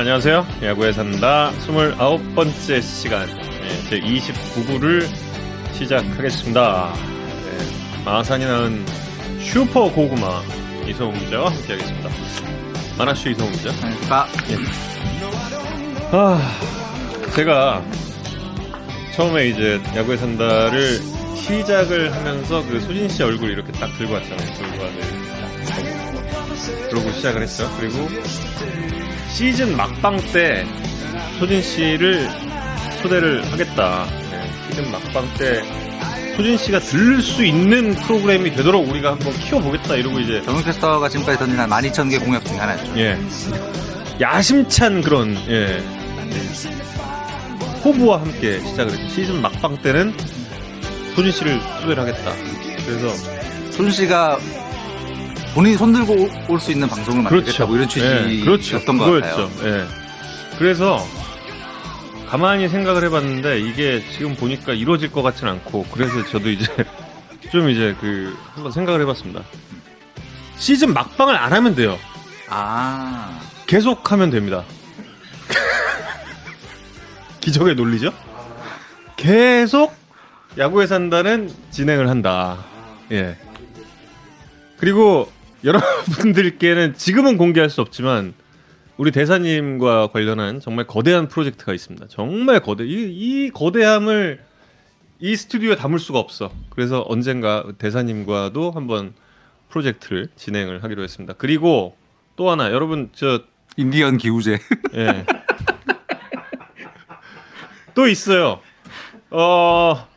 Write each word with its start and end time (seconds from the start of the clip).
안녕하세요. 0.00 0.46
야구에 0.62 0.92
산다 0.92 1.52
29번째 1.60 2.80
시간 2.80 3.26
네, 3.26 3.90
제 3.90 4.00
29구를 4.00 5.06
시작하겠습니다. 5.74 6.94
네, 6.94 8.02
마산이 8.02 8.46
낳은 8.46 8.86
슈퍼 9.40 9.92
고구마 9.92 10.40
이성훈 10.88 11.18
기자와 11.20 11.50
함께하겠습니다. 11.50 12.08
만화슈 12.96 13.28
이성훈 13.28 13.52
기자. 13.52 13.72
안녕하십니까. 13.82 14.26
아, 16.12 16.60
제가 17.34 17.84
처음에 19.14 19.48
이제 19.48 19.82
야구에 19.94 20.16
산다를 20.16 20.98
시작을 21.36 22.10
하면서 22.14 22.66
그 22.66 22.80
소진 22.80 23.06
씨 23.06 23.22
얼굴 23.22 23.50
이렇게 23.50 23.70
딱 23.72 23.90
들고 23.98 24.14
왔잖아요. 24.14 24.54
들고 24.54 24.82
와는 24.82 25.20
그러고 26.88 27.12
시작을 27.12 27.42
했죠. 27.42 27.70
그리고 27.78 28.08
시즌 29.32 29.76
막방 29.76 30.16
때 30.32 30.66
소진 31.38 31.62
씨를 31.62 32.28
초대를 33.02 33.50
하겠다. 33.50 34.06
네, 34.30 34.50
시즌 34.68 34.90
막방 34.90 35.26
때 35.38 35.62
소진 36.36 36.56
씨가 36.56 36.80
들을 36.80 37.22
수 37.22 37.44
있는 37.44 37.94
프로그램이 37.94 38.50
되도록 38.54 38.88
우리가 38.88 39.12
한번 39.12 39.32
키워보겠다 39.32 39.96
이러고 39.96 40.20
이제 40.20 40.42
정용 40.42 40.62
캐스터가 40.62 41.08
지금까지 41.08 41.38
던진 41.38 41.58
한 41.58 41.68
12,000개 41.68 42.22
공약 42.24 42.44
중에 42.44 42.58
하나였죠. 42.58 42.98
예 42.98 43.18
야심찬 44.20 45.02
그런 45.02 45.36
예 45.48 45.82
호부와 47.84 48.20
함께 48.20 48.60
시작을 48.60 48.92
했죠. 48.92 49.08
시즌 49.14 49.40
막방 49.40 49.80
때는 49.80 50.14
소진 51.14 51.32
씨를 51.32 51.60
초대를 51.80 52.00
하겠다. 52.00 52.32
그래서 52.84 53.08
손 53.72 53.90
씨가 53.90 54.38
본인이 55.54 55.76
손들고 55.76 56.28
올 56.48 56.60
수 56.60 56.70
있는 56.72 56.88
방송을 56.88 57.22
만들겠다 57.22 57.66
뭐 57.66 57.76
이런 57.76 57.88
취지였던 57.88 58.30
예, 58.30 58.44
그렇죠. 58.44 58.80
것 58.84 59.20
같아요. 59.20 59.50
예. 59.64 59.86
그래서 60.58 60.98
가만히 62.28 62.68
생각을 62.68 63.04
해봤는데 63.04 63.58
이게 63.60 64.02
지금 64.12 64.36
보니까 64.36 64.72
이루어질 64.72 65.10
것 65.10 65.22
같지는 65.22 65.52
않고 65.54 65.86
그래서 65.92 66.24
저도 66.26 66.50
이제 66.50 66.66
좀 67.50 67.68
이제 67.68 67.96
그 68.00 68.36
한번 68.54 68.70
생각을 68.70 69.00
해봤습니다. 69.00 69.42
시즌 70.56 70.92
막방을 70.92 71.36
안 71.36 71.52
하면 71.52 71.74
돼요. 71.74 71.98
아, 72.48 73.40
계속 73.66 74.12
하면 74.12 74.30
됩니다. 74.30 74.62
기적의 77.40 77.74
논리죠? 77.74 78.12
계속 79.16 79.94
야구에 80.58 80.86
산다는 80.86 81.52
진행을 81.70 82.08
한다. 82.08 82.58
예. 83.10 83.36
그리고 84.76 85.30
여러분들께는 85.64 86.94
지금은 86.94 87.36
공개할 87.36 87.68
수 87.70 87.80
없지만 87.80 88.34
우리 88.96 89.10
대사님과 89.10 90.08
관련한 90.08 90.60
정말 90.60 90.86
거대한 90.86 91.28
프로젝트가 91.28 91.72
있습니다. 91.72 92.06
정말 92.08 92.60
거대 92.60 92.84
이, 92.84 93.46
이 93.46 93.50
거대함을 93.50 94.40
이 95.20 95.36
스튜디오에 95.36 95.76
담을 95.76 95.98
수가 95.98 96.18
없어. 96.18 96.50
그래서 96.70 97.04
언젠가 97.08 97.64
대사님과도 97.78 98.70
한번 98.70 99.12
프로젝트를 99.68 100.28
진행을 100.36 100.82
하기로 100.82 101.02
했습니다. 101.02 101.34
그리고 101.34 101.96
또 102.36 102.50
하나 102.50 102.70
여러분 102.72 103.10
저 103.14 103.40
인디언 103.76 104.18
기우제. 104.18 104.58
예. 104.96 105.26
또 107.94 108.06
있어요. 108.08 108.60
어 109.30 110.08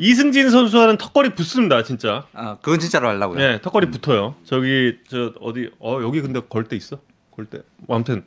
이승진 0.00 0.48
선수와는 0.50 0.96
턱걸이 0.96 1.34
붙습니다, 1.34 1.82
진짜. 1.84 2.24
아, 2.32 2.56
그건 2.62 2.80
진짜로 2.80 3.08
하려고요. 3.08 3.38
예, 3.40 3.60
턱걸이 3.62 3.90
붙어요. 3.90 4.34
저기 4.44 4.96
저 5.10 5.32
어디 5.40 5.70
어 5.78 6.00
여기 6.02 6.22
근데 6.22 6.40
걸 6.40 6.64
때 6.64 6.74
있어? 6.74 6.98
걸 7.36 7.44
때. 7.44 7.58
뭐 7.86 7.96
아무튼 7.96 8.24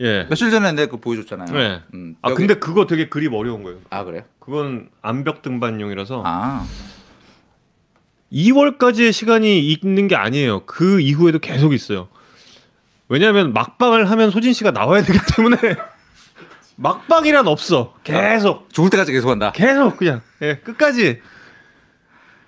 예. 0.00 0.24
며칠 0.30 0.50
전에 0.50 0.72
내가 0.72 0.86
그거 0.86 1.00
보여줬잖아요. 1.00 1.52
네. 1.52 1.82
음, 1.92 2.16
아 2.22 2.32
근데 2.32 2.54
그거 2.54 2.86
되게 2.86 3.08
그립 3.10 3.34
어려운 3.34 3.62
거예요. 3.62 3.80
아 3.90 4.02
그래요? 4.04 4.22
그건 4.40 4.88
암벽 5.02 5.42
등반용이라서 5.42 6.22
아, 6.24 6.66
2월까지의 8.32 9.12
시간이 9.12 9.60
있는 9.60 10.08
게 10.08 10.16
아니에요. 10.16 10.64
그 10.64 11.00
이후에도 11.00 11.38
계속 11.38 11.74
있어요. 11.74 12.08
왜냐하면 13.08 13.52
막방을 13.52 14.10
하면 14.10 14.30
소진 14.30 14.54
씨가 14.54 14.70
나와야 14.70 15.02
되기 15.02 15.18
때문에 15.36 15.58
막방이란 16.76 17.46
없어. 17.46 17.94
계속 18.04 18.72
죽을 18.72 18.90
때까지 18.90 19.12
계속 19.12 19.30
한다. 19.30 19.52
계속 19.52 19.96
그냥 19.96 20.22
예, 20.42 20.56
끝까지 20.56 21.20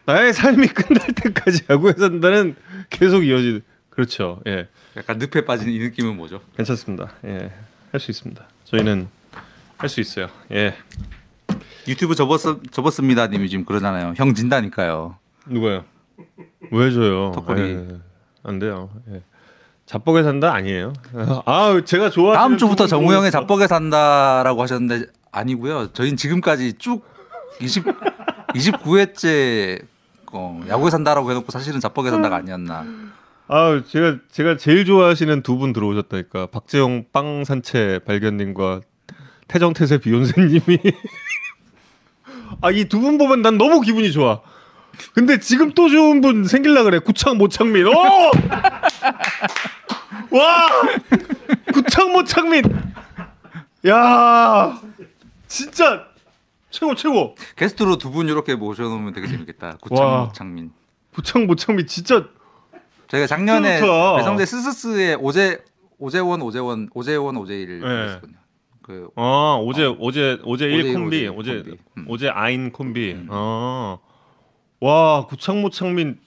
나의 0.05 0.33
삶이 0.33 0.67
끝날 0.69 1.07
때까지 1.15 1.65
야구에 1.71 1.95
산다는 1.99 2.57
계속 2.91 3.25
이어지. 3.25 3.63
그렇죠. 3.91 4.41
예, 4.47 4.69
약간 4.97 5.19
늪에 5.19 5.45
빠진 5.45 5.69
이 5.71 5.79
느낌은 5.79 6.17
뭐죠? 6.17 6.41
괜찮습니다. 6.57 7.13
예, 7.25 7.53
할 7.93 8.01
수 8.01 8.11
있습니다. 8.11 8.47
저희는 8.65 9.09
할 9.79 9.89
수 9.89 10.01
있어요. 10.01 10.29
예, 10.53 10.75
유튜브 11.89 12.15
접었 12.15 12.41
접었습니다. 12.71 13.29
님이 13.29 13.49
지금 13.49 13.65
그러잖아요. 13.65 14.15
형 14.17 14.35
진다니까요. 14.35 15.17
누가요? 15.47 15.85
왜 16.73 16.91
줘요? 16.91 17.33
턱걸이. 17.35 17.61
예, 17.63 17.89
안 18.43 18.59
돼요. 18.59 18.91
예. 19.13 19.23
자뻑에 19.87 20.23
산다 20.25 20.53
아니에요. 20.53 20.93
아, 21.47 21.81
제가 21.85 22.11
좋아하는 22.11 22.39
다음 22.41 22.59
주부터 22.59 22.85
부분 22.85 22.89
정우 22.89 23.13
형의 23.13 23.29
있어. 23.29 23.41
잡벅에 23.41 23.67
산다라고 23.67 24.63
하셨는데 24.63 25.07
아니고요. 25.31 25.93
저희는 25.93 26.17
지금까지 26.17 26.75
쭉 26.79 27.05
20, 27.61 27.85
29회째 28.55 29.83
어, 30.33 30.61
야구에 30.69 30.91
산다라고 30.91 31.31
해놓고 31.31 31.53
사실은 31.53 31.79
잡벅에 31.81 32.11
산다가 32.11 32.37
아니었나. 32.37 32.85
아, 33.49 33.83
제가 33.87 34.17
제가 34.31 34.57
제일 34.57 34.85
좋아하시는 34.85 35.43
두 35.43 35.57
분 35.57 35.73
들어오셨다니까. 35.73 36.47
박재용 36.47 37.05
빵 37.13 37.45
산채 37.45 38.01
발견님과 38.07 38.81
태정태세 39.47 39.99
비욘세님이. 39.99 40.79
아, 42.61 42.71
이 42.73 42.85
두 42.89 43.01
분 43.01 43.19
보면 43.19 43.43
난 43.43 43.57
너무 43.57 43.81
기분이 43.81 44.11
좋아. 44.11 44.41
근데 45.15 45.39
지금 45.39 45.73
또 45.73 45.89
좋은 45.89 46.21
분 46.21 46.45
생길라 46.45 46.83
그래. 46.85 46.99
구창 46.99 47.39
모창민. 47.39 47.87
오! 47.87 47.93
와! 50.31 50.69
구창 51.73 52.13
모창민. 52.13 52.63
야! 53.89 54.81
진짜 55.49 56.07
최고 56.71 56.95
최고. 56.95 57.35
게스트로 57.57 57.99
두 57.99 58.11
분 58.11 58.29
이렇게 58.29 58.55
모셔놓으면 58.55 59.13
되게 59.13 59.27
재밌겠다. 59.29 59.67
와. 59.67 59.73
구창모 59.81 60.33
창민. 60.33 60.73
구창 61.15 61.47
모창민 61.47 61.87
진짜 61.87 62.27
저희가 63.09 63.27
작년에. 63.27 63.81
배성재 63.81 64.47
스스스의 64.47 65.17
오재 65.21 65.59
오재원 65.99 66.43
오재원 66.43 66.89
오재원 66.95 67.37
오재일 67.37 67.81
네. 67.81 68.03
했었거든요. 68.05 68.37
그아 68.83 69.57
어제 69.67 69.93
어제 70.01 70.39
어제 70.45 70.67
일 70.67 70.81
어제 70.81 70.93
콤비 70.93 71.29
어제 71.37 71.55
콤비. 71.63 71.79
음. 71.99 72.07
어제 72.09 72.29
아인 72.29 72.71
콤비 72.71 73.27
아 73.31 73.99
와 74.81 75.27
구창모 75.27 75.71
창민 75.71 76.19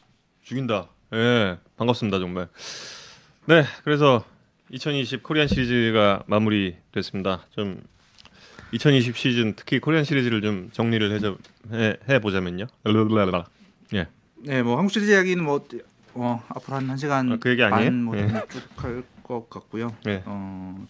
죽인다 0.41 0.89
예 1.13 1.59
반갑습니다 1.77 2.17
정말 2.17 2.47
네 3.45 3.63
그래서 3.83 4.25
2020 4.71 5.21
코리안 5.21 5.47
시리즈가 5.47 6.23
마무리됐습니다 6.25 7.45
좀 7.51 7.79
2020 8.71 9.15
시즌 9.15 9.53
특히 9.55 9.79
코리안 9.79 10.03
시리즈를 10.03 10.41
좀 10.41 10.71
정리를 10.71 11.37
해, 11.71 11.97
해보자면요 12.09 12.65
예 13.93 14.07
네, 14.37 14.63
뭐 14.63 14.77
한국 14.77 14.91
시리즈 14.91 15.11
이야기는 15.11 15.43
뭐 15.43 15.63
어, 16.15 16.43
앞으로 16.47 16.77
한 16.77 16.87
1시간 16.87 17.31
아, 17.31 17.37
그 17.39 17.51
얘기 17.51 17.61
아니에요? 17.63 17.91
뭐 17.91 18.17
예. 18.17 18.27
쭉할 18.49 19.03
것 19.21 19.47
같고요. 19.49 19.95
예. 20.07 20.23
어, 20.25 20.87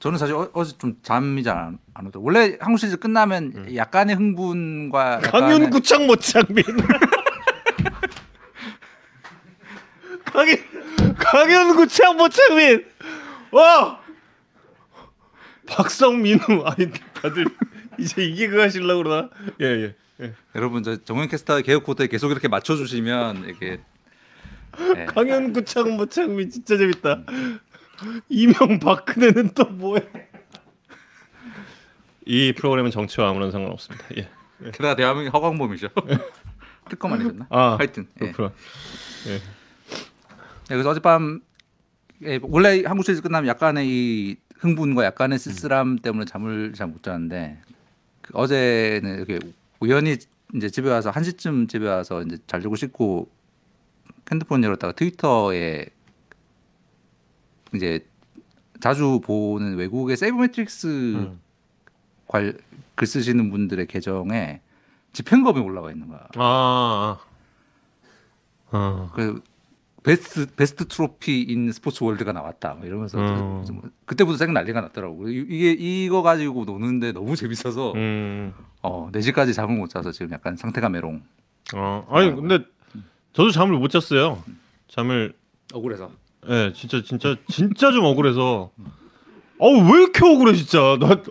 저는 0.00 0.18
사실 0.18 0.34
어, 0.34 0.50
어제 0.54 0.76
좀 0.76 0.98
잠이 1.02 1.42
잘 1.44 1.56
안 1.56 1.78
오더라고요. 2.00 2.22
원래 2.24 2.56
한국 2.60 2.78
시리즈 2.78 2.96
끝나면 2.98 3.74
약간의 3.74 4.16
흥분과 4.16 5.20
약간의 5.24 5.70
구창모 5.70 6.16
창민 6.16 6.64
강현 10.24 10.56
강현 11.16 11.76
구창모 11.76 12.28
창민 12.28 12.84
와! 13.52 14.00
박성민우. 15.66 16.64
아니 16.66 16.90
다들 17.14 17.46
이제 17.98 18.22
이게 18.24 18.48
그거 18.48 18.62
하시려고 18.62 19.02
그러나? 19.04 19.30
예예 19.60 19.94
예, 20.20 20.24
예. 20.24 20.34
여러분 20.54 20.82
저 20.82 20.96
정현 20.96 21.28
캐스터 21.28 21.62
개혁 21.62 21.84
코드에 21.84 22.08
계속 22.08 22.30
이렇게 22.32 22.48
맞춰 22.48 22.76
주시면 22.76 23.44
이렇게 23.44 23.80
네. 24.94 25.06
강현 25.06 25.52
구창 25.52 25.96
모 25.96 26.06
창민 26.06 26.50
진짜 26.50 26.76
재밌다. 26.76 27.22
이명 28.28 28.80
박근혜는 28.80 29.50
또 29.54 29.64
뭐해 29.66 30.02
이 32.26 32.52
프로그램은 32.56 32.90
정치와 32.90 33.30
아무런 33.30 33.50
상관없습니다 33.50 34.06
예. 34.16 34.28
게다가 34.70 34.96
대한민국 34.96 35.34
허광범이죠. 35.34 35.88
특검 36.88 37.12
아니셨나? 37.12 37.46
아 37.50 37.76
하여튼 37.78 38.06
예. 38.22 38.30
그렇구나 38.32 38.52
예. 39.28 39.32
네, 39.38 39.40
그래서 40.68 40.90
어젯밤 40.90 41.40
예, 42.22 42.38
원래 42.42 42.82
한국 42.86 43.04
시리즈 43.04 43.20
끝나면 43.22 43.48
약간의 43.48 43.86
이 43.88 44.36
흥분과 44.58 45.04
약간의 45.04 45.38
쓸쓸함 45.38 45.98
때문에 45.98 46.24
잠을 46.24 46.72
잘 46.74 46.86
못 46.88 47.02
자는데 47.02 47.60
그 48.22 48.32
어제는 48.34 49.16
이렇게 49.16 49.38
우연히 49.80 50.16
이제 50.54 50.70
집에 50.70 50.88
와서 50.88 51.10
한 51.10 51.24
시쯤 51.24 51.66
집에 51.66 51.86
와서 51.86 52.22
이제 52.22 52.38
자려고 52.46 52.76
씻고 52.76 53.28
핸드폰 54.30 54.62
열었다가 54.64 54.92
트위터에 54.92 55.86
이제 57.74 58.06
자주 58.80 59.20
보는 59.24 59.76
외국의 59.76 60.16
sabermetrics 60.16 60.86
음. 61.16 61.40
관, 62.26 62.56
글 62.94 63.06
쓰시는 63.06 63.50
분들의 63.50 63.86
계정에 63.86 64.60
집행검이 65.12 65.60
올라와 65.60 65.90
있는 65.92 66.08
거야. 66.08 66.26
아. 66.36 67.18
아. 68.70 69.10
그 69.14 69.42
best 70.02 70.46
best 70.54 70.86
trophy 70.86 71.42
in 71.42 71.72
sports 71.72 72.04
world가 72.04 72.32
나왔다. 72.32 72.74
뭐 72.74 72.86
이러면서 72.86 73.18
음. 73.18 73.64
좀 73.64 73.80
그때부터 74.04 74.36
생 74.36 74.52
난리가 74.52 74.80
났더라고. 74.82 75.28
이- 75.30 75.46
이게 75.48 75.72
이거 75.72 76.22
가지고 76.22 76.64
노는데 76.64 77.12
너무 77.12 77.36
재밌어서 77.36 77.92
음. 77.94 78.52
어 78.82 79.08
4시까지 79.12 79.54
잠을 79.54 79.76
못 79.76 79.88
자서 79.88 80.12
지금 80.12 80.32
약간 80.32 80.56
상태가 80.56 80.88
메롱. 80.90 81.22
어. 81.74 82.06
아니 82.10 82.34
근데 82.34 82.58
저도 83.32 83.50
잠을 83.50 83.78
못 83.78 83.88
잤어요. 83.88 84.42
잠을 84.88 85.32
억울해서. 85.72 86.10
예, 86.48 86.72
진짜 86.74 87.02
진짜 87.02 87.36
진짜 87.48 87.90
좀 87.90 88.04
억울해서. 88.04 88.70
어우 89.58 89.92
왜 89.92 90.02
이렇게 90.02 90.24
억울해 90.24 90.54
진짜. 90.54 90.96
나왜 91.00 91.22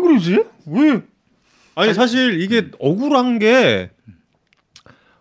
그러지? 0.00 0.44
왜? 0.66 1.02
아니 1.74 1.94
사실 1.94 2.40
이게 2.40 2.70
억울한 2.78 3.38
게 3.38 3.90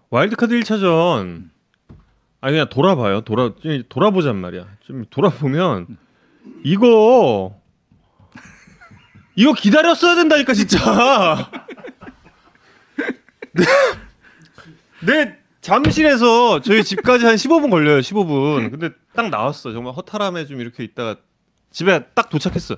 와일드카드 0.10 0.54
1차전 0.60 1.50
아니 2.42 2.54
그냥 2.54 2.70
돌아봐요. 2.70 3.22
돌아 3.22 3.52
돌아보잔 3.90 4.36
말이야. 4.38 4.68
좀 4.82 5.06
돌아보면 5.10 5.98
이거 6.64 7.56
이거 9.36 9.54
기다렸어야 9.54 10.16
된다니까 10.16 10.54
진짜. 10.54 11.50
내, 13.54 13.64
내 15.06 15.36
잠실에서 15.62 16.62
저희 16.62 16.84
집까지 16.84 17.26
한 17.26 17.36
15분 17.36 17.70
걸려요. 17.70 18.00
15분. 18.00 18.72
근데 18.72 18.90
딱 19.16 19.30
나왔어. 19.30 19.72
정말 19.72 19.94
허탈함에 19.94 20.46
좀 20.46 20.60
이렇게 20.60 20.84
있다가 20.84 21.18
집에 21.72 22.04
딱 22.14 22.30
도착했어. 22.30 22.76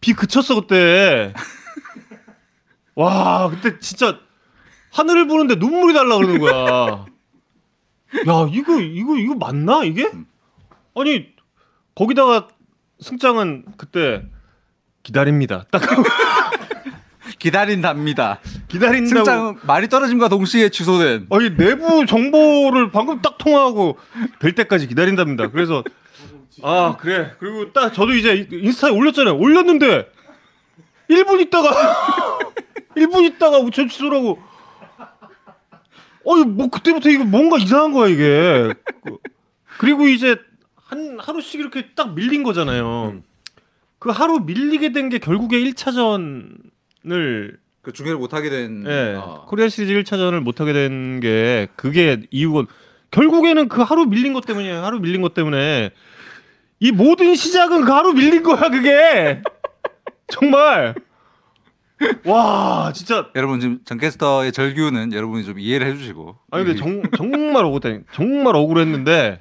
비 0.00 0.12
그쳤어 0.12 0.54
그때. 0.60 1.32
와 2.94 3.48
그때 3.50 3.78
진짜 3.80 4.18
하늘을 4.92 5.26
보는데 5.26 5.56
눈물이 5.56 5.94
달라 5.94 6.16
그러는 6.16 6.38
거야. 6.38 7.06
야 8.28 8.48
이거 8.52 8.80
이거 8.80 9.16
이거 9.16 9.34
맞나 9.34 9.82
이게? 9.82 10.08
아니 10.94 11.26
거기다가 11.94 12.48
승장은 13.00 13.64
그때 13.76 14.24
기다립니다. 15.02 15.64
딱 15.70 15.82
기다린답니다. 17.40 18.38
기다린다고. 18.68 19.24
승장 19.24 19.58
말이 19.66 19.88
떨어짐과 19.88 20.28
동시에 20.28 20.68
취소된. 20.68 21.26
아니 21.30 21.56
내부 21.56 22.06
정보를 22.06 22.90
방금 22.92 23.20
딱 23.20 23.36
통화하고 23.38 23.98
될 24.38 24.54
때까지 24.54 24.86
기다린답니다. 24.86 25.48
그래서 25.48 25.82
아 26.62 26.96
그래 26.98 27.32
그리고 27.38 27.72
딱 27.72 27.92
저도 27.92 28.12
이제 28.14 28.46
인스타에 28.50 28.90
올렸잖아요. 28.90 29.36
올렸는데 29.36 30.10
1분 31.10 31.40
있다가 31.40 31.70
1분 32.96 33.24
있다가 33.24 33.58
우천 33.58 33.88
취소라고. 33.88 34.38
어이 36.26 36.44
뭐 36.44 36.68
그때부터 36.70 37.10
이거 37.10 37.24
뭔가 37.24 37.58
이상한 37.58 37.92
거야 37.92 38.08
이게. 38.08 38.72
그- 39.04 39.16
그리고 39.78 40.06
이제 40.06 40.36
한 40.76 41.18
하루씩 41.20 41.60
이렇게 41.60 41.88
딱 41.94 42.14
밀린 42.14 42.42
거잖아요. 42.42 43.20
그 43.98 44.10
하루 44.10 44.38
밀리게 44.40 44.92
된 44.92 45.08
게 45.10 45.18
결국에 45.18 45.58
1차전을 45.58 47.56
그 47.82 47.92
중계를 47.92 48.18
못 48.18 48.32
하게 48.32 48.48
된. 48.50 48.84
예. 48.86 49.14
어. 49.16 49.44
코리안 49.48 49.68
시리즈 49.68 49.92
1차전을 49.92 50.40
못 50.40 50.60
하게 50.60 50.72
된 50.72 51.20
게 51.20 51.68
그게 51.76 52.22
이유가 52.30 52.64
결국에는 53.10 53.68
그 53.68 53.82
하루 53.82 54.06
밀린 54.06 54.32
것 54.32 54.46
때문이에요. 54.46 54.82
하루 54.84 55.00
밀린 55.00 55.20
것 55.22 55.34
때문에 55.34 55.90
이 56.80 56.92
모든 56.92 57.34
시작은 57.34 57.84
그 57.84 57.92
하루 57.92 58.12
밀린 58.12 58.42
거야, 58.42 58.68
그게. 58.68 59.42
정말. 60.28 60.94
와, 62.24 62.92
진짜 62.94 63.28
여러분 63.34 63.60
지금 63.60 63.78
전 63.84 63.98
캐스터의 63.98 64.52
절규는 64.52 65.12
여러분이 65.12 65.44
좀 65.44 65.58
이해를 65.58 65.86
해주시고. 65.88 66.36
아니 66.50 66.64
근데 66.64 66.78
정, 66.78 67.02
정말 67.16 67.64
억울해. 67.64 68.00
정말 68.12 68.56
억울했는데 68.56 69.38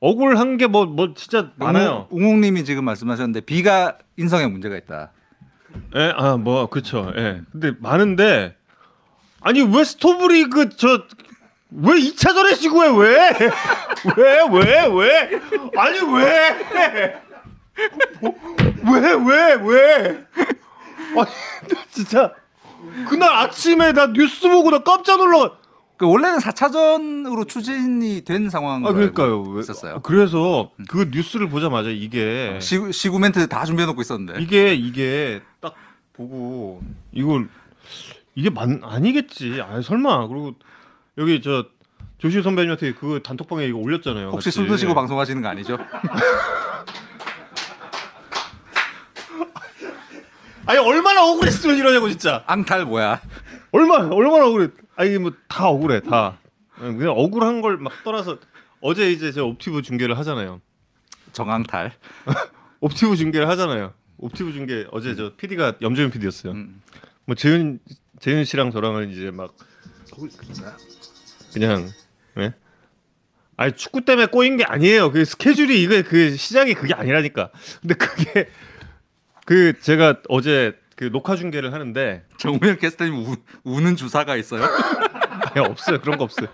억울한 0.00 0.56
게뭐뭐 0.56 1.14
진짜 1.14 1.52
많아요. 1.56 2.08
웅웅님이 2.10 2.64
지금 2.64 2.84
말씀하셨는데 2.84 3.42
비가 3.42 3.98
인성에 4.16 4.46
문제가 4.46 4.76
있다. 4.76 5.12
예, 5.94 6.12
아, 6.16 6.36
뭐, 6.36 6.66
그쵸. 6.66 7.12
예. 7.16 7.42
근데 7.52 7.72
많은데, 7.78 8.56
아니, 9.40 9.60
왜 9.62 9.84
스토브리 9.84 10.48
그, 10.48 10.70
저, 10.70 11.04
왜 11.70 11.94
2차전에 12.00 12.56
시구해, 12.56 12.88
왜? 12.88 13.32
왜, 14.16 14.40
왜, 14.50 14.86
왜? 14.86 15.40
아니, 15.76 16.00
왜? 16.00 16.56
왜, 18.90 19.12
왜, 19.14 19.54
왜? 19.54 20.26
아니, 21.14 21.14
나 21.70 21.84
진짜, 21.90 22.32
그날 23.08 23.32
아침에 23.32 23.92
나 23.92 24.06
뉴스 24.06 24.48
보고 24.48 24.70
나 24.70 24.82
깜짝 24.82 25.18
놀라. 25.18 25.52
그 25.98 26.08
원래는 26.08 26.38
4차전으로 26.38 27.48
추진이 27.48 28.22
된 28.24 28.48
상황. 28.50 28.86
아, 28.86 28.92
그러니까요. 28.92 29.42
왜- 29.42 29.60
있었어요. 29.60 30.00
그래서 30.02 30.70
그 30.88 31.10
뉴스를 31.12 31.48
보자마자 31.48 31.90
이게, 31.90 32.56
시구, 32.62 32.92
시구 32.92 33.18
멘트 33.18 33.48
다 33.48 33.64
준비해 33.64 33.84
놓고 33.86 34.00
있었는데. 34.00 34.40
이게 34.40 34.74
이게 34.74 35.42
딱 35.60 35.74
보고 36.12 36.80
이걸 37.12 37.48
이게 38.36 38.48
만 38.48 38.80
아니겠지. 38.84 39.60
아 39.60 39.82
설마. 39.82 40.28
그리고 40.28 40.54
여기 41.18 41.42
저 41.42 41.66
조시 42.18 42.42
선배님한테 42.42 42.94
그 42.94 43.20
단톡방에 43.22 43.66
이거 43.66 43.78
올렸잖아요. 43.78 44.30
혹시 44.30 44.46
같이. 44.46 44.56
술 44.56 44.66
드시고 44.68 44.94
방송하시는 44.94 45.40
거 45.42 45.48
아니죠? 45.48 45.78
아니 50.66 50.78
얼마나 50.78 51.24
억울했으면 51.24 51.76
이러냐고 51.76 52.08
진짜. 52.10 52.44
앙탈 52.46 52.84
뭐야? 52.84 53.20
얼마 53.72 53.94
얼마나 53.96 54.46
억울해. 54.46 54.68
아니 54.96 55.16
뭐 55.18 55.32
다 55.48 55.68
억울해 55.68 56.00
다. 56.00 56.38
그냥 56.76 57.10
억울한 57.16 57.60
걸 57.62 57.78
막 57.78 57.92
떠나서 58.04 58.38
어제 58.80 59.10
이제 59.10 59.32
저 59.32 59.44
옵티브 59.46 59.82
중계를 59.82 60.16
하잖아요. 60.18 60.60
정앙탈. 61.32 61.92
옵티브 62.80 63.16
중계를 63.16 63.48
하잖아요. 63.48 63.92
옵티브 64.18 64.52
중계 64.52 64.86
어제 64.92 65.14
저 65.14 65.32
PD가 65.36 65.74
염재윤 65.80 66.10
PD였어요. 66.10 66.52
음. 66.52 66.82
뭐 67.24 67.34
재윤 67.34 67.78
재윤 68.20 68.44
씨랑 68.44 68.70
저랑은 68.72 69.10
이제 69.10 69.30
막 69.30 69.54
그냥 71.52 71.88
예? 72.38 72.54
아니 73.56 73.72
축구 73.72 74.04
때문에 74.04 74.26
꼬인 74.26 74.56
게 74.56 74.64
아니에요. 74.64 75.10
그 75.10 75.24
스케줄이 75.24 75.82
이거 75.82 76.02
그 76.02 76.36
시작이 76.36 76.74
그게 76.74 76.94
아니라니까. 76.94 77.50
근데 77.80 77.94
그게 77.94 78.48
그 79.44 79.78
제가 79.80 80.20
어제 80.28 80.78
그 80.94 81.10
녹화 81.10 81.36
중계를 81.36 81.72
하는데 81.72 82.24
정우영 82.38 82.78
캐스터님 82.78 83.14
우, 83.14 83.36
우는 83.64 83.96
주사가 83.96 84.36
있어요? 84.36 84.62
아니, 85.54 85.64
없어요. 85.64 86.00
그런 86.00 86.18
거 86.18 86.24
없어요. 86.24 86.48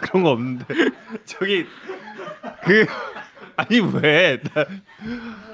그런 0.00 0.22
거 0.22 0.30
없는데 0.30 0.66
저기 1.24 1.66
그 2.64 2.86
아니 3.56 3.80
왜? 3.80 4.40
나, 4.54 4.66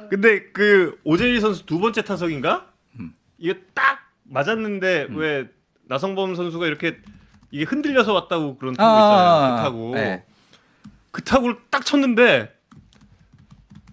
근데 0.09 0.45
그 0.53 0.99
오재일 1.05 1.41
선수 1.41 1.67
두 1.67 1.79
번째 1.79 2.03
타석인가? 2.03 2.67
음. 2.99 3.15
이게 3.39 3.61
딱 3.75 4.11
맞았는데 4.25 5.09
왜 5.11 5.49
나성범 5.85 6.35
선수가 6.35 6.67
이렇게 6.67 6.99
이게 7.51 7.65
흔들려서 7.65 8.13
왔다고 8.13 8.57
그런 8.59 8.75
타구 8.75 8.91
있잖아요. 8.91 9.57
그 9.57 9.63
타구. 9.63 9.91
네. 9.95 10.25
그 11.11 11.25
타구를 11.25 11.57
딱 11.71 11.85
쳤는데 11.85 12.55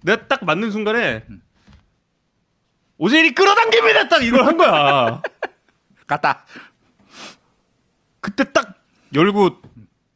내가 0.04 0.28
딱 0.28 0.46
맞는 0.46 0.72
순간에 0.72 1.26
오재일이 2.98 3.34
끌어당깁니다. 3.36 4.08
딱 4.10 4.24
이걸 4.24 4.46
한 4.46 4.58
거야. 4.58 5.22
갔다. 6.08 6.46
그때 8.22 8.52
딱 8.52 8.82
열고 9.14 9.62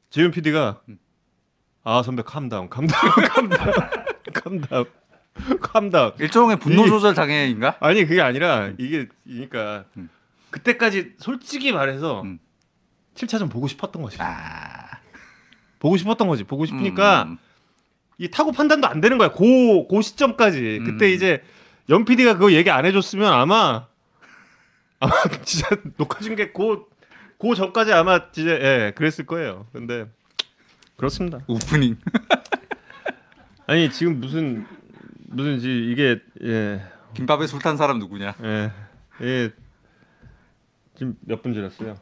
재윤 0.10 0.31
PD가 0.31 0.81
아 1.83 2.03
선배 2.03 2.24
캄다운 2.24 2.69
캄다운 2.69 3.12
캄다운 3.27 3.71
캄다운 4.33 4.86
캄다운 5.62 6.12
일종의 6.19 6.57
분노 6.60 6.86
이- 6.86 6.89
조절 6.89 7.15
장애인가? 7.15 7.77
아니 7.79 8.05
그게 8.05 8.21
아니라 8.21 8.71
이게 8.77 9.07
그러니까 9.24 9.86
음. 9.98 10.10
그때까지 10.50 11.13
솔직히 11.19 11.71
말해서 11.71 12.21
음. 12.24 12.39
7차전 13.15 13.50
보고 13.51 13.68
싶었던 13.68 14.01
거지 14.01 14.18
아. 14.20 15.00
보고 15.80 15.98
싶었던 15.98 16.27
거지 16.27 16.44
보고 16.44 16.65
싶으니까 16.65 17.24
음. 17.24 17.38
이 18.18 18.30
타구 18.30 18.51
판단도 18.51 18.88
안 18.88 19.01
되는 19.01 19.18
거야 19.18 19.32
고, 19.32 19.88
고 19.88 20.01
시점까지 20.01 20.82
그때 20.86 21.08
음. 21.08 21.12
이제 21.13 21.44
연 21.89 22.06
PD가 22.06 22.34
그거 22.36 22.51
얘기 22.51 22.70
안 22.70 22.86
해줬으면 22.86 23.32
아마 23.34 23.88
아마 25.00 25.13
진짜 25.44 25.68
녹화 25.98 26.20
중계 26.20 26.51
고, 26.51 26.88
고 27.38 27.56
전까지 27.56 27.91
아마 27.94 28.32
진짜 28.32 28.51
예 28.51 28.94
그랬을 28.96 29.25
거예요 29.25 29.68
근데 29.74 30.06
그렇습니다 30.98 31.39
오프닝. 31.48 31.98
아니 33.68 33.91
지금 33.91 34.20
무슨 34.20 34.65
무슨 35.27 35.60
지 35.60 35.89
이게 35.91 36.20
예 36.44 36.82
김밥에 37.15 37.48
술 37.48 37.60
탄 37.60 37.75
사람 37.77 38.00
누구냐? 38.00 38.36
예, 38.44 38.72
예. 39.22 39.51
지금 40.96 41.15
몇 41.22 41.41
분 41.41 41.53
지났어요? 41.53 41.98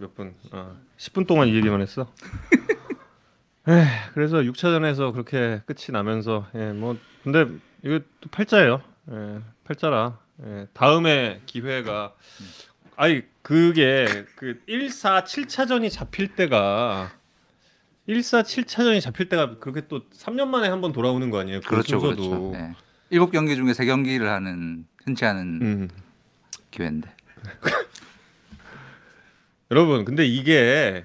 몇 0.00 0.14
분? 0.14 0.34
아, 0.52 0.72
10분 0.98 1.26
동안 1.26 1.48
이 1.48 1.54
얘기만 1.56 1.80
했어. 1.80 2.12
그래서 4.14 4.36
6차전에서 4.38 5.12
그렇게 5.12 5.60
끝이 5.66 5.86
나면서 5.90 6.46
예, 6.54 6.72
뭐 6.72 6.96
근데 7.24 7.46
이거 7.82 7.98
또 8.20 8.28
팔자예요. 8.30 8.80
예, 9.10 9.40
팔자라. 9.64 10.18
예, 10.44 10.66
다음에 10.72 11.40
기회가 11.46 12.14
아니 12.96 13.22
그게 13.42 14.06
그 14.36 14.60
1, 14.66 14.90
4, 14.90 15.24
7차전이 15.24 15.90
잡힐 15.90 16.34
때가 16.36 17.10
1, 18.06 18.22
4, 18.22 18.42
7차전이 18.42 19.00
잡힐 19.00 19.28
때가 19.28 19.58
그렇게 19.58 19.88
또 19.88 20.08
3년 20.10 20.46
만에 20.48 20.68
한 20.68 20.80
번 20.80 20.92
돌아오는 20.92 21.28
거 21.30 21.38
아니에요? 21.40 21.60
그 21.60 21.68
그렇죠, 21.68 21.98
순서도. 21.98 22.28
그렇죠. 22.28 22.50
네. 22.52 22.74
일곱 23.10 23.30
경기 23.32 23.56
중에 23.56 23.72
세 23.72 23.84
경기를 23.86 24.28
하는 24.28 24.86
흔치 25.04 25.24
않은 25.24 25.62
음. 25.62 25.88
기회인데. 26.70 27.12
여러분 29.70 30.04
근데 30.04 30.24
이게 30.26 31.04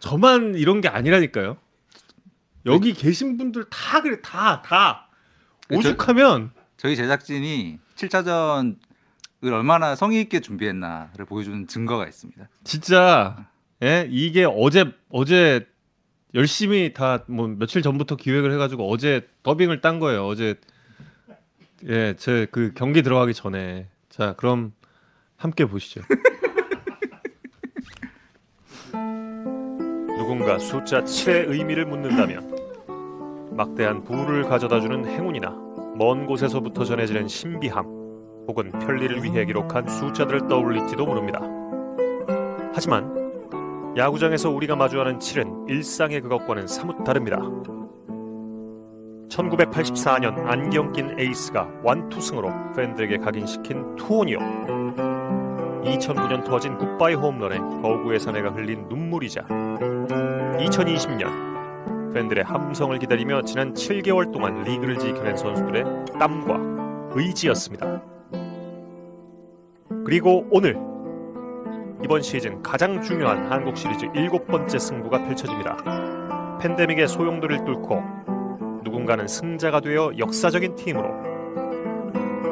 저만 0.00 0.54
이런 0.56 0.80
게 0.80 0.88
아니라니까요. 0.88 1.56
여기 2.66 2.92
계신 2.92 3.36
분들 3.36 3.64
다 3.70 4.02
그래 4.02 4.20
다다 4.20 5.08
저- 5.70 5.76
오죽하면 5.76 6.50
저희 6.76 6.96
제작진이 6.96 7.78
7차전을 7.96 8.76
얼마나 9.44 9.94
성의 9.94 10.20
있게 10.22 10.40
준비했나를 10.40 11.24
보여주는 11.26 11.66
증거가 11.66 12.06
있습니다. 12.06 12.48
진짜 12.64 13.48
예 13.82 14.06
이게 14.10 14.44
어제 14.44 14.92
어제 15.08 15.66
열심히 16.34 16.92
다 16.94 17.24
뭐 17.28 17.46
며칠 17.48 17.82
전부터 17.82 18.16
기획을 18.16 18.52
해가지고 18.52 18.90
어제 18.90 19.28
더빙을 19.42 19.80
딴 19.80 19.98
거예요. 19.98 20.26
어제 20.26 20.54
예 21.84 22.14
제 22.16 22.46
그 22.52 22.72
경기 22.74 23.02
들어가기 23.02 23.34
전에 23.34 23.88
자 24.08 24.34
그럼 24.36 24.72
함께 25.36 25.64
보시죠. 25.64 26.00
누군가 30.32 30.58
숫자 30.58 31.02
7의 31.02 31.50
의미를 31.50 31.84
묻는다면 31.84 33.50
막대한 33.50 34.02
부를 34.02 34.44
가져다주는 34.44 35.04
행운이나 35.04 35.50
먼 35.94 36.24
곳에서부터 36.24 36.84
전해지는 36.84 37.28
신비함 37.28 37.84
혹은 38.48 38.70
편리를 38.70 39.22
위해 39.22 39.44
기록한 39.44 39.86
숫자들을 39.86 40.48
떠올릴지도 40.48 41.04
모릅니다. 41.04 41.38
하지만 42.72 43.94
야구장에서 43.94 44.48
우리가 44.48 44.74
마주하는 44.74 45.18
7은 45.18 45.68
일상의 45.68 46.22
그것과는 46.22 46.66
사뭇 46.66 47.04
다릅니다. 47.04 47.36
1984년 49.28 50.46
안경 50.46 50.92
낀 50.92 51.14
에이스가 51.18 51.68
완투승으로 51.84 52.50
팬들에게 52.74 53.18
각인시킨 53.18 53.96
투혼이요. 53.96 55.11
2009년 55.84 56.44
터진 56.44 56.78
굿바이 56.78 57.14
홈런에 57.14 57.58
거구의 57.58 58.20
사내가 58.20 58.50
흘린 58.50 58.86
눈물이자 58.88 59.42
2020년 59.42 61.52
팬들의 62.14 62.44
함성을 62.44 62.98
기다리며 62.98 63.42
지난 63.42 63.72
7개월 63.72 64.32
동안 64.32 64.62
리그를 64.62 64.98
지켜낸 64.98 65.36
선수들의 65.36 65.84
땀과 66.18 67.10
의지였습니다. 67.14 68.02
그리고 70.04 70.46
오늘 70.50 70.76
이번 72.04 72.20
시즌 72.20 72.62
가장 72.62 73.00
중요한 73.00 73.50
한국 73.50 73.76
시리즈 73.76 74.06
일곱 74.14 74.46
번째 74.46 74.78
승부가 74.78 75.24
펼쳐집니다. 75.24 76.58
팬데믹의 76.60 77.08
소용돌이를 77.08 77.64
뚫고 77.64 78.02
누군가는 78.84 79.26
승자가 79.26 79.80
되어 79.80 80.12
역사적인 80.18 80.76
팀으로 80.76 81.08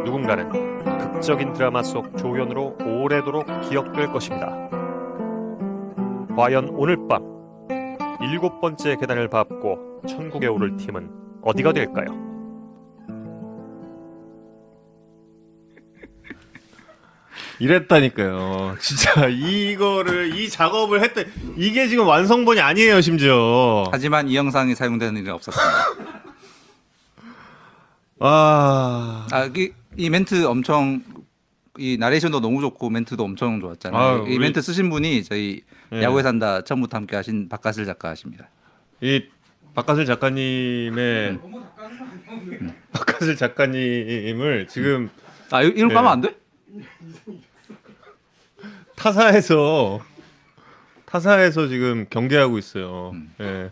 누군가는 0.05 0.70
극적인 0.85 1.53
드라마 1.53 1.83
속 1.83 2.17
조연으로 2.17 2.77
오래도록 2.85 3.47
기억될 3.69 4.13
것입니다. 4.13 4.49
과연 6.37 6.71
오늘 6.71 6.97
밤 7.09 7.23
일곱 8.23 8.61
번째 8.61 8.97
계단을 8.97 9.29
밟고 9.29 10.03
천국에 10.09 10.47
오를 10.47 10.77
팀은 10.77 11.11
어디가 11.43 11.73
될까요? 11.73 12.31
이랬다니까요. 17.59 18.77
진짜 18.81 19.27
이거를 19.29 20.35
이 20.35 20.49
작업을 20.49 21.03
했대 21.03 21.27
이게 21.57 21.89
지금 21.89 22.07
완성본이 22.07 22.61
아니에요 22.61 23.01
심지어. 23.03 23.85
하지만 23.93 24.29
이 24.29 24.37
영상이 24.37 24.75
사용되는 24.75 25.21
일은 25.21 25.35
없었습니다. 25.35 25.85
아 28.21 29.27
아, 29.31 29.51
이, 29.57 29.73
이 29.97 30.11
멘트 30.11 30.45
엄청 30.45 31.03
이 31.79 31.97
나레이션도 31.99 32.41
너무 32.41 32.61
좋고 32.61 32.91
멘트도 32.91 33.23
엄청 33.23 33.61
좋았잖아요. 33.61 34.01
아유, 34.03 34.19
이 34.29 34.37
우리- 34.37 34.39
멘트 34.39 34.61
쓰신 34.61 34.91
분이 34.91 35.25
저희 35.25 35.63
예. 35.93 36.03
야구에 36.03 36.23
산다 36.23 36.63
처음부터 36.63 36.97
함께 36.97 37.17
하신 37.17 37.49
박가슬 37.49 37.85
작가십니다. 37.87 38.49
이 39.01 39.25
박가슬 39.75 40.05
작가님의 40.05 41.39
박가슬 42.93 43.37
작가님을 43.37 44.67
지금 44.69 45.11
아, 45.51 45.63
이- 45.63 45.73
거 45.75 45.79
예. 45.81 45.83
하면 45.95 46.07
안 46.07 46.21
돼? 46.21 46.37
타사에서 48.97 50.01
타사에서 51.07 51.69
지금 51.69 52.07
경계하고 52.11 52.59
있어요. 52.59 53.13
음. 53.15 53.33
예. 53.41 53.71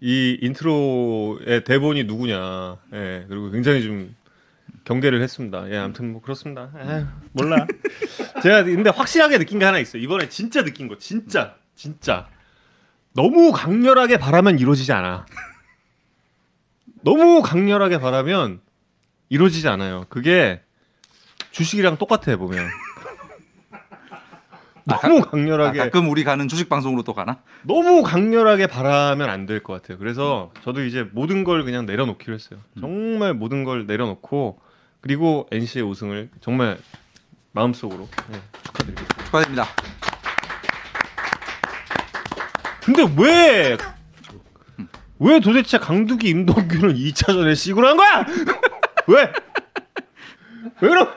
이 0.00 0.38
인트로의 0.42 1.64
대본이 1.64 2.04
누구냐. 2.04 2.76
예. 2.92 3.24
그리고 3.28 3.50
굉장히 3.50 3.82
좀 3.82 4.14
경계를 4.88 5.20
했습니다. 5.20 5.70
예, 5.70 5.76
아무튼 5.76 6.12
뭐 6.12 6.22
그렇습니다. 6.22 6.70
에휴, 6.80 7.04
몰라. 7.32 7.66
제가 8.42 8.64
근데 8.64 8.88
확실하게 8.88 9.36
느낀 9.36 9.58
게 9.58 9.66
하나 9.66 9.78
있어요. 9.78 10.02
이번에 10.02 10.30
진짜 10.30 10.64
느낀 10.64 10.88
거, 10.88 10.96
진짜, 10.96 11.56
진짜 11.74 12.26
너무 13.12 13.52
강렬하게 13.52 14.16
바라면 14.16 14.58
이루어지지 14.58 14.90
않아. 14.92 15.26
너무 17.02 17.42
강렬하게 17.42 17.98
바라면 17.98 18.60
이루어지지 19.28 19.68
않아요. 19.68 20.06
그게 20.08 20.62
주식이랑 21.50 21.98
똑같아 21.98 22.36
보면. 22.36 22.66
너무 24.84 25.18
아, 25.18 25.22
강렬하게 25.22 25.78
가끔 25.80 26.08
우리 26.08 26.24
가는 26.24 26.48
주식 26.48 26.70
방송으로 26.70 27.02
또 27.02 27.12
가나? 27.12 27.42
너무 27.62 28.02
강렬하게 28.02 28.68
바라면 28.68 29.28
안 29.28 29.44
될 29.44 29.62
것 29.62 29.74
같아요. 29.74 29.98
그래서 29.98 30.50
저도 30.64 30.82
이제 30.82 31.06
모든 31.12 31.44
걸 31.44 31.62
그냥 31.64 31.84
내려놓기로 31.84 32.32
했어요. 32.32 32.60
정말 32.80 33.34
모든 33.34 33.64
걸 33.64 33.86
내려놓고 33.86 34.60
그리고 35.08 35.48
NC의 35.50 35.82
우승을 35.86 36.28
정말 36.42 36.78
마음속으로 37.52 38.06
네, 38.30 38.38
축하드립니다. 38.62 39.24
축하드립니다. 39.24 39.66
근데 42.84 43.06
왜? 43.16 43.78
왜 45.18 45.40
도대체 45.40 45.78
강두기 45.78 46.28
임동규는 46.28 46.94
2차전에 46.94 47.56
시구를 47.56 47.88
한 47.88 47.96
거야? 47.96 48.26
왜? 49.08 49.32
왜 50.82 50.88
그럼? 50.90 51.08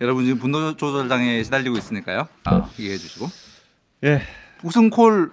여러분 0.00 0.24
지금 0.24 0.38
분노 0.38 0.76
조절당에 0.76 1.42
시달리고 1.42 1.76
있으니까요. 1.76 2.28
아, 2.44 2.70
이해해 2.78 2.96
주시고. 2.98 3.26
예. 4.04 4.22
우승 4.62 4.90
콜 4.90 5.32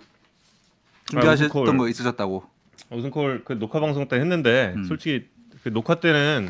준비하셨던 1.05 1.55
아, 1.55 1.61
우승 1.63 1.77
콜. 1.77 1.77
거 1.77 1.87
있으셨다고. 1.87 2.43
우승콜 2.89 3.43
그 3.45 3.59
녹화 3.59 3.79
방송 3.79 4.07
때 4.07 4.15
했는데 4.15 4.73
음. 4.75 4.85
솔직히 4.85 5.27
그 5.63 5.71
녹화 5.71 5.99
때는 5.99 6.49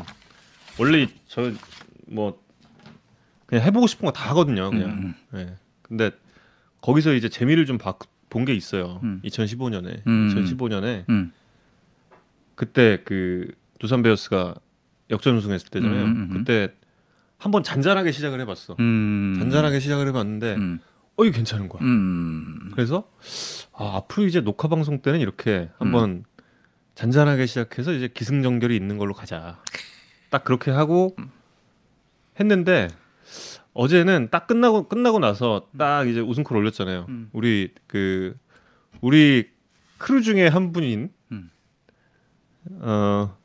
원래 0.80 1.06
저 1.28 1.52
뭐 2.12 2.42
그냥 3.46 3.64
해보고 3.66 3.86
싶은 3.86 4.04
거 4.06 4.12
다 4.12 4.30
하거든요 4.30 4.70
그냥 4.70 4.90
음, 4.90 5.14
예. 5.38 5.54
근데 5.82 6.10
거기서 6.80 7.14
이제 7.14 7.28
재미를 7.28 7.66
좀 7.66 7.78
본 7.78 8.44
게 8.44 8.54
있어요 8.54 9.00
음. 9.02 9.20
2015년에 9.24 10.06
음. 10.06 10.28
2015년에 10.34 11.08
음. 11.08 11.32
그때 12.54 13.02
그 13.04 13.48
두산 13.78 14.02
베어스가 14.02 14.54
역전 15.10 15.36
우승했을 15.36 15.68
때잖아요 15.70 16.04
음, 16.04 16.10
음, 16.10 16.16
음. 16.16 16.38
그때 16.38 16.72
한번 17.38 17.62
잔잔하게 17.62 18.12
시작을 18.12 18.40
해봤어 18.40 18.76
음. 18.78 19.34
잔잔하게 19.38 19.80
시작을 19.80 20.06
해봤는데 20.08 20.54
음. 20.54 20.80
어 21.16 21.24
이게 21.24 21.36
괜찮은 21.36 21.68
거야 21.68 21.82
음. 21.82 22.70
그래서 22.74 23.10
아, 23.72 23.96
앞으로 23.96 24.26
이제 24.26 24.40
녹화 24.40 24.68
방송 24.68 25.00
때는 25.02 25.20
이렇게 25.20 25.68
한번 25.78 26.24
잔잔하게 26.94 27.46
시작해서 27.46 27.92
이제 27.92 28.08
기승전결이 28.08 28.76
있는 28.76 28.98
걸로 28.98 29.14
가자. 29.14 29.58
딱 30.30 30.44
그렇게 30.44 30.70
하고 30.70 31.14
했는데 32.38 32.88
어제는 33.74 34.28
딱 34.30 34.46
끝나고 34.46 34.88
끝나고 34.88 35.18
나서 35.18 35.68
딱 35.76 36.08
이제 36.08 36.20
우승콜 36.20 36.56
올렸잖아요. 36.56 37.06
음. 37.08 37.30
우리 37.32 37.72
그 37.86 38.36
우리 39.00 39.48
크루 39.98 40.22
중에 40.22 40.48
한 40.48 40.72
분인 40.72 41.12
음. 41.32 41.50
어 42.80 43.36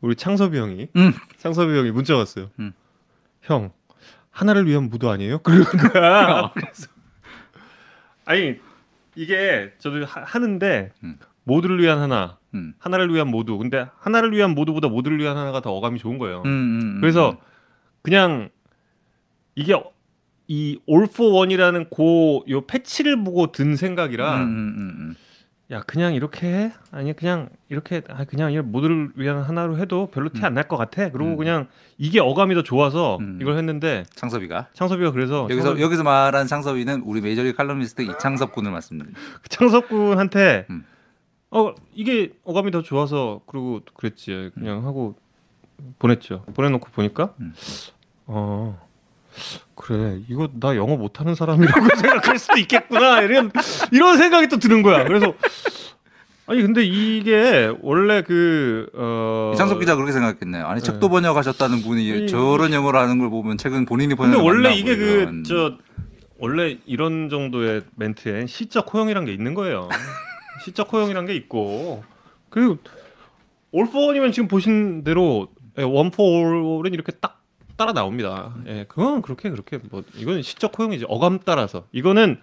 우리 0.00 0.14
창섭이 0.14 0.58
형이 0.58 0.88
음. 0.96 1.12
창섭이 1.38 1.76
형이 1.76 1.90
문자 1.90 2.16
왔어요. 2.16 2.50
음. 2.58 2.72
형 3.42 3.72
하나를 4.30 4.66
위한 4.66 4.84
무도 4.84 5.10
아니에요? 5.10 5.38
그래서 5.42 6.88
아니 8.24 8.58
이게 9.14 9.72
저도 9.78 10.04
하, 10.04 10.22
하는데 10.22 10.92
음. 11.02 11.18
모두를 11.44 11.80
위한 11.80 11.98
하나, 11.98 12.38
음. 12.54 12.74
하나를 12.78 13.12
위한 13.14 13.28
모두. 13.28 13.58
근데 13.58 13.86
하나를 14.00 14.32
위한 14.32 14.54
모두보다 14.54 14.88
모두를 14.88 15.18
위한 15.18 15.36
하나가 15.36 15.60
더 15.60 15.72
어감이 15.72 15.98
좋은 15.98 16.18
거예요. 16.18 16.42
음, 16.46 16.48
음, 16.48 16.98
그래서 17.00 17.36
그냥 18.02 18.48
이게 19.54 19.74
이 20.48 20.78
for 20.88 21.32
one이라는 21.34 21.88
고 21.90 22.44
요 22.48 22.66
패치를 22.66 23.22
보고 23.24 23.52
든 23.52 23.68
음, 23.72 23.76
생각이라 23.76 24.36
음, 24.36 24.42
음, 24.42 24.76
음. 24.98 25.14
야 25.70 25.80
그냥 25.80 26.12
이렇게 26.14 26.46
해? 26.46 26.72
아니 26.90 27.14
그냥 27.14 27.48
이렇게 27.70 28.02
아 28.10 28.24
그냥 28.24 28.52
이 28.52 28.58
모두를 28.60 29.10
위한 29.16 29.42
하나로 29.42 29.78
해도 29.78 30.10
별로 30.10 30.28
티 30.28 30.44
안 30.44 30.52
날 30.54 30.68
것 30.68 30.76
같아. 30.76 31.08
그리고 31.10 31.30
음. 31.32 31.36
그냥 31.38 31.68
이게 31.96 32.20
어감이 32.20 32.54
더 32.54 32.62
좋아서 32.62 33.16
음. 33.20 33.38
이걸 33.40 33.56
했는데 33.56 34.04
창섭이가 34.14 34.68
창섭이가 34.74 35.12
그래서 35.12 35.44
여기서 35.44 35.68
창섭, 35.68 35.80
여기서 35.80 36.02
말한 36.02 36.46
창섭이는 36.46 37.02
우리 37.06 37.22
메이저리그 37.22 37.56
칼럼니스트 37.56 38.02
이창섭 38.02 38.52
군을 38.52 38.70
말씀드립니다. 38.72 39.18
창섭 39.48 39.88
군한테 39.88 40.66
음. 40.68 40.84
어 41.56 41.72
이게 41.94 42.32
어감이 42.44 42.70
더 42.72 42.82
좋아서 42.82 43.40
그리고 43.46 43.80
그랬지 43.94 44.50
그냥 44.54 44.84
하고 44.84 45.14
보냈죠. 45.98 46.44
보내놓고 46.54 46.88
보니까 46.92 47.32
음. 47.40 47.54
어 48.26 48.80
그래 49.76 50.18
이거 50.28 50.48
나 50.58 50.74
영어 50.76 50.96
못하는 50.96 51.34
사람이라고 51.34 51.80
생각할 51.96 52.38
수도 52.38 52.58
있겠구나 52.58 53.20
이런 53.22 53.50
이런 53.92 54.18
생각이 54.18 54.48
또 54.48 54.58
드는 54.58 54.82
거야. 54.82 55.04
그래서 55.04 55.32
아니 56.46 56.60
근데 56.60 56.84
이게 56.84 57.72
원래 57.82 58.22
그 58.22 58.88
어. 58.94 59.52
이창섭 59.54 59.78
기자 59.78 59.94
그렇게 59.94 60.10
생각했네요. 60.12 60.66
아니 60.66 60.80
네. 60.80 60.84
책도 60.86 61.08
번역하셨다는 61.08 61.82
분이 61.82 62.24
이- 62.24 62.28
저런 62.28 62.72
영어를 62.72 62.98
하는 62.98 63.18
걸 63.18 63.30
보면 63.30 63.58
책은 63.58 63.86
본인이 63.86 64.14
근데 64.16 64.36
번역. 64.36 64.44
원래 64.44 64.74
이게 64.74 64.96
그 64.96 65.42
저 65.46 65.76
원래 66.40 66.78
이런 66.84 67.28
정도의 67.30 67.82
멘트엔 67.94 68.48
시적 68.48 68.92
호용이란 68.92 69.24
게 69.24 69.32
있는 69.32 69.54
거예요. 69.54 69.88
시적 70.64 70.92
호용이란 70.92 71.26
게 71.26 71.34
있고 71.34 72.02
그리고 72.48 72.78
올포원이면 73.72 74.32
지금 74.32 74.48
보신 74.48 75.04
대로 75.04 75.48
원포올은 75.76 76.94
이렇게 76.94 77.12
딱 77.12 77.42
따라 77.76 77.92
나옵니다. 77.92 78.54
예, 78.66 78.84
그건 78.88 79.20
그렇게 79.20 79.50
그렇게 79.50 79.78
뭐 79.90 80.02
이건 80.14 80.42
시적 80.42 80.78
호용이지 80.78 81.06
어감 81.08 81.40
따라서 81.44 81.86
이거는 81.92 82.40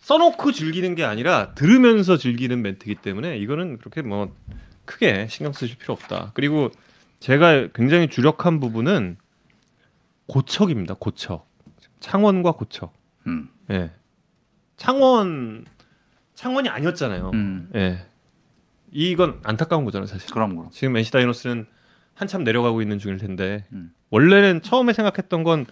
써놓고 0.00 0.52
즐기는 0.52 0.94
게 0.94 1.04
아니라 1.04 1.54
들으면서 1.54 2.16
즐기는 2.16 2.62
멘트이기 2.62 3.02
때문에 3.02 3.36
이거는 3.38 3.78
그렇게 3.78 4.02
뭐 4.02 4.34
크게 4.84 5.26
신경 5.28 5.52
쓰실 5.52 5.76
필요 5.76 5.94
없다. 5.94 6.30
그리고 6.34 6.70
제가 7.18 7.68
굉장히 7.74 8.08
주력한 8.08 8.60
부분은 8.60 9.18
고척입니다. 10.26 10.94
고척. 10.98 11.48
창원과 11.98 12.52
고척. 12.52 12.94
음. 13.26 13.50
예. 13.70 13.90
창원 14.76 15.66
창원이 16.40 16.70
아니었잖아요. 16.70 17.32
음. 17.34 17.68
예. 17.74 17.98
이건 18.92 19.40
안타까운 19.42 19.84
거잖아요, 19.84 20.06
사실. 20.06 20.30
그럼 20.30 20.56
그럼. 20.56 20.70
지금 20.70 20.96
NC 20.96 21.12
다이노스는 21.12 21.66
한참 22.14 22.44
내려가고 22.44 22.80
있는 22.80 22.98
중일 22.98 23.18
텐데 23.18 23.66
음. 23.74 23.92
원래는 24.08 24.62
처음에 24.62 24.94
생각했던 24.94 25.44
건 25.44 25.66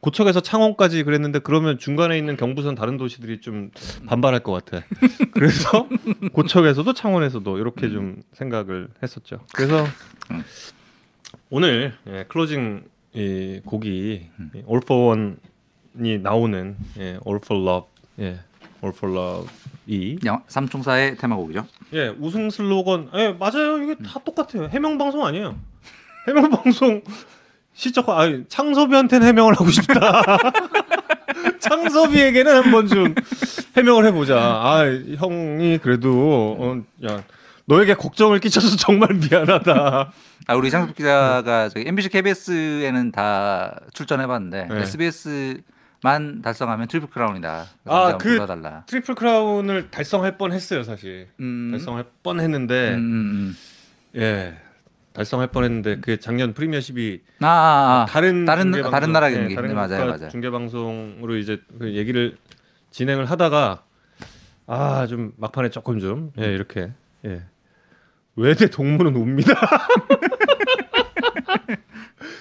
고척에서 0.00 0.40
창원까지 0.40 1.04
그랬는데 1.04 1.38
그러면 1.38 1.78
중간에 1.78 2.18
있는 2.18 2.36
경부선 2.36 2.74
다른 2.74 2.98
도시들이 2.98 3.40
좀 3.40 3.70
반발할 4.06 4.40
것 4.40 4.52
같아. 4.52 4.84
그래서 5.32 5.88
고척에서도 6.34 6.92
창원에서도 6.92 7.56
이렇게 7.56 7.88
좀 7.88 8.22
생각을 8.32 8.88
했었죠. 9.02 9.40
그래서 9.54 9.86
음. 10.32 10.44
오늘 11.48 11.94
예, 12.06 12.26
클로징 12.28 12.84
이 13.14 13.62
곡이 13.64 14.28
음. 14.38 14.50
이 14.54 14.58
All 14.58 14.80
for 14.84 15.18
One이 15.96 16.18
나오는 16.18 16.76
예, 16.98 17.18
All 17.26 17.40
for 17.42 17.62
Love, 17.62 17.88
예, 18.18 18.38
All 18.84 18.94
for 18.94 19.16
Love 19.16 19.48
이. 19.86 20.18
영- 20.24 20.42
삼총사의 20.46 21.16
테마곡이죠. 21.16 21.66
예 21.94 22.08
우승 22.20 22.50
슬로건. 22.50 23.10
예 23.14 23.32
맞아요. 23.38 23.82
이게 23.82 23.94
다 23.96 24.20
똑같아요. 24.24 24.68
해명 24.68 24.98
방송 24.98 25.24
아니에요. 25.24 25.56
해명 26.28 26.50
방송 26.50 27.02
시적 27.74 28.08
아 28.08 28.28
창섭이한테는 28.48 29.26
해명을 29.26 29.54
하고 29.54 29.70
싶다. 29.70 30.22
창섭이에게는 31.60 32.62
한 32.62 32.70
번 32.70 32.88
좀 32.88 33.14
해명을 33.76 34.06
해보자. 34.06 34.36
아 34.38 34.84
형이 35.16 35.78
그래도 35.78 36.56
어, 36.58 36.82
야 37.06 37.22
너에게 37.66 37.94
걱정을 37.94 38.40
끼쳐서 38.40 38.76
정말 38.76 39.14
미안하다. 39.14 40.12
아 40.46 40.54
우리 40.56 40.70
창섭 40.70 40.94
기자가 40.96 41.68
저기 41.68 41.86
MBC 41.88 42.08
KBS에는 42.10 43.12
다 43.12 43.78
출전해봤는데 43.94 44.66
네. 44.70 44.80
SBS 44.82 45.60
만 46.02 46.40
달성하면 46.42 46.88
트리플 46.88 47.10
크라운이다. 47.10 47.66
아, 47.84 48.16
그-. 48.18 48.38
트리플 48.86 49.14
크라운을 49.14 49.90
달성할 49.90 50.38
뻔했어요 50.38 50.82
사실 50.82 51.28
음. 51.40 51.68
달성할 51.72 52.04
뻔했는데 52.22 52.94
음, 52.94 52.96
음, 52.96 53.54
예 54.16 54.54
달성할 55.12 55.48
뻔했는데 55.48 56.00
그 56.00 56.18
작년 56.18 56.54
프리미어 56.54 57.00
십이 57.00 57.20
음. 57.40 57.44
아, 57.44 57.48
아, 57.48 58.02
아. 58.02 58.06
다른 58.06 58.44
다른 58.46 58.72
중계 58.72 58.88
다른 58.90 59.12
나라 59.12 59.30
예, 59.30 59.34
경기. 59.36 59.54
다른 59.54 59.68
네, 59.68 59.74
맞아요, 59.74 59.88
국가 59.88 60.04
맞아요. 60.16 60.28
중계 60.30 60.48
방송으로 60.50 61.36
이제 61.36 61.60
그 61.78 61.94
얘기를 61.94 62.36
진행을 62.92 63.26
하다가 63.30 63.82
아 64.66 65.06
좀 65.08 65.32
막판에 65.36 65.68
조금 65.70 65.98
좀 66.00 66.32
예, 66.38 66.46
이렇게 66.54 66.92
예. 67.26 67.42
외대 68.36 68.70
동문은 68.70 69.16
옵니다. 69.16 69.52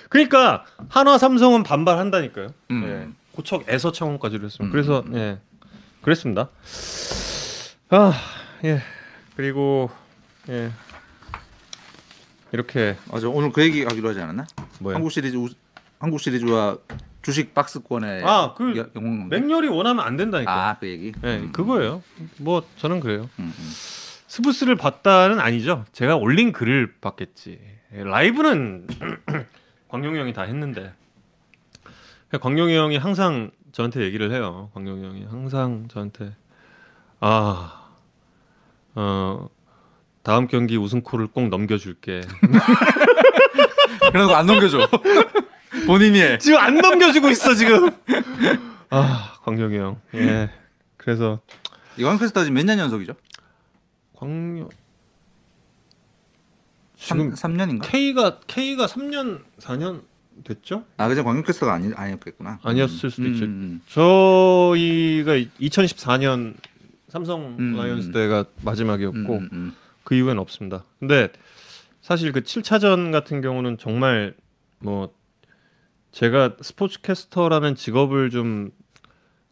그러니까 0.10 0.65
한화 0.89 1.17
삼성은 1.17 1.63
반발한다니까요. 1.63 2.54
음. 2.72 2.84
예. 2.86 3.08
고척에서 3.34 3.92
창원까지로 3.92 4.46
했습니다. 4.46 4.70
음. 4.70 4.72
그래서 4.72 5.04
예. 5.13 5.39
그랬습니다. 6.02 6.50
아, 7.89 8.13
예. 8.65 8.82
그리고 9.36 9.89
예. 10.50 10.72
이렇게 12.52 12.96
맞아. 13.12 13.28
오늘 13.30 13.52
그 13.52 13.62
얘기 13.63 13.84
하기로 13.84 14.10
하지 14.10 14.22
않았나? 14.22 14.46
뭐야? 14.80 14.96
한국 14.96 15.12
시리즈 15.12 15.36
우, 15.36 15.48
한국 16.00 16.20
시리즈와 16.20 16.78
주식 17.22 17.54
박스권의 17.54 18.24
아, 18.26 18.54
그 18.56 18.76
여- 18.78 18.88
영웅 18.96 19.28
맹렬히 19.30 19.68
원하면 19.68 20.06
안 20.06 20.18
된다니까. 20.18 20.52
아, 20.70 20.78
그 20.80 20.88
얘기. 20.88 21.12
예, 21.24 21.38
음. 21.38 21.52
그거예요. 21.52 22.02
뭐 22.38 22.63
저는 22.78 23.00
그래요. 23.02 23.30
음, 23.39 23.54
음. 23.58 23.72
스부스를 24.28 24.76
봤다는 24.78 25.39
아니죠. 25.39 25.86
제가 25.92 26.15
올린 26.15 26.52
글을 26.52 26.96
봤겠지. 27.02 27.60
예, 27.96 28.04
라이브는 28.04 28.88
광용이 29.89 30.18
형이 30.20 30.34
다 30.34 30.44
했는데 30.44 30.94
광용이 32.38 32.76
형이 32.76 32.98
항상 32.98 33.52
저한테 33.72 34.02
얘기를 34.02 34.32
해요. 34.32 34.70
광용이 34.74 35.04
형이 35.04 35.26
항상 35.26 35.88
저한테 35.89 36.36
아, 37.20 37.89
어, 38.96 39.50
다음 40.22 40.48
경기 40.48 40.78
우승코를 40.78 41.28
꼭 41.28 41.50
넘겨줄게. 41.50 42.22
거안 44.13 44.46
넘겨줘. 44.46 44.88
본인이 45.88 46.22
해. 46.22 46.38
지금 46.38 46.60
안 46.60 46.76
넘겨주고 46.76 47.30
있어 47.30 47.56
지금. 47.56 47.89
아, 48.89 49.34
광용이 49.44 49.78
형. 49.78 50.00
예. 50.15 50.50
그래서 50.98 51.39
퀘스터 51.98 52.44
지금 52.44 52.56
몇년 52.56 52.78
연속이죠? 52.80 53.13
광용 54.15 54.70
3, 56.98 57.18
지금 57.18 57.36
3 57.36 57.58
년인가? 57.58 57.88
K가 57.88 58.39
K가 58.46 58.86
3년 58.86 59.44
4년 59.60 60.04
됐죠? 60.43 60.86
아, 60.97 61.08
그죠. 61.08 61.23
광역 61.23 61.45
퀘스터가 61.45 61.73
아니 61.73 61.93
아니었겠구나. 61.93 62.60
아니었을 62.63 63.10
수도 63.10 63.28
있죠. 63.28 63.45
음, 63.45 63.82
저희가 63.88 65.34
2014년 65.60 66.56
삼성 67.08 67.56
음, 67.60 67.75
라이온스 67.75 68.08
음. 68.08 68.12
때가 68.13 68.41
음, 68.41 68.45
마지막이었고 68.63 69.17
음, 69.38 69.49
음. 69.52 69.75
그 70.04 70.15
이후엔 70.15 70.39
없습니다. 70.39 70.84
근데 70.99 71.30
사실 72.02 72.32
그 72.32 72.41
7차전 72.41 73.12
같은 73.12 73.41
경우는 73.41 73.78
정말 73.78 74.34
뭐 74.80 75.13
제가 76.12 76.56
스포츠캐스터라는 76.62 77.75
직업을 77.75 78.30
좀 78.30 78.71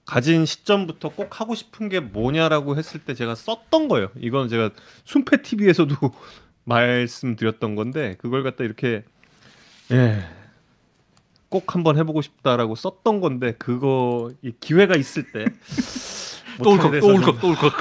가진 0.06 0.46
시점부터 0.46 1.10
꼭 1.10 1.40
하고 1.42 1.54
싶은 1.54 1.90
게 1.90 2.00
뭐냐라고 2.00 2.78
했을 2.78 3.02
때 3.02 3.14
제가 3.14 3.36
썼던 3.36 3.90
거예요. 3.90 4.10
이건 4.18 4.48
제가 4.48 4.72
순패 5.04 5.42
TV에서도 5.42 5.96
말씀드렸던 6.64 7.76
건데 7.76 8.16
그걸 8.20 8.44
갖다 8.44 8.64
이렇게 8.64 9.04
예. 9.92 10.37
꼭 11.50 11.76
한번 11.76 11.98
해보고 11.98 12.22
싶다라고 12.22 12.76
썼던 12.76 13.22
건데 13.22 13.54
그거 13.58 14.32
이 14.42 14.52
기회가 14.60 14.96
있을 14.96 15.32
때 15.32 15.46
또 16.64 16.72
울컥, 16.72 17.00
또 17.00 17.08
울컥, 17.08 17.40
또 17.40 17.48
울컥. 17.50 17.74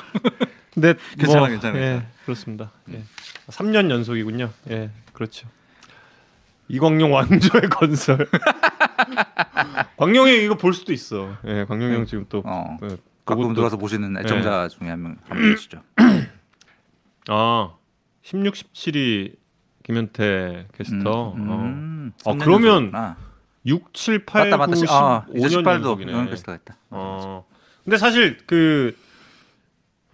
근데 0.75 0.95
괜찮아, 1.19 1.41
뭐, 1.41 1.49
괜찮아, 1.49 1.79
예. 1.79 2.07
그렇습니다. 2.25 2.71
예. 2.91 3.03
3년 3.49 3.91
연속이군요. 3.91 4.51
예, 4.71 4.91
그렇죠. 5.15 5.49
이광용 6.69 7.15
왕조의 7.15 7.63
건설. 7.71 8.29
광용이 9.97 10.45
이거 10.45 10.57
볼 10.57 10.75
수도 10.75 10.93
있어. 10.93 11.37
예, 11.47 11.65
광용 11.65 11.93
형 11.95 12.05
지금 12.07 12.27
또 12.29 12.43
어. 12.45 12.77
예, 12.83 12.97
가끔 13.25 13.55
들어와서 13.55 13.77
보시는 13.79 14.17
애청자 14.19 14.69
중에 14.69 14.89
한명 14.91 15.17
한분 15.29 15.53
계시죠. 15.55 15.83
아 17.29 17.73
16, 18.23 18.55
17이 18.55 19.37
김현태 19.85 20.67
캐스터. 20.77 21.33
음, 21.35 21.49
어. 21.51 21.55
음, 21.63 22.13
아, 22.27 22.33
3년 22.33 22.41
그러면 22.45 22.67
연속이구나. 22.67 23.17
6, 23.67 23.93
7, 23.95 24.25
8, 24.25 24.51
맞다 24.51 24.57
맞다. 24.59 24.73
9, 24.73 24.77
10, 24.77 24.89
아, 24.91 25.27
5년 25.29 25.65
2018도 25.65 25.75
연속이네. 25.75 26.31
퀘스터가 26.31 26.59
있다. 26.63 26.77
어. 26.91 27.45
근데 27.85 27.97
사실 27.99 28.39
그 28.47 28.97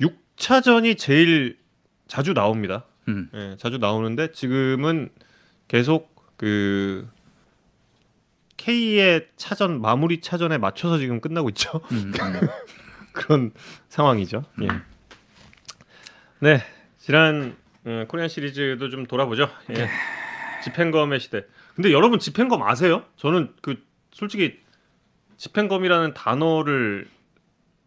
6차전이 0.01 0.97
제일 0.99 1.59
자주 2.07 2.35
나옵니다. 2.35 2.85
음. 3.09 3.29
예, 3.35 3.57
자주 3.59 3.79
나오는데 3.79 4.33
지금은 4.33 5.11
계속 5.69 6.15
그 6.37 7.09
K의 8.57 9.29
차전 9.37 9.81
마무리 9.81 10.21
차전에 10.21 10.59
맞춰서 10.59 10.99
지금 10.99 11.21
끝나고 11.21 11.49
있죠. 11.51 11.81
음, 11.91 12.12
음. 12.15 12.49
그런 13.12 13.53
상황이죠. 13.88 14.45
예. 14.62 14.69
네, 16.41 16.62
지난 16.99 17.57
어, 17.85 18.05
코리안 18.09 18.29
시리즈도 18.29 18.91
좀 18.91 19.07
돌아보죠. 19.07 19.49
예. 19.77 19.88
집행검의 20.65 21.21
시대. 21.21 21.45
근데 21.74 21.92
여러분 21.92 22.18
집행검 22.18 22.62
아세요? 22.62 23.04
저는 23.16 23.54
그 23.62 23.82
솔직히 24.12 24.61
집행검이라는 25.37 26.14
단어를 26.14 27.08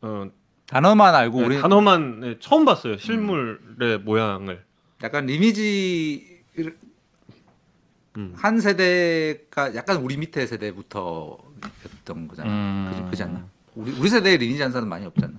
어, 0.01 0.29
단어만 0.67 1.13
알고 1.15 1.41
네, 1.41 1.45
우리 1.45 1.61
단어만 1.61 2.19
네, 2.19 2.37
처음 2.39 2.65
봤어요. 2.65 2.97
실물의 2.97 3.99
모양을. 3.99 4.63
약간 5.03 5.25
리니지 5.25 6.43
음. 8.17 8.33
한 8.35 8.59
세대가 8.59 9.75
약간 9.75 9.97
우리 9.97 10.17
밑에 10.17 10.45
세대부터였던 10.45 12.27
거잖아. 12.27 12.49
음. 12.49 12.89
그지, 12.89 13.11
그지 13.11 13.23
않나? 13.23 13.45
우리 13.75 13.91
우리 13.91 14.09
세대에 14.09 14.37
리니지 14.37 14.61
한 14.61 14.71
사람 14.71 14.89
많이 14.89 15.05
없잖아. 15.05 15.33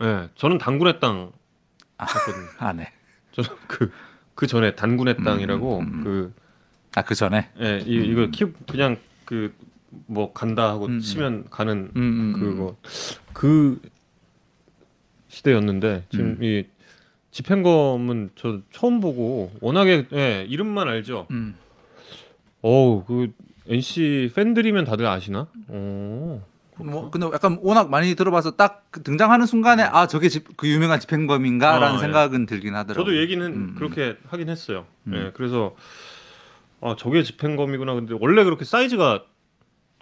네, 0.00 0.28
저는 0.34 0.58
단군의 0.58 1.00
땅 1.00 1.32
했거든요. 2.00 2.48
아 2.58 2.72
네. 2.72 2.92
저는 3.32 3.50
그, 3.68 3.92
그 4.34 4.46
전에 4.46 4.74
단군의 4.74 5.18
땅이라고 5.24 5.78
음, 5.78 5.86
음. 5.86 6.04
그 6.04 6.34
아 6.96 7.02
그 7.02 7.14
전에. 7.14 7.50
예, 7.60 7.82
이, 7.86 7.94
이거 8.10 8.26
키 8.30 8.44
그냥 8.66 8.96
그 9.24 9.52
뭐 10.06 10.32
간다 10.32 10.68
하고 10.70 10.86
음, 10.86 10.94
음. 10.94 11.00
치면 11.00 11.44
가는 11.50 11.90
음, 11.96 12.00
음, 12.02 12.34
음. 12.34 12.40
그거 12.40 12.76
그 13.32 13.80
시대였는데 15.28 16.04
지금 16.10 16.36
음. 16.40 16.44
이 16.44 16.64
집행검은 17.30 18.30
저 18.36 18.60
처음 18.70 19.00
보고 19.00 19.52
워낙에 19.60 20.06
예, 20.12 20.46
이름만 20.48 20.88
알죠. 20.88 21.26
음. 21.30 21.56
어우 22.62 23.04
그 23.04 23.32
NC 23.68 24.32
팬들이면 24.34 24.84
다들 24.84 25.06
아시나? 25.06 25.48
어. 25.68 26.42
뭐 26.76 27.08
근데 27.10 27.26
약간 27.26 27.58
워낙 27.62 27.88
많이 27.88 28.14
들어봐서 28.16 28.56
딱그 28.56 29.04
등장하는 29.04 29.46
순간에 29.46 29.84
아 29.84 30.08
저게 30.08 30.28
집, 30.28 30.56
그 30.56 30.68
유명한 30.68 30.98
집행검인가라는 30.98 31.88
아, 31.88 31.94
예. 31.96 32.00
생각은 32.00 32.46
들긴 32.46 32.74
하더라고요. 32.74 33.04
저도 33.04 33.20
얘기는 33.20 33.44
음, 33.46 33.74
그렇게 33.76 34.16
하긴 34.28 34.48
했어요. 34.48 34.84
음. 35.06 35.14
예, 35.14 35.32
그래서 35.34 35.76
아 36.84 36.94
저게 36.98 37.22
집행검이구나. 37.22 37.94
근데 37.94 38.14
원래 38.20 38.44
그렇게 38.44 38.64
사이즈가 38.66 39.24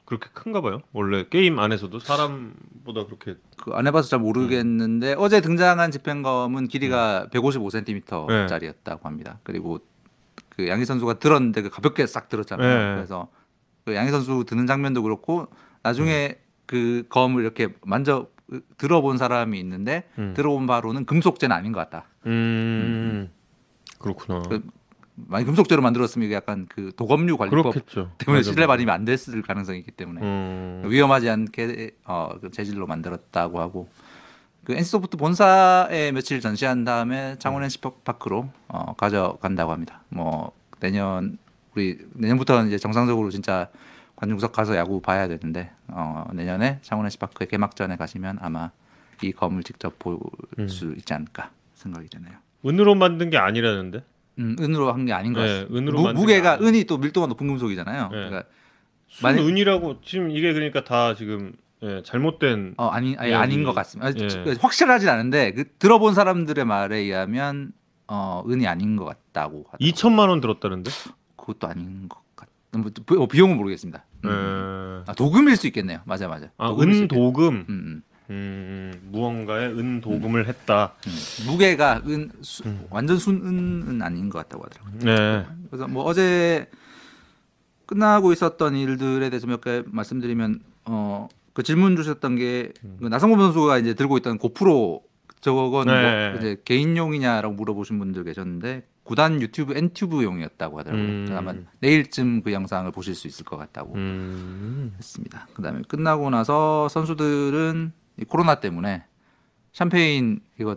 그렇게 0.05 0.29
큰가 0.35 0.61
봐요. 0.61 0.83
원래 0.93 1.25
게임 1.31 1.59
안에서도 1.61 1.99
사람보다 2.01 3.07
그렇게 3.07 3.37
그 3.57 3.73
안 3.73 3.87
해봐서 3.87 4.09
잘 4.09 4.19
모르겠는데 4.19 5.15
어제 5.17 5.41
등장한 5.41 5.93
집행검은 5.93 6.67
길이가 6.67 7.29
155cm짜리였다고 7.33 9.05
합니다. 9.05 9.39
그리고 9.45 9.79
그 10.49 10.67
양희 10.69 10.85
선수가 10.85 11.15
들었는데 11.21 11.63
그 11.63 11.71
가볍게 11.71 12.05
싹 12.07 12.29
들었잖아요. 12.29 12.69
네. 12.91 12.95
그래서 12.97 13.29
그 13.85 13.95
양희 13.95 14.11
선수 14.11 14.45
드는 14.45 14.67
장면도 14.67 15.03
그렇고 15.03 15.47
나중에 15.85 16.37
그 16.67 17.05
검을 17.09 17.43
이렇게 17.43 17.69
만져 17.85 18.27
들어본 18.77 19.19
사람이 19.19 19.59
있는데 19.61 20.09
음. 20.19 20.35
들어본 20.37 20.67
바로는 20.67 21.07
금속재는 21.07 21.55
아닌 21.55 21.71
것 21.73 21.79
같다. 21.81 22.07
음, 22.27 23.31
그렇구나. 23.99 24.43
그 24.43 24.63
많이 25.15 25.45
금속재로 25.45 25.83
만들었으면 25.83 26.27
이게 26.27 26.35
약간 26.35 26.67
그 26.69 26.93
도검류 26.97 27.37
관리법 27.37 27.73
그렇겠죠. 27.73 28.13
때문에 28.19 28.43
실내. 28.43 28.67
발임이 28.67 28.91
안 28.91 29.05
됐을 29.05 29.43
가능성이 29.43 29.79
있기 29.81 29.91
때문에 29.91 30.21
음, 30.23 30.83
위험하지 30.87 31.29
않게 31.29 31.93
어, 32.05 32.31
그 32.41 32.51
재질로 32.51 32.87
만들었다고 32.87 33.61
하고 33.61 33.89
그 34.65 34.73
NC소프트 34.73 35.17
본사에 35.17 36.13
며칠 36.13 36.41
전시한 36.41 36.85
다음에 36.85 37.37
창원 37.39 37.63
NC파크로 37.65 38.49
어, 38.69 38.95
가져간다고 38.95 39.73
합니다. 39.73 40.03
뭐 40.09 40.53
내년 40.81 41.37
우리 41.75 41.99
내년부터는 42.15 42.69
이제 42.69 42.79
정상적으로 42.79 43.31
진짜 43.31 43.69
관중석 44.17 44.53
가서 44.53 44.77
야구 44.77 45.01
봐야 45.03 45.29
되는데 45.29 45.73
어, 45.89 46.25
내년에 46.33 46.79
창원 46.83 47.07
NC파크의 47.07 47.49
개막전에 47.49 47.97
가시면 47.97 48.39
아마 48.41 48.71
이 49.23 49.33
검을 49.33 49.63
직접 49.63 49.99
볼수 49.99 50.87
음. 50.87 50.95
있지 50.97 51.13
않을까 51.13 51.51
생각이 51.75 52.09
되네요. 52.09 52.33
은으로 52.65 52.95
만든 52.95 53.29
게 53.31 53.37
아니라는데. 53.39 54.05
음, 54.39 54.57
은으로 54.59 54.93
한 54.93 55.05
게 55.05 55.13
아닌 55.13 55.33
것 55.33 55.41
네, 55.43 55.47
같습니다. 55.49 55.77
은으로 55.79 56.01
무, 56.03 56.13
무게가 56.13 56.43
게 56.43 56.49
아니에요. 56.49 56.69
은이 56.69 56.85
또 56.85 56.99
밀도가 56.99 57.27
높은 57.27 57.47
금속이잖아요. 57.49 58.03
네. 58.05 58.09
그러니까 58.17 58.45
순은이라고 59.09 60.01
지금 60.03 60.31
이게 60.31 60.53
그러니까 60.53 60.85
다 60.85 61.15
지금 61.15 61.53
예, 61.83 62.03
잘못된 62.05 62.75
어 62.79 62.87
아니 62.89 63.17
아니 63.19 63.31
예, 63.31 63.35
아닌 63.35 63.61
이- 63.61 63.65
것 63.65 63.75
같습니다. 63.75 64.13
예. 64.19 64.29
저- 64.29 64.45
확실하진 64.61 65.09
않은데 65.09 65.53
그 65.53 65.65
들어본 65.79 66.15
사람들의 66.15 66.65
말에 66.65 66.97
의하면 66.99 67.73
어 68.09 68.43
은이 68.49 68.67
아닌 68.67 68.97
것 68.97 69.05
같다고 69.05 69.65
하더라고요. 69.71 69.79
2천만 69.91 70.29
원 70.29 70.41
들었다는데. 70.41 70.91
그것도 71.37 71.67
아닌 71.67 72.09
것 72.09 72.21
같. 72.37 72.49
뭐, 72.73 72.85
비- 73.05 73.17
어, 73.17 73.27
비용은 73.27 73.57
모르겠습니다. 73.57 74.05
음. 74.25 75.03
예. 75.07 75.11
아, 75.11 75.15
도금일 75.15 75.57
수 75.57 75.67
있겠네요. 75.67 75.99
맞아 76.05 76.29
맞아. 76.29 76.51
아, 76.57 76.71
은. 76.71 77.09
도금. 77.09 77.49
음, 77.49 77.65
음, 77.69 78.03
음, 78.33 79.09
무언가에 79.11 79.67
은 79.67 80.01
도금을 80.01 80.49
했다. 80.49 80.95
음. 81.07 81.13
무게가 81.51 82.03
은 82.07 82.31
수, 82.41 82.63
음. 82.67 82.87
완전 82.91 83.19
순은은 83.19 84.01
아닌 84.03 84.31
것 84.31 84.39
같다고 84.39 84.65
하더라고요. 84.65 84.99
네. 85.05 85.47
그래서 85.71 85.87
뭐 85.87 86.05
어제 86.05 86.67
끝나고 87.87 88.33
있었던 88.33 88.75
일들에 88.77 89.29
대해서 89.31 89.47
몇 89.47 89.61
개 89.61 89.83
말씀드리면 89.87 90.61
어 90.87 91.29
그 91.53 91.63
질문 91.63 91.97
주셨던 91.97 92.37
게그 92.37 93.09
나성범 93.09 93.39
선수가 93.39 93.79
이제 93.79 93.95
들고 93.95 94.17
있던 94.19 94.39
고프로 94.39 95.03
저건 95.41 95.87
네. 95.87 96.31
뭐 96.31 96.39
이제 96.39 96.57
개인용이냐라고 96.65 97.55
물어보신 97.55 97.99
분들 97.99 98.25
계셨는데 98.25 98.87
구단 99.03 99.43
유튜브 99.43 99.77
엔튜브용이었다고 99.77 100.79
하더라고요. 100.79 101.05
음. 101.05 101.27
아마 101.33 101.55
내일쯤 101.81 102.43
그 102.43 102.53
영상을 102.53 102.91
보실 102.93 103.15
수 103.15 103.27
있을 103.27 103.45
것 103.45 103.57
같다고 103.57 103.95
음. 103.97 104.95
했습니다. 104.97 105.49
그다음에 105.55 105.83
끝나고 105.89 106.31
나서 106.31 106.89
선수들은 106.89 107.93
이 107.93 108.02
코로나 108.29 108.57
때문에 108.57 109.05
샴페인 109.73 110.41
이거 110.61 110.77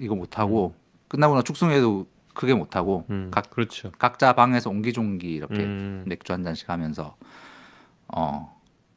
이거 0.00 0.14
못 0.14 0.38
하고 0.38 0.74
끝나고 1.08 1.34
나 1.34 1.42
축성회도 1.42 2.06
크게 2.34 2.54
못 2.54 2.76
하고 2.76 3.04
음. 3.10 3.30
각 3.32 3.50
그렇죠. 3.50 3.90
각자 3.98 4.32
방에서 4.32 4.70
옹기종기 4.70 5.30
이렇게 5.32 5.56
음. 5.62 6.04
맥주 6.06 6.32
한 6.32 6.42
잔씩 6.44 6.68
하면서 6.70 7.16
어 8.08 8.56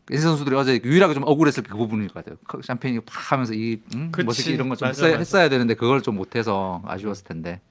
NC 0.09 0.21
선수들이 0.21 0.55
어제 0.55 0.79
유일하게 0.83 1.13
좀 1.13 1.23
억울했을 1.25 1.63
게 1.63 1.69
그 1.71 1.77
부분일 1.77 2.09
것 2.09 2.15
같아요. 2.15 2.37
크- 2.47 2.61
샴페인 2.61 3.01
팍 3.05 3.31
하면서 3.31 3.53
이 3.53 3.81
음? 3.95 4.11
멋있게 4.25 4.51
이런 4.51 4.69
거좀 4.69 4.87
맞아, 4.89 5.05
했어야. 5.05 5.17
했어야 5.17 5.49
되는데 5.49 5.73
그걸 5.75 6.01
좀 6.01 6.15
못해서 6.15 6.81
아쉬웠을 6.85 7.23
텐데 7.25 7.61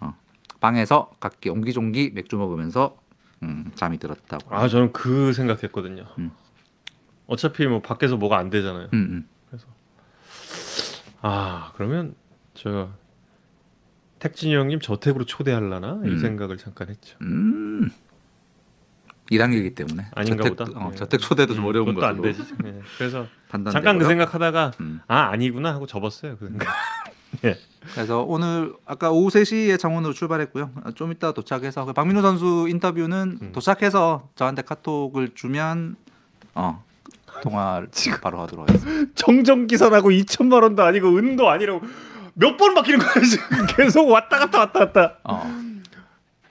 어, 0.00 0.14
방에서 0.60 1.10
각기 1.18 1.48
옹기종기 1.50 2.12
맥주 2.14 2.36
먹으면서 2.36 2.96
음, 3.42 3.72
잠이 3.74 3.98
들었다고. 3.98 4.54
아, 4.54 4.68
저는 4.68 4.92
그 4.92 5.32
생각했거든요. 5.32 6.04
음. 6.18 6.30
어차피 7.26 7.66
뭐 7.66 7.80
밖에서 7.82 8.16
뭐가 8.16 8.38
안 8.38 8.50
되잖아요. 8.50 8.88
음, 8.92 8.98
음. 9.10 9.28
아, 11.22 11.72
그러면 11.76 12.14
저 12.54 12.90
택진이 14.18 14.54
형님 14.54 14.80
저택으로 14.80 15.24
초대하려나 15.24 16.00
이 16.04 16.08
음. 16.08 16.18
생각을 16.18 16.58
잠깐 16.58 16.88
했죠. 16.88 17.16
음. 17.22 17.90
2단계이기 19.30 19.74
때문에 19.74 20.06
아닌가 20.14 20.44
저택, 20.44 20.56
보다. 20.56 20.78
어, 20.78 20.90
예. 20.92 20.96
저택 20.96 21.20
초대도 21.20 21.54
좀 21.54 21.64
음, 21.64 21.68
어려운 21.68 21.86
그것도 21.86 22.06
안 22.06 22.20
되지. 22.20 22.42
예. 22.66 22.80
그래서. 22.98 23.26
잠깐 23.70 23.98
그 23.98 24.04
생각하다가 24.06 24.72
음. 24.80 25.00
아 25.06 25.30
아니구나 25.30 25.74
하고 25.74 25.86
접었어요. 25.86 26.36
그 26.38 26.48
생각. 26.48 26.68
그래서 27.94 28.22
오늘 28.22 28.74
아까 28.86 29.10
오후 29.10 29.28
3시에 29.28 29.78
창원으로 29.78 30.12
출발했고요. 30.12 30.70
아, 30.84 30.92
좀 30.92 31.12
이따 31.12 31.32
도착해서 31.32 31.84
그 31.84 31.92
박민호 31.92 32.22
선수 32.22 32.66
인터뷰는 32.68 33.38
음. 33.40 33.52
도착해서 33.52 34.28
저한테 34.34 34.62
카톡을 34.62 35.30
주면 35.34 35.96
어 36.54 36.84
통화를 37.42 37.88
바로 38.22 38.40
하도록 38.42 38.68
하겠습니다. 38.68 39.12
정정 39.16 39.66
기사라고 39.66 40.10
2천만 40.10 40.62
원도 40.62 40.82
아니고 40.82 41.16
은도 41.18 41.50
아니라고 41.50 41.82
몇 42.34 42.56
번 42.56 42.74
바뀌는 42.74 42.98
거야 43.00 43.12
지금 43.24 43.66
계속 43.76 44.08
왔다 44.08 44.38
갔다 44.38 44.60
왔다 44.60 44.78
갔다. 44.80 45.18
어, 45.24 45.42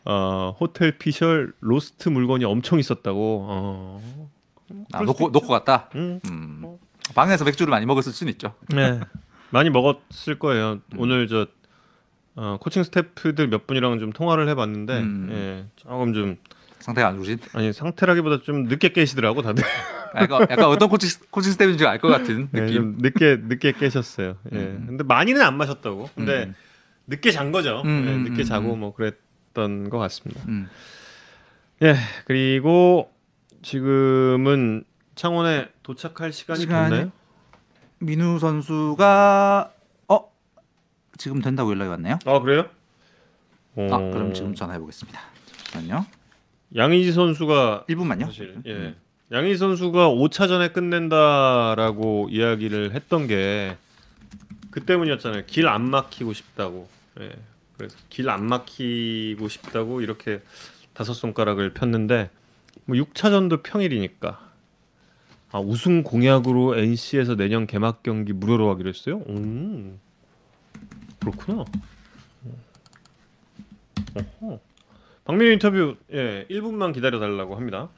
어 0.06 0.56
호텔 0.60 0.98
피셜 0.98 1.54
lost 1.62 2.10
물건이 2.10 2.46
엄청 2.46 2.78
있었다고. 2.78 3.46
어. 3.50 4.30
아, 4.94 5.02
놓고 5.02 5.30
놓고 5.30 5.48
갔다. 5.48 5.90
음. 5.96 6.20
음. 6.30 6.78
방에서 7.16 7.44
맥주를 7.46 7.72
많이 7.72 7.86
먹었을 7.86 8.12
수는 8.12 8.32
있죠. 8.34 8.54
네. 8.70 9.00
많이 9.50 9.70
먹었을 9.70 10.40
거예요. 10.40 10.80
오늘 10.98 11.28
저 11.28 11.48
어, 12.36 12.58
코칭 12.62 12.84
스태프들 12.84 13.50
몇 13.50 13.68
분이랑 13.68 14.00
좀 14.00 14.12
통화를 14.14 14.48
해봤는데 14.50 15.00
음. 15.00 15.30
예, 15.32 15.66
조금 15.76 16.14
좀 16.14 16.38
상태가 16.82 17.08
안 17.10 17.16
좋으신. 17.18 17.40
아니 17.54 17.72
상태라기보다 17.74 18.42
좀 18.44 18.64
늦게 18.64 18.90
깨시더라고 18.90 19.42
다들. 19.42 19.64
약간, 20.16 20.42
약간 20.42 20.66
어떤 20.66 20.90
코칭 20.90 21.10
코칭 21.30 21.52
스태프인지 21.54 21.86
알 21.86 22.00
것 22.00 22.08
같은 22.10 22.50
네, 22.52 22.62
느낌. 22.62 22.74
좀 22.76 22.98
늦게 23.00 23.38
늦게 23.48 23.72
깨셨어요. 23.74 24.38
예. 24.54 24.58
음. 24.58 24.86
근데 24.88 25.04
많이는 25.04 25.42
안 25.42 25.58
마셨다고. 25.58 26.10
근데 26.16 26.46
음. 26.46 26.56
늦게 27.08 27.32
잔 27.32 27.52
거죠. 27.52 27.82
음, 27.86 28.06
예, 28.08 28.14
음, 28.14 28.24
늦게 28.24 28.42
음, 28.42 28.46
자고 28.46 28.74
음. 28.74 28.80
뭐 28.82 28.94
그랬던 28.94 29.90
것 29.90 29.98
같습니다. 30.00 30.42
음. 30.48 30.70
예. 31.84 31.96
그리고 32.26 33.12
지금은 33.62 34.84
창원에 35.16 35.70
도착할 35.84 36.34
시간이 36.34 36.66
시간이- 36.66 36.90
됐나요? 36.90 37.12
민우 38.00 38.40
선수가 38.40 39.72
어 40.08 40.32
지금 41.18 41.42
된다고 41.42 41.70
연락이 41.72 41.90
왔네요. 41.90 42.18
아 42.26 42.40
그래요? 42.40 42.62
아 43.78 43.82
어, 43.96 44.12
그럼 44.12 44.34
지금 44.34 44.56
전화해 44.56 44.80
보겠습니다. 44.80 45.20
잠시만요. 45.72 46.06
양의지 46.76 47.12
선수가 47.12 47.86
1분만요. 47.90 48.26
사실 48.26 48.56
예. 48.66 48.96
양희 49.32 49.56
선수가 49.58 50.10
5차전에 50.10 50.74
끝낸다라고 50.74 52.28
이야기를 52.32 52.94
했던 52.94 53.28
게 53.28 53.78
그 54.72 54.86
때문이었잖아요. 54.86 55.44
길 55.48 55.68
안 55.68 55.90
막히고 55.90 56.32
싶다고. 56.34 56.88
예. 57.20 57.32
그래서 57.78 57.98
길 58.10 58.30
안 58.30 58.46
막히고 58.46 59.48
싶다고 59.50 60.02
이렇게 60.02 60.42
다섯 60.94 61.14
손가락을 61.14 61.74
폈는데 61.74 62.30
뭐 62.86 62.96
6차전도 62.96 63.64
평일이니까 63.64 64.50
아 65.52 65.60
우승 65.60 66.04
공약으로 66.04 66.78
NC에서 66.78 67.36
내년 67.36 67.68
개막 67.68 68.02
경기 68.02 68.32
무료로 68.32 68.70
하기로 68.72 68.90
했어요. 68.90 69.22
음 69.28 70.00
그렇구나. 71.20 71.66
어허. 74.16 74.60
박민호 75.26 75.52
인터뷰 75.54 75.96
예 76.12 76.46
1분만 76.50 76.94
기다려 76.94 77.20
달라고 77.20 77.56
합니다. 77.56 77.90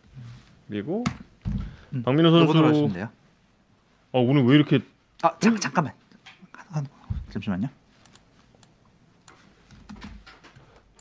그리고 0.68 1.04
음, 1.94 2.04
누구 2.40 2.54
선수? 2.54 2.80
어 4.12 4.22
오늘 4.22 4.44
왜 4.46 4.56
이렇게 4.56 4.80
아 5.22 5.38
잠, 5.40 5.56
잠깐만. 5.58 5.94
한- 6.70 6.88
잠시만요. 7.30 7.68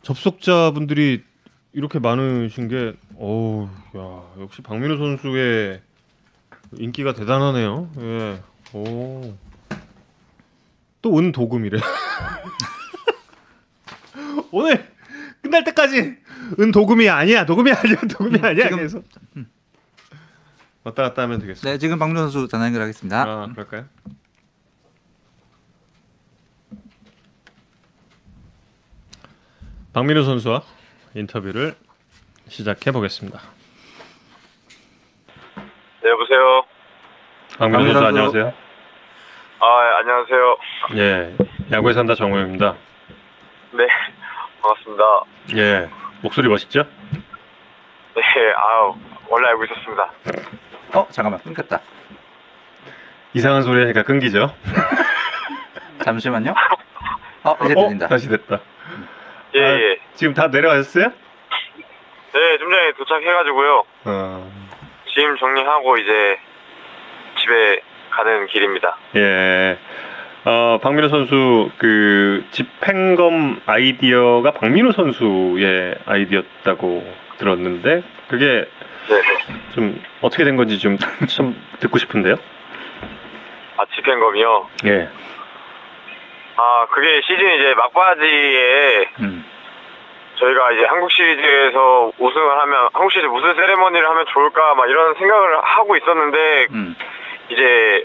접속자분들이 0.02 1.24
이렇게 1.72 1.98
많으신 1.98 2.68
게 2.68 2.94
어우 3.16 3.68
야 3.96 4.22
역시 4.40 4.62
박민호 4.62 4.96
선수의 4.96 5.80
인기가 6.78 7.12
대단하네요. 7.14 7.90
예. 7.98 8.42
오. 8.74 9.34
또 11.02 11.18
은 11.18 11.32
도금이래. 11.32 11.80
오늘 14.52 14.88
끝날 15.42 15.64
때까지 15.64 16.16
은 16.60 16.70
도금이 16.72 17.08
아니야. 17.08 17.44
도금이 17.44 17.72
아니야. 17.72 17.96
도금이 18.10 18.38
아니야. 18.42 18.64
지금- 18.64 18.76
그래서 18.78 19.02
왔다 20.84 21.02
갔다 21.02 21.22
하면 21.22 21.38
되겠어. 21.40 21.68
네 21.68 21.78
지금 21.78 21.98
박민호 21.98 22.22
선수 22.22 22.48
전화 22.48 22.66
연결하겠습니다. 22.66 23.22
아, 23.22 23.48
그럴까요? 23.52 23.86
박민우 29.92 30.24
선수와 30.24 30.62
인터뷰를 31.14 31.74
시작해 32.48 32.92
보겠습니다. 32.92 33.40
네, 36.02 36.08
여보세요. 36.10 36.64
박민우 37.58 37.84
선수 37.84 37.92
선수 37.92 38.06
안녕하세요. 38.06 38.52
아, 39.60 39.66
예, 39.84 39.96
안녕하세요. 40.00 40.56
예, 40.96 41.36
야구에 41.76 41.92
산다 41.92 42.14
정우영입니다. 42.14 42.74
네, 43.74 43.86
반갑습니다. 44.62 45.04
예, 45.56 45.90
목소리 46.22 46.48
멋있죠? 46.48 46.84
네, 48.14 48.22
아우, 48.56 48.94
원래 49.28 49.48
알고 49.48 49.64
있었습니다. 49.64 50.12
어 50.94 51.06
잠깐만 51.10 51.40
끊겼다. 51.42 51.80
이상한 53.34 53.62
소리 53.62 53.80
하니까 53.80 54.02
끊기죠? 54.02 54.54
잠시만요. 56.04 56.54
어 57.44 57.56
이제 57.64 57.72
어, 57.76 57.82
들린다. 57.84 58.08
다시 58.08 58.28
됐다. 58.28 58.60
예, 59.54 59.64
아, 59.64 59.68
예. 59.74 59.98
지금 60.14 60.32
다 60.34 60.46
내려가셨어요? 60.48 61.08
네, 61.08 62.58
좀 62.58 62.70
전에 62.70 62.92
도착해가지고요. 62.92 63.84
어, 64.04 64.52
짐 65.12 65.36
정리하고 65.38 65.96
이제 65.98 66.38
집에 67.38 67.80
가는 68.10 68.46
길입니다. 68.46 68.96
예. 69.16 69.78
어, 70.44 70.78
박민우 70.82 71.08
선수 71.08 71.70
그 71.78 72.44
집행검 72.50 73.60
아이디어가 73.64 74.52
박민우 74.52 74.92
선수의 74.92 75.96
아이디어였다고 76.04 77.04
들었는데 77.38 78.02
그게 78.28 78.66
네, 79.08 79.14
네. 79.14 79.72
좀 79.74 80.02
어떻게 80.20 80.44
된 80.44 80.56
건지 80.56 80.78
좀, 80.78 80.96
좀 81.28 81.56
듣고 81.78 81.98
싶은데요. 81.98 82.36
아, 83.76 83.84
집행검이요. 83.94 84.68
예. 84.86 85.08
아, 86.56 86.86
그게 86.90 87.20
시즌 87.22 87.54
이제 87.54 87.74
막바지에 87.74 89.08
음. 89.20 89.44
저희가 90.36 90.72
이제 90.72 90.84
한국 90.84 91.10
시리즈에서 91.10 92.12
우승을 92.18 92.58
하면, 92.60 92.88
한국 92.92 93.12
시리즈 93.12 93.26
무슨 93.28 93.54
세레머니를 93.54 94.08
하면 94.08 94.24
좋을까, 94.32 94.74
막 94.74 94.88
이런 94.88 95.14
생각을 95.14 95.60
하고 95.62 95.96
있었는데, 95.96 96.66
음. 96.72 96.96
이제 97.48 98.04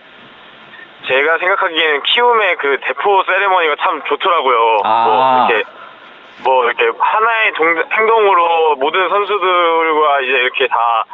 제가 1.08 1.38
생각하기에는 1.38 2.04
키움의 2.04 2.56
그 2.58 2.80
대포 2.82 3.24
세레머니가 3.24 3.76
참 3.80 4.02
좋더라고요. 4.08 4.80
아. 4.84 5.06
뭐 5.06 5.50
이렇게 5.50 5.70
뭐 6.44 6.66
이렇게 6.66 6.92
하나의 6.98 7.54
동, 7.54 7.84
행동으로 7.92 8.76
모든 8.76 9.10
선수들과 9.10 10.22
이제 10.22 10.32
이렇게 10.32 10.68
다 10.68 11.06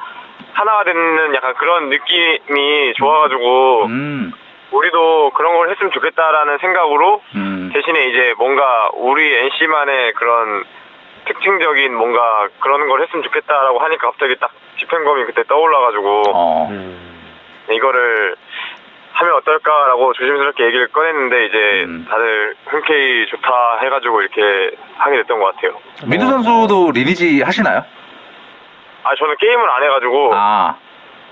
하나가 0.54 0.84
되는 0.84 1.34
약간 1.36 1.54
그런 1.56 1.90
느낌이 1.90 2.94
좋아가지고 2.96 3.86
음. 3.86 4.34
우리도 4.72 5.32
그런 5.36 5.56
걸 5.56 5.70
했으면 5.70 5.92
좋겠다라는 5.92 6.58
생각으로 6.58 7.22
음. 7.36 7.70
대신에 7.74 8.08
이제 8.08 8.34
뭔가 8.38 8.90
우리 8.94 9.36
NC만의 9.36 10.14
그런 10.14 10.64
특징적인 11.26 11.94
뭔가 11.96 12.48
그런 12.60 12.88
걸 12.88 13.02
했으면 13.02 13.24
좋겠다라고 13.24 13.80
하니까 13.80 14.10
갑자기 14.10 14.36
딱 14.40 14.52
집행검이 14.80 15.26
그때 15.26 15.44
떠올라가지고 15.44 16.24
어. 16.34 16.68
음. 16.70 17.14
이거를 17.72 18.36
하면 19.14 19.36
어떨까라고 19.36 20.14
조심스럽게 20.14 20.66
얘기를 20.66 20.88
꺼냈는데 20.88 21.46
이제 21.46 21.58
음. 21.86 22.06
다들 22.10 22.56
흔쾌히 22.66 23.28
좋다 23.28 23.80
해가지고 23.84 24.22
이렇게 24.22 24.72
하게 24.98 25.18
됐던 25.18 25.40
것 25.40 25.56
같아요. 25.56 25.80
민우 26.06 26.26
선수도 26.26 26.92
리니지 26.92 27.42
하시나요? 27.44 27.86
아 29.04 29.16
저는 29.16 29.36
게임을 29.40 29.70
안 29.70 29.84
해가지고 29.84 30.32
아 30.34 30.76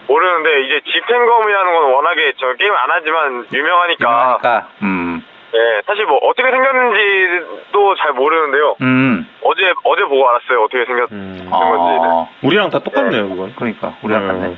모르는데 0.08 0.62
이제 0.62 0.82
집행검이라는 0.92 1.74
건 1.74 1.92
워낙에 1.94 2.34
저 2.38 2.54
게임 2.54 2.72
안 2.74 2.90
하지만 2.90 3.46
유명하니까 3.52 4.10
유명하니까. 4.10 4.68
음. 4.84 5.24
예 5.54 5.82
사실 5.86 6.06
뭐 6.06 6.18
어떻게 6.18 6.50
생겼는지도 6.50 7.96
잘 7.96 8.14
모르는데요. 8.14 8.76
음. 8.82 9.28
어제 9.44 9.74
어제 9.84 10.04
보고 10.04 10.30
알았어요 10.30 10.64
어떻게 10.64 10.86
생겼. 10.86 11.12
음. 11.12 11.50
어. 11.52 12.30
우리랑 12.44 12.70
다 12.70 12.80
똑같네요, 12.80 13.28
그건. 13.28 13.54
그러니까 13.56 13.96
우리랑 14.04 14.28
같네. 14.28 14.58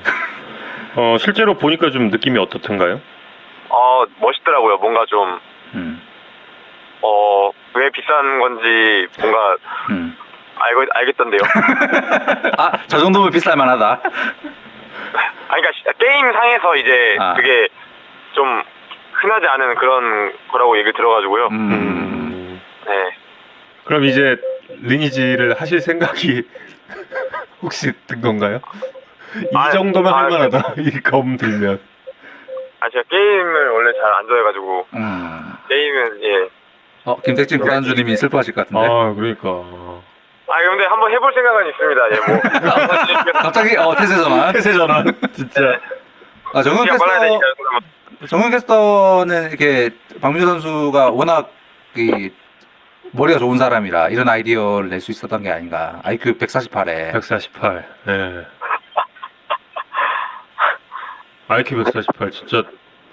어, 0.96 1.18
실제로 1.20 1.56
보니까 1.56 1.90
좀 1.90 2.10
느낌이 2.10 2.38
어떻던가요? 2.38 3.00
어 3.76 4.06
멋있더라고요. 4.20 4.78
뭔가 4.78 5.04
좀 5.08 5.40
음. 5.74 6.02
어, 7.02 7.50
왜 7.74 7.90
비싼 7.90 8.40
건지 8.40 9.08
뭔가 9.20 9.56
음. 9.90 10.16
알고 10.56 10.86
알겠던데요. 10.94 11.40
아, 12.58 12.72
저 12.88 13.00
정도면 13.00 13.32
비쌀 13.32 13.56
만 13.58 13.68
하다. 13.70 14.00
아니, 15.50 15.62
그러니까 15.62 15.72
시- 15.74 15.84
게임 16.00 16.32
상에서 16.32 16.76
이제 16.76 17.18
아. 17.20 17.34
그게 17.34 17.68
좀 18.34 18.62
흔하지 19.14 19.48
않은 19.48 19.76
그런 19.76 20.34
거라고 20.50 20.78
얘기 20.78 20.92
들어가지고요. 20.94 21.48
음. 21.48 21.72
음. 21.72 22.62
네. 22.86 23.18
그럼 23.86 24.04
이제 24.06 24.38
리니지를 24.82 25.60
하실 25.60 25.82
생각이 25.82 26.44
혹시 27.64 27.92
든 28.08 28.22
건가요? 28.22 28.62
이 29.36 29.48
아, 29.56 29.72
정도면 29.72 30.14
아, 30.14 30.18
할만하다. 30.20 30.74
이 30.82 31.02
검 31.02 31.38
들면. 31.38 31.80
아, 32.84 32.90
제가 32.90 33.04
게임을 33.10 33.70
원래 33.70 33.94
잘 33.94 34.14
안 34.14 34.28
좋아해가지고 34.28 34.88
음. 34.96 35.54
게임은 35.70 36.24
예. 36.24 36.50
어, 37.06 37.20
김택진 37.22 37.60
구단주님이 37.60 38.18
슬퍼하실 38.18 38.54
것 38.54 38.68
같은데. 38.68 38.86
아, 38.86 39.14
그러니까. 39.14 39.50
아, 40.48 40.58
근데 40.70 40.86
한번 40.86 41.12
해볼 41.12 41.34
생각은 41.34 41.70
있습니다. 41.70 42.02
예, 42.12 42.16
뭐. 42.28 43.32
갑자기 43.42 43.78
어 43.78 43.96
태세 43.96 44.16
전환. 44.18 44.52
태세 44.54 44.74
전환. 44.74 45.06
진짜. 45.34 45.80
아, 46.54 46.62
정현 46.62 46.84
시간 46.84 46.98
빨라야 47.00 47.20
캐스터 47.20 47.38
한번 47.70 48.28
정현 48.28 48.52
캐스터는 48.52 49.50
이렇게 49.50 49.90
박민호 50.22 50.46
선수가 50.48 51.10
워낙 51.12 51.52
이 51.96 52.30
머리가 53.12 53.40
좋은 53.40 53.58
사람이라 53.58 54.10
이런 54.10 54.28
아이디어를 54.28 54.90
낼 54.90 55.00
수 55.00 55.12
있었던 55.12 55.42
게 55.44 55.52
아닌가. 55.52 56.00
IQ 56.04 56.38
148에 56.38 57.12
148. 57.14 57.86
예. 61.54 61.58
IQ 61.60 61.84
148 61.84 62.32
진짜 62.32 62.64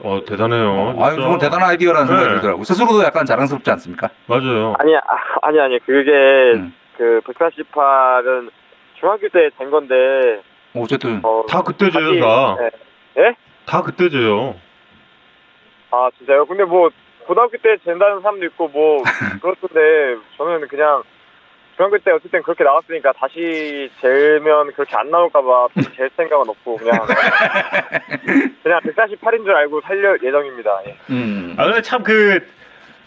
어 0.03 0.20
대단해요. 0.26 0.94
아유 0.98 1.11
진짜. 1.12 1.20
정말 1.22 1.38
대단한 1.38 1.68
아이디어라는 1.70 2.07
생각이 2.07 2.29
네. 2.29 2.35
들더라고요. 2.37 2.64
스스로도 2.64 3.03
약간 3.05 3.26
자랑스럽지 3.26 3.70
않습니까? 3.72 4.09
맞아요. 4.26 4.74
아니, 4.79 4.96
아, 4.96 5.00
아니, 5.42 5.61
아니. 5.61 5.79
그게 5.81 6.11
음. 6.55 6.74
그 6.96 7.20
148은 7.24 8.50
중학교 8.98 9.29
때 9.29 9.50
된 9.59 9.70
건데. 9.70 9.94
어쨌든 10.74 11.20
어, 11.24 11.42
다 11.48 11.62
그때 11.62 11.90
줘요, 11.90 12.07
하긴, 12.07 12.20
다. 12.20 12.57
네. 13.16 13.35
다 13.66 13.83
그때 13.83 14.09
줘요. 14.09 14.55
아, 15.90 16.09
진짜요? 16.16 16.46
근데 16.46 16.64
뭐 16.64 16.90
고등학교 17.26 17.57
때 17.59 17.76
잰다는 17.85 18.20
사람도 18.22 18.46
있고 18.46 18.68
뭐 18.68 19.03
그렇던데 19.42 20.16
저는 20.37 20.68
그냥 20.68 21.03
중학교 21.80 21.96
때 21.96 22.10
어쨌든 22.10 22.42
그렇게 22.42 22.62
나왔으니까 22.62 23.10
다시 23.14 23.90
재면 24.02 24.70
그렇게 24.72 24.94
안 24.96 25.10
나올까봐 25.10 25.68
잴 25.96 26.10
생각은 26.14 26.46
없고 26.50 26.76
그냥 26.76 26.92
그냥 28.62 28.80
148인 28.80 29.44
줄 29.44 29.54
알고 29.54 29.80
살려 29.80 30.14
예정입니다. 30.22 30.82
예. 30.88 30.96
음. 31.08 31.54
아 31.56 31.64
근데 31.64 31.80
참그 31.80 32.46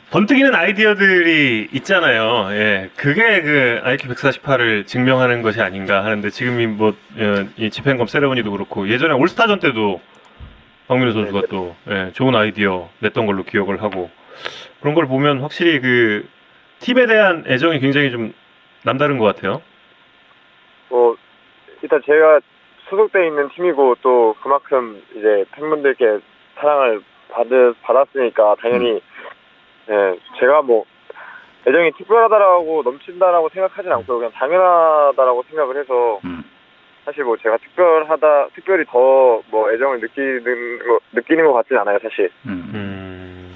번뜩이는 0.09 0.55
아이디어들이 0.55 1.69
있잖아요. 1.71 2.47
예, 2.53 2.89
그게 2.95 3.43
그 3.43 3.81
IQ 3.83 4.09
148을 4.09 4.87
증명하는 4.87 5.43
것이 5.43 5.61
아닌가 5.61 6.03
하는데 6.03 6.27
지금 6.31 6.59
이 6.59 6.65
뭐, 6.65 6.95
예, 7.19 7.47
이 7.57 7.69
집행검 7.69 8.07
세레머니도 8.07 8.49
그렇고 8.51 8.89
예전에 8.89 9.13
올스타전 9.13 9.59
때도 9.59 10.01
박민호 10.87 11.11
선수가 11.11 11.43
또 11.51 11.75
예, 11.91 12.09
좋은 12.13 12.33
아이디어 12.35 12.89
냈던 13.01 13.27
걸로 13.27 13.43
기억을 13.43 13.83
하고 13.83 14.09
그런 14.79 14.95
걸 14.95 15.05
보면 15.05 15.41
확실히 15.41 15.79
그 15.79 16.27
팀에 16.79 17.05
대한 17.05 17.43
애정이 17.47 17.79
굉장히 17.79 18.09
좀 18.09 18.33
남다른 18.83 19.17
것 19.17 19.25
같아요. 19.25 19.61
뭐 20.89 21.15
일단 21.81 22.01
제가 22.05 22.39
소속돼 22.89 23.27
있는 23.27 23.49
팀이고 23.49 23.95
또 24.01 24.35
그만큼 24.41 25.01
이제 25.15 25.45
팬분들께 25.51 26.19
사랑을 26.55 27.01
받 27.29 27.47
받았으니까 27.81 28.55
당연히 28.61 29.01
예, 29.89 30.19
제가 30.39 30.61
뭐 30.61 30.85
애정이 31.67 31.91
특별하다라고 31.97 32.83
넘친다라고 32.83 33.49
생각하진 33.49 33.91
않고 33.91 34.17
그냥 34.17 34.31
당연하다라고 34.33 35.43
생각을 35.49 35.77
해서 35.77 36.19
음. 36.25 36.43
사실 37.05 37.23
뭐 37.23 37.35
제가 37.37 37.57
특별하다 37.57 38.47
특별히 38.53 38.85
더 38.85 39.41
뭐 39.49 39.71
애정을 39.71 39.99
느끼는 39.99 40.79
거 40.79 40.99
느끼는 41.13 41.45
것 41.45 41.53
같진 41.53 41.77
않아요 41.77 41.99
사실. 42.01 42.29
음. 42.45 42.71
음. 42.73 43.53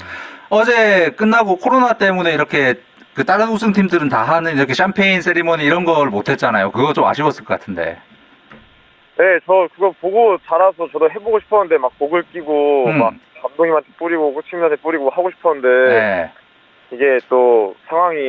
어제 0.49 1.11
끝나고 1.11 1.57
코로나 1.57 1.93
때문에 1.93 2.33
이렇게 2.33 2.75
그 3.17 3.25
다른 3.25 3.47
우승팀들은 3.47 4.09
다 4.09 4.21
하는 4.21 4.57
이렇게 4.57 4.75
샴페인 4.75 5.23
세리머니 5.23 5.63
이런 5.63 5.85
걸 5.85 6.07
못했잖아요. 6.11 6.69
그거 6.69 6.93
좀 6.93 7.03
아쉬웠을 7.05 7.43
것 7.45 7.55
같은데. 7.59 7.97
네, 9.17 9.39
저 9.47 9.67
그거 9.73 9.91
보고 9.99 10.37
자라서 10.45 10.87
저도 10.91 11.09
해보고 11.09 11.39
싶었는데 11.39 11.79
막 11.79 11.97
곡을 11.97 12.21
끼고 12.31 12.85
음. 12.85 12.99
막 12.99 13.15
감독님한테 13.41 13.89
뿌리고 13.97 14.35
코치님한테 14.35 14.75
뿌리고 14.83 15.09
하고 15.09 15.31
싶었는데 15.31 15.67
네. 15.67 16.31
이게 16.91 17.17
또 17.27 17.73
상황이 17.87 18.19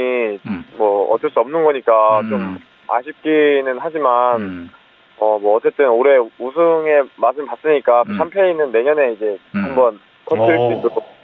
음. 0.47 0.65
뭐 0.79 1.13
어쩔 1.13 1.29
수 1.33 1.39
없는 1.41 1.63
거니까 1.65 2.21
음. 2.21 2.31
좀 2.31 2.59
아쉽기는 2.89 3.77
하지만 3.79 4.41
음. 4.41 4.71
어뭐 5.19 5.57
어쨌든 5.57 5.91
올해 5.91 6.17
우승의 6.39 7.03
맛은 7.17 7.45
봤으니까 7.45 8.05
그 8.05 8.13
음. 8.13 8.17
샴페인은 8.17 8.73
내년에 8.73 9.13
이제 9.13 9.39
음. 9.55 9.65
한번 9.65 10.01
터뜨릴 10.25 10.57
오. 10.57 10.71
수 10.73 10.79
있도록 10.79 11.15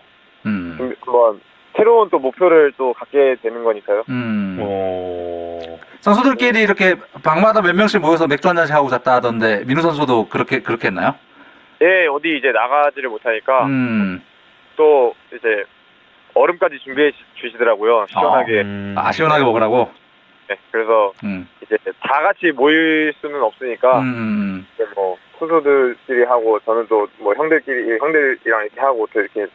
음. 0.44 0.74
준비- 0.76 0.96
한번 1.00 1.40
새로운 1.76 2.08
또 2.10 2.18
목표를 2.18 2.72
또 2.76 2.92
갖게 2.92 3.36
되는 3.42 3.64
거니까요. 3.64 4.04
음. 4.08 4.58
어. 4.60 5.60
선수들끼리 6.00 6.60
이렇게 6.62 6.94
방마다 7.22 7.62
몇 7.62 7.74
명씩 7.74 8.00
모여서 8.00 8.26
맥주 8.26 8.48
한 8.48 8.56
잔씩 8.56 8.74
하고 8.74 8.88
잤다 8.88 9.14
하던데 9.14 9.64
민우 9.66 9.80
선수도 9.80 10.28
그렇게 10.28 10.60
그렇게 10.60 10.88
했나요? 10.88 11.14
예, 11.82 12.06
어디 12.06 12.36
이제 12.36 12.52
나가지를 12.52 13.08
못하니까 13.08 13.64
음. 13.66 14.22
또 14.76 15.14
이제 15.34 15.64
얼음까지 16.34 16.78
준비해 16.80 17.10
주시더라고요. 17.40 18.06
시원하게. 18.10 18.60
음. 18.62 18.94
아 18.98 19.10
시원하게 19.12 19.44
먹으라고. 19.44 19.90
네, 20.48 20.56
그래서 20.70 21.12
음. 21.24 21.48
이제 21.62 21.76
다 22.02 22.20
같이 22.20 22.52
모일 22.52 23.12
수는 23.20 23.42
없으니까 23.42 24.00
음. 24.00 24.66
이제 24.74 24.84
뭐 24.94 25.16
선수들끼리 25.38 26.24
하고 26.24 26.60
저는 26.60 26.86
또 26.86 27.08
뭐 27.18 27.34
형들끼리 27.34 27.98
형들이랑 27.98 28.64
이렇게 28.66 28.80
하고 28.80 29.08
또 29.12 29.20
이렇게 29.20 29.46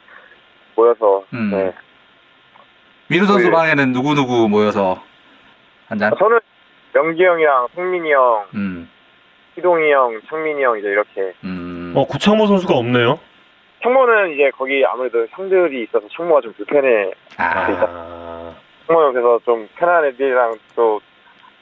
모여서 0.75 1.23
음. 1.33 1.51
네. 1.51 1.71
민우 3.09 3.25
선수 3.25 3.45
네. 3.45 3.51
방에는 3.51 3.91
누구 3.93 4.13
누구 4.13 4.47
모여서 4.47 5.01
한 5.87 5.97
잔. 5.97 6.11
저는 6.19 6.39
명기 6.93 7.23
형이랑 7.23 7.67
성민이 7.75 8.11
형, 8.11 8.45
음. 8.53 8.89
희동이 9.55 9.91
형, 9.91 10.19
창민이 10.29 10.63
형 10.63 10.77
이제 10.77 10.87
이렇게 10.87 11.33
음. 11.43 11.93
어 11.95 12.05
구창모 12.05 12.45
선수가 12.47 12.73
없네요. 12.75 13.19
창모는 13.81 14.33
이제 14.33 14.51
거기 14.57 14.83
아무래도 14.85 15.25
형들이 15.31 15.83
있어서 15.83 16.05
창모가 16.15 16.41
좀 16.41 16.53
불편해 16.53 17.11
아. 17.37 17.43
아. 17.45 18.55
창모는 18.87 19.13
그래서 19.13 19.39
좀 19.45 19.67
편한 19.75 20.05
애들이랑 20.05 20.57
또 20.75 21.01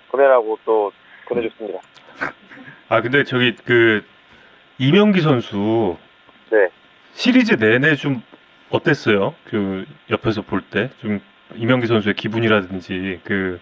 보내라고 0.09 0.57
또 0.65 0.91
보내줬습니다. 1.27 1.79
아 2.89 3.01
근데 3.01 3.23
저기 3.23 3.55
그 3.65 4.03
이명기 4.79 5.21
선수 5.21 5.97
네. 6.49 6.67
시리즈 7.13 7.53
내내 7.55 7.95
좀 7.95 8.21
어땠어요? 8.69 9.33
그 9.45 9.85
옆에서 10.09 10.41
볼 10.41 10.61
때 10.71 10.89
좀 10.99 11.21
이명기 11.55 11.87
선수의 11.87 12.15
기분이라든지 12.15 13.21
그 13.23 13.59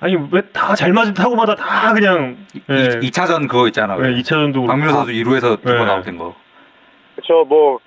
아니 0.00 0.14
왜 0.30 0.42
다 0.52 0.74
잘 0.74 0.92
맞은 0.92 1.14
타고마다 1.14 1.54
다 1.54 1.92
그냥 1.94 2.36
예. 2.70 2.98
2, 3.02 3.10
차전 3.10 3.48
그거 3.48 3.66
있잖아. 3.68 3.96
네, 3.96 4.10
2차전도 4.14 4.66
박민호 4.66 4.92
선수 4.92 5.12
2루에서 5.12 5.60
두 5.62 5.72
네. 5.72 5.78
번 5.78 5.88
아웃된 5.88 6.18
거. 6.18 6.34
그렇죠. 7.14 7.44
뭐 7.44 7.78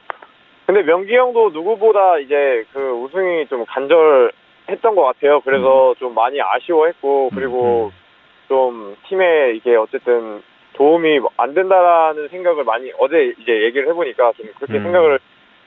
근데 0.66 0.82
명기 0.84 1.16
형도 1.16 1.50
누구보다 1.52 2.18
이제 2.20 2.64
그 2.74 2.80
우승이 2.80 3.48
좀 3.48 3.66
간절했던 3.66 4.96
것 4.96 5.04
같아요. 5.04 5.42
그래서 5.42 5.94
좀 6.00 6.14
많이 6.16 6.40
아쉬워했고 6.42 7.30
그리고 7.34 7.92
좀 8.48 8.96
팀에 9.08 9.54
이게 9.56 9.76
어쨌든 9.76 10.42
도움이 10.74 11.20
안 11.38 11.54
된다라는 11.54 12.30
생각을 12.30 12.64
많이 12.64 12.92
어제 13.00 13.34
이제 13.40 13.52
얘기를 13.66 13.88
해보니까 13.90 14.32
좀 14.38 14.48
그렇게 14.58 14.78
음. 14.80 14.84
생각을 14.84 15.20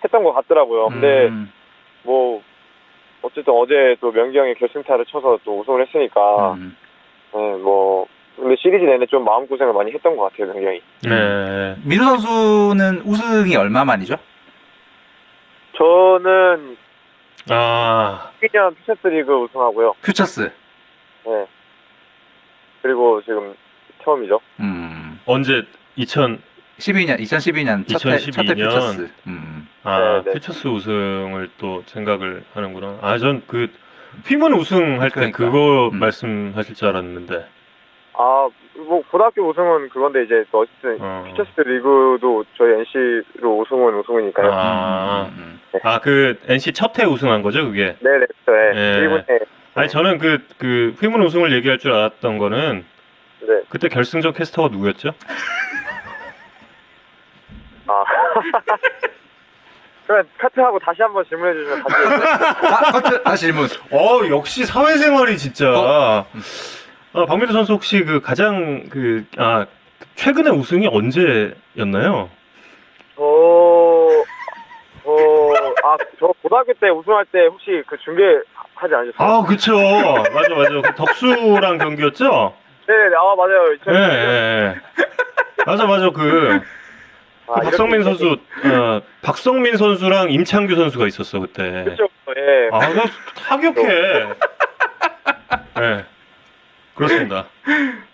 했던 0.04 0.24
것 0.24 0.32
같더라고요. 0.32 0.88
근데 0.88 1.26
음. 1.28 1.52
뭐 2.02 2.42
어쨌든 3.22 3.52
어제 3.54 3.96
또 4.00 4.10
명기 4.12 4.36
형이 4.38 4.54
결승타를 4.54 5.06
쳐서 5.06 5.38
또 5.44 5.60
우승을 5.60 5.86
했으니까 5.86 6.52
음. 6.54 6.76
네, 7.34 7.38
뭐 7.56 8.06
근데 8.36 8.56
시리즈 8.58 8.84
내내 8.84 9.06
좀 9.06 9.24
마음 9.24 9.46
고생을 9.46 9.72
많이 9.72 9.92
했던 9.92 10.16
것 10.16 10.24
같아요 10.24 10.52
명기 10.52 10.66
형이. 10.66 10.82
네. 11.02 11.76
민우 11.84 12.04
선수는 12.04 13.02
우승이 13.04 13.56
얼마 13.56 13.84
만이죠? 13.84 14.16
저는 15.76 16.76
아 17.50 18.30
12년 18.40 18.76
피처스 18.76 19.06
리그 19.08 19.32
우승하고요. 19.34 19.94
퓨처스. 20.02 20.50
네. 21.24 21.46
그리고 22.82 23.22
지금 23.22 23.54
처음이죠. 24.02 24.40
음. 24.60 25.20
언제 25.26 25.62
2000 25.96 26.42
12년 26.82 27.18
2012년 27.20 27.86
첫해 27.86 28.18
첫해 28.18 28.44
2012년. 28.54 28.56
퓨처스. 28.56 29.10
음. 29.28 29.68
아, 29.84 30.22
네, 30.24 30.24
네. 30.24 30.32
퓨처스 30.32 30.66
우승을 30.68 31.50
또 31.58 31.82
생각을 31.86 32.42
하는구나. 32.54 32.98
아, 33.00 33.18
전 33.18 33.42
그 33.46 33.68
휘문 34.26 34.52
우승할 34.54 35.08
때 35.10 35.14
그러니까. 35.14 35.38
그거 35.38 35.88
음. 35.92 35.98
말씀하실 35.98 36.74
줄 36.74 36.88
알았는데. 36.88 37.46
아, 38.14 38.48
뭐 38.76 39.02
고등학교 39.10 39.48
우승은 39.48 39.88
그건데 39.90 40.24
이제 40.24 40.44
또 40.50 40.60
어쨌든 40.60 40.98
어. 41.00 41.24
피처스 41.28 41.60
리그도 41.60 42.44
저희 42.58 42.72
NC로 42.80 43.60
우승은 43.60 43.98
우승이니까요. 44.00 44.50
아, 44.52 45.30
음, 45.34 45.60
아, 45.82 45.98
그 46.00 46.38
NC 46.46 46.72
첫 46.72 46.98
해 46.98 47.04
우승한 47.04 47.42
거죠, 47.42 47.64
그게. 47.64 47.96
네네, 48.00 48.26
네. 48.46 48.72
예. 48.74 48.98
일본에 48.98 49.24
아니, 49.74 49.88
저는 49.88 50.18
그, 50.18 50.38
그 50.58 50.94
휘문 51.00 51.22
우승을 51.22 51.52
얘기할 51.52 51.78
줄 51.78 51.92
알았던 51.92 52.36
거는 52.36 52.84
네. 53.40 53.62
그때 53.70 53.88
결승전 53.88 54.34
캐스터가 54.34 54.68
누구였죠? 54.68 55.12
아. 57.88 58.04
그러면 60.06 60.28
카트하고 60.38 60.78
다시 60.80 61.00
한번 61.02 61.24
질문해 61.28 61.54
주시면 61.54 61.82
다시 61.84 62.66
아, 62.74 62.90
커트 62.92 63.22
다시 63.22 63.44
질문. 63.46 63.66
어, 63.90 64.20
역시 64.30 64.64
사회생활이 64.66 65.38
진짜. 65.38 65.70
어? 65.72 66.26
아, 67.14 67.26
박민호 67.26 67.52
선수 67.52 67.72
혹시 67.74 68.02
그 68.04 68.20
가장 68.20 68.88
그, 68.90 69.24
아, 69.38 69.66
최근에 70.16 70.50
우승이 70.50 70.88
언제였나요? 70.88 72.28
저, 73.14 73.22
저, 75.04 75.10
아, 75.84 75.96
저 76.18 76.26
고등학교 76.42 76.72
때 76.74 76.88
우승할 76.88 77.24
때 77.26 77.46
혹시 77.46 77.82
그 77.86 77.96
중계 77.98 78.22
하지 78.74 78.94
않으셨어요? 78.94 79.28
아, 79.28 79.44
그쵸. 79.44 79.76
맞아, 80.34 80.54
맞아. 80.54 80.70
그 80.88 80.94
덕수랑 80.96 81.78
경기였죠? 81.78 82.54
네네, 82.86 83.14
아, 83.16 83.34
맞아요. 83.36 83.72
예, 83.88 83.94
예, 83.94 84.74
예. 84.74 84.80
맞아, 85.64 85.86
맞아. 85.86 86.10
그, 86.10 86.60
아, 87.48 87.54
그 87.60 87.60
박성민 87.66 88.00
이렇게- 88.02 88.04
선수, 88.04 88.38
어, 88.64 89.00
박성민 89.22 89.76
선수랑 89.76 90.30
임창규 90.30 90.74
선수가 90.74 91.06
있었어, 91.08 91.40
그때. 91.40 91.84
그쵸, 91.84 92.08
예. 92.36 92.68
아, 92.72 92.78
나 92.88 93.04
타격해. 93.36 93.82
예. 95.80 96.04
그렇습니다. 96.94 97.46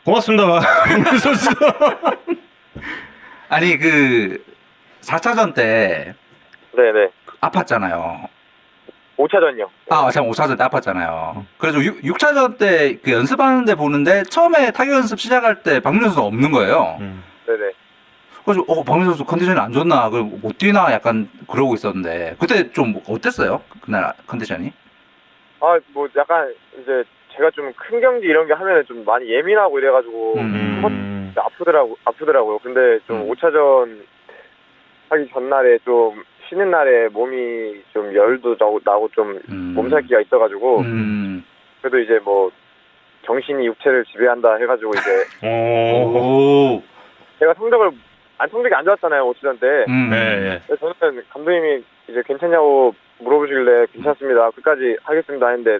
고맙습니다, 0.04 0.46
박민호 0.46 1.18
선수. 1.18 1.50
아니 3.50 3.78
그 3.78 4.42
4차전 5.00 5.54
때 5.54 6.14
네네. 6.76 7.08
아팠잖아요. 7.40 8.28
5차전이요. 9.18 9.68
아, 9.90 10.10
참 10.12 10.28
5차전 10.30 10.56
때 10.56 10.64
아팠잖아요. 10.64 11.44
그래서 11.58 11.82
6, 11.82 12.18
차전 12.18 12.56
때 12.56 12.98
그 13.02 13.10
연습하는데 13.12 13.74
보는데 13.74 14.22
처음에 14.24 14.70
타격 14.70 14.94
연습 14.94 15.18
시작할 15.18 15.62
때 15.62 15.80
박민호 15.80 16.06
선수가 16.06 16.26
없는 16.26 16.52
거예요. 16.52 16.98
음. 17.00 17.24
그래서 18.48 18.64
어, 18.66 18.82
박민호 18.82 19.10
선수 19.10 19.24
컨디션이 19.26 19.60
안 19.60 19.72
좋나? 19.72 20.08
그못 20.08 20.56
뛰나? 20.56 20.90
약간 20.90 21.28
그러고 21.50 21.74
있었는데 21.74 22.36
그때 22.40 22.72
좀 22.72 22.94
어땠어요? 23.06 23.60
그날 23.82 24.14
컨디션이? 24.26 24.72
아, 25.60 25.78
뭐 25.92 26.08
약간 26.16 26.54
이제 26.80 27.04
제가 27.36 27.50
좀 27.50 27.70
큰 27.76 28.00
경기 28.00 28.26
이런 28.26 28.46
게 28.46 28.54
하면은 28.54 28.86
좀 28.86 29.04
많이 29.04 29.28
예민하고 29.28 29.78
이래가지고 29.78 30.34
음. 30.38 31.34
아프더라고 31.36 31.98
아프더라고요. 32.06 32.58
근데 32.60 32.98
좀 33.06 33.20
음. 33.20 33.30
5차전 33.30 34.00
하기 35.10 35.28
전날에 35.30 35.76
좀 35.84 36.24
쉬는 36.48 36.70
날에 36.70 37.08
몸이 37.08 37.82
좀 37.92 38.14
열도 38.14 38.56
나고, 38.58 38.80
나고 38.82 39.10
좀 39.12 39.38
음. 39.50 39.74
몸살기가 39.74 40.22
있어가지고 40.22 40.80
음. 40.80 41.44
그래도 41.82 41.98
이제 41.98 42.18
뭐 42.24 42.50
정신이 43.26 43.66
육체를 43.66 44.06
지배한다 44.06 44.54
해가지고 44.56 44.92
이제 44.94 45.10
오. 45.46 46.76
오. 46.78 46.82
제가 47.40 47.52
성적을 47.54 47.90
안 48.38 48.48
성적이 48.48 48.74
안 48.74 48.84
좋았잖아요 48.84 49.32
5차전 49.32 49.60
때. 49.60 49.66
음. 49.88 50.10
네, 50.10 50.16
예. 50.16 50.62
그래서 50.66 50.92
저는 51.00 51.22
감독님이 51.30 51.82
이제 52.08 52.22
괜찮냐고 52.24 52.94
물어보시길래 53.18 53.86
괜찮습니다. 53.92 54.50
끝까지 54.52 54.96
하겠습니다 55.02 55.48
했는데 55.48 55.78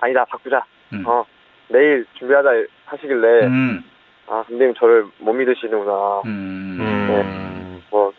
아니다 0.00 0.24
바꾸자. 0.26 0.64
음. 0.92 1.02
어 1.06 1.24
내일 1.68 2.06
준비하자 2.18 2.50
하시길래 2.84 3.46
음. 3.46 3.82
아 4.28 4.44
선생님 4.48 4.74
저를 4.74 5.06
못 5.18 5.32
믿으시는구나. 5.32 6.22
음. 6.26 6.78
음. 6.80 7.82
뭐 7.90 8.12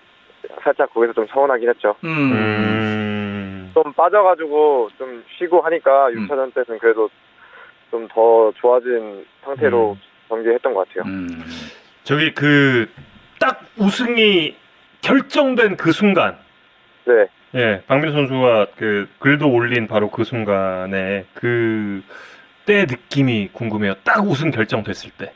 살짝 0.64 0.94
거기서 0.94 1.14
좀 1.14 1.26
서운하긴 1.28 1.70
했죠. 1.70 1.96
음. 2.04 2.10
음. 2.34 3.72
좀 3.74 3.94
빠져가지고 3.94 4.90
좀 4.98 5.24
쉬고 5.38 5.62
하니까 5.62 6.08
음. 6.10 6.28
6차전 6.28 6.54
때는 6.54 6.80
그래도 6.80 7.10
좀 7.90 8.06
더 8.10 8.52
좋아진 8.58 9.26
상태로 9.46 9.94
음. 9.94 10.02
경기했던 10.28 10.74
것 10.74 10.86
같아요. 10.90 11.10
음. 11.10 11.30
저기 12.04 12.34
그 12.34 12.90
딱 13.40 13.62
우승이 13.78 14.56
결정된 15.02 15.78
그 15.78 15.92
순간 15.92 16.38
네. 17.06 17.28
예, 17.56 17.82
박민 17.88 18.12
선수가 18.12 18.68
그 18.76 19.08
글도 19.20 19.52
올린 19.52 19.88
바로 19.88 20.10
그 20.10 20.24
순간에 20.24 21.26
그 21.34 22.04
때 22.68 22.82
느낌이 22.82 23.50
궁금해요. 23.54 23.94
딱 24.04 24.24
우승 24.28 24.52
결정됐을 24.52 25.12
때. 25.18 25.32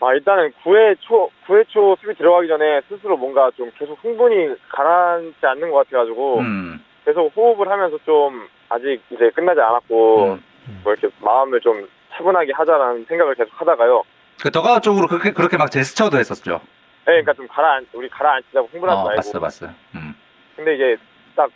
아 0.00 0.14
일단은 0.14 0.52
9회 0.62 0.96
초 1.00 1.30
9회 1.46 1.66
초 1.68 1.96
수비 2.00 2.14
들어가기 2.14 2.46
전에 2.48 2.80
스스로 2.88 3.16
뭔가 3.16 3.50
좀 3.56 3.70
계속 3.76 3.98
흥분이 4.02 4.54
가라앉지 4.68 5.38
않는 5.42 5.70
것 5.70 5.88
같아가지고 5.88 6.38
음. 6.38 6.84
계속 7.04 7.32
호흡을 7.36 7.68
하면서 7.68 7.98
좀 8.04 8.48
아직 8.68 9.00
이제 9.10 9.30
끝나지 9.30 9.60
않았고 9.60 10.24
음. 10.24 10.80
뭐 10.84 10.92
이렇게 10.92 11.08
마음을 11.20 11.60
좀 11.60 11.88
차분하게 12.12 12.52
하자라는 12.52 13.06
생각을 13.06 13.34
계속 13.34 13.50
하다가요. 13.60 14.02
그 14.42 14.50
더그아웃 14.50 14.80
쪽으로 14.80 15.06
그렇게 15.06 15.32
그렇게 15.32 15.56
막 15.56 15.70
제스처도 15.70 16.18
했었죠. 16.18 16.60
네, 17.06 17.22
그러니까 17.22 17.32
좀 17.34 17.46
가라앉 17.48 17.86
우리 17.92 18.08
가라앉자고 18.08 18.68
흥분하지 18.72 18.98
어, 19.00 19.04
말고. 19.04 19.16
봤어, 19.16 19.40
봤어. 19.40 19.66
음. 19.94 20.14
근데 20.56 20.74
이게 20.74 20.96
딱 21.36 21.50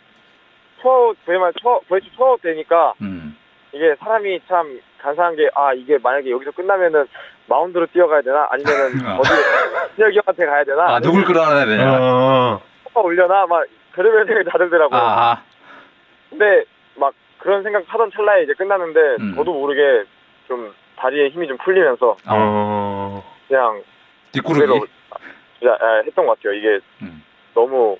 투아웃 0.81 1.17
9회말 1.25 1.53
투아 1.61 1.79
9회 1.89 2.03
초 2.03 2.09
투아웃 2.15 2.41
되니까 2.41 2.93
음. 3.01 3.37
이게 3.71 3.95
사람이 3.99 4.41
참 4.47 4.79
간사한 5.01 5.35
게 5.35 5.47
아 5.55 5.73
이게 5.73 5.97
만약에 5.97 6.29
여기서 6.31 6.51
끝나면은 6.51 7.05
마운드로 7.47 7.85
뛰어가야 7.87 8.21
되나 8.21 8.47
아니면은 8.49 8.91
아. 9.05 9.17
어디 9.17 9.29
신혁이 9.95 10.17
형한테 10.17 10.45
가야 10.45 10.63
되나 10.63 10.95
아, 10.95 10.99
누굴 10.99 11.23
끌어내야 11.25 11.65
되냐? 11.65 11.97
어. 12.01 12.61
가 12.93 13.01
올려나 13.01 13.45
막 13.45 13.65
그러면 13.91 14.25
생각이 14.25 14.49
다 14.49 14.57
들더라고요. 14.57 14.99
아, 14.99 15.41
근데 16.29 16.63
막 16.95 17.13
그런 17.39 17.61
생각 17.63 17.83
하던 17.87 18.11
찰나에 18.11 18.43
이제 18.43 18.53
끝났는데 18.53 18.99
음. 19.19 19.33
저도 19.35 19.53
모르게 19.53 20.07
좀 20.47 20.73
다리에 20.97 21.29
힘이 21.29 21.47
좀 21.47 21.57
풀리면서 21.57 22.09
어. 22.11 22.17
어. 22.27 23.23
그냥 23.47 23.83
뒷구르기. 24.31 24.85
아, 25.67 26.01
했던 26.05 26.25
것 26.25 26.37
같아요. 26.37 26.53
이게 26.53 26.79
음. 27.01 27.23
너무 27.53 27.97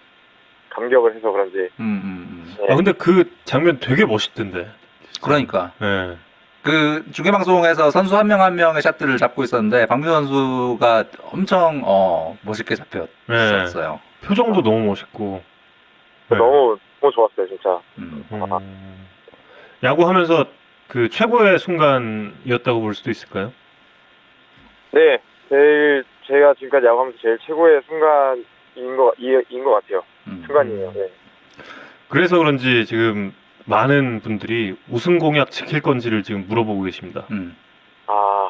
감격을 0.69 1.15
해서 1.15 1.31
그런지. 1.31 1.57
음, 1.57 1.67
음, 1.79 2.27
음. 2.29 2.55
네. 2.59 2.71
아 2.71 2.75
근데 2.75 2.91
그 2.91 3.31
장면 3.45 3.79
되게 3.79 4.05
멋있던데. 4.05 4.69
그러니까 5.21 5.71
예. 5.81 6.17
그 6.61 7.05
중계 7.11 7.31
방송에서 7.31 7.89
선수 7.91 8.17
한 8.17 8.27
명 8.27 8.41
한 8.41 8.55
명의 8.55 8.81
샷들을 8.81 9.17
잡고 9.17 9.43
있었는데 9.43 9.85
박민 9.85 10.09
선수가 10.09 11.05
엄청 11.31 11.81
어 11.85 12.37
멋있게 12.41 12.73
예. 12.73 12.75
잡혔었어요. 12.75 13.99
표정도 14.25 14.61
너무 14.61 14.79
멋있고. 14.87 15.41
예. 16.31 16.35
너무 16.35 16.77
너무 17.01 17.13
좋았어요, 17.13 17.47
진짜. 17.47 17.79
음. 17.97 18.25
음. 18.31 19.07
야구 19.83 20.07
하면서 20.07 20.45
그 20.87 21.09
최고의 21.09 21.59
순간이었다고 21.59 22.81
볼 22.81 22.93
수도 22.93 23.09
있을까요? 23.11 23.51
네, 24.91 25.17
제일 25.49 26.03
제가 26.27 26.53
지금까지 26.55 26.85
야구하면서 26.85 27.17
제일 27.21 27.37
최고의 27.45 27.81
순간인 27.87 28.97
것 28.97 29.13
이- 29.17 29.43
인것 29.49 29.73
같아요. 29.83 30.03
음. 30.27 30.43
순간이에요. 30.45 30.91
네. 30.93 31.09
그래서 32.09 32.37
그런지 32.37 32.85
지금 32.85 33.33
많은 33.65 34.21
분들이 34.21 34.75
우승 34.89 35.17
공약 35.17 35.49
지킬 35.51 35.81
건지를 35.81 36.23
지금 36.23 36.45
물어보고 36.47 36.83
계십니다. 36.83 37.25
음. 37.31 37.57
아, 38.07 38.49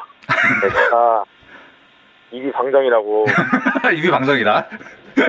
네, 0.62 0.68
제가 0.68 1.24
입이 2.32 2.52
방정이라고. 2.52 3.26
입이 3.96 4.10
방정이다. 4.10 4.68
네. 5.16 5.24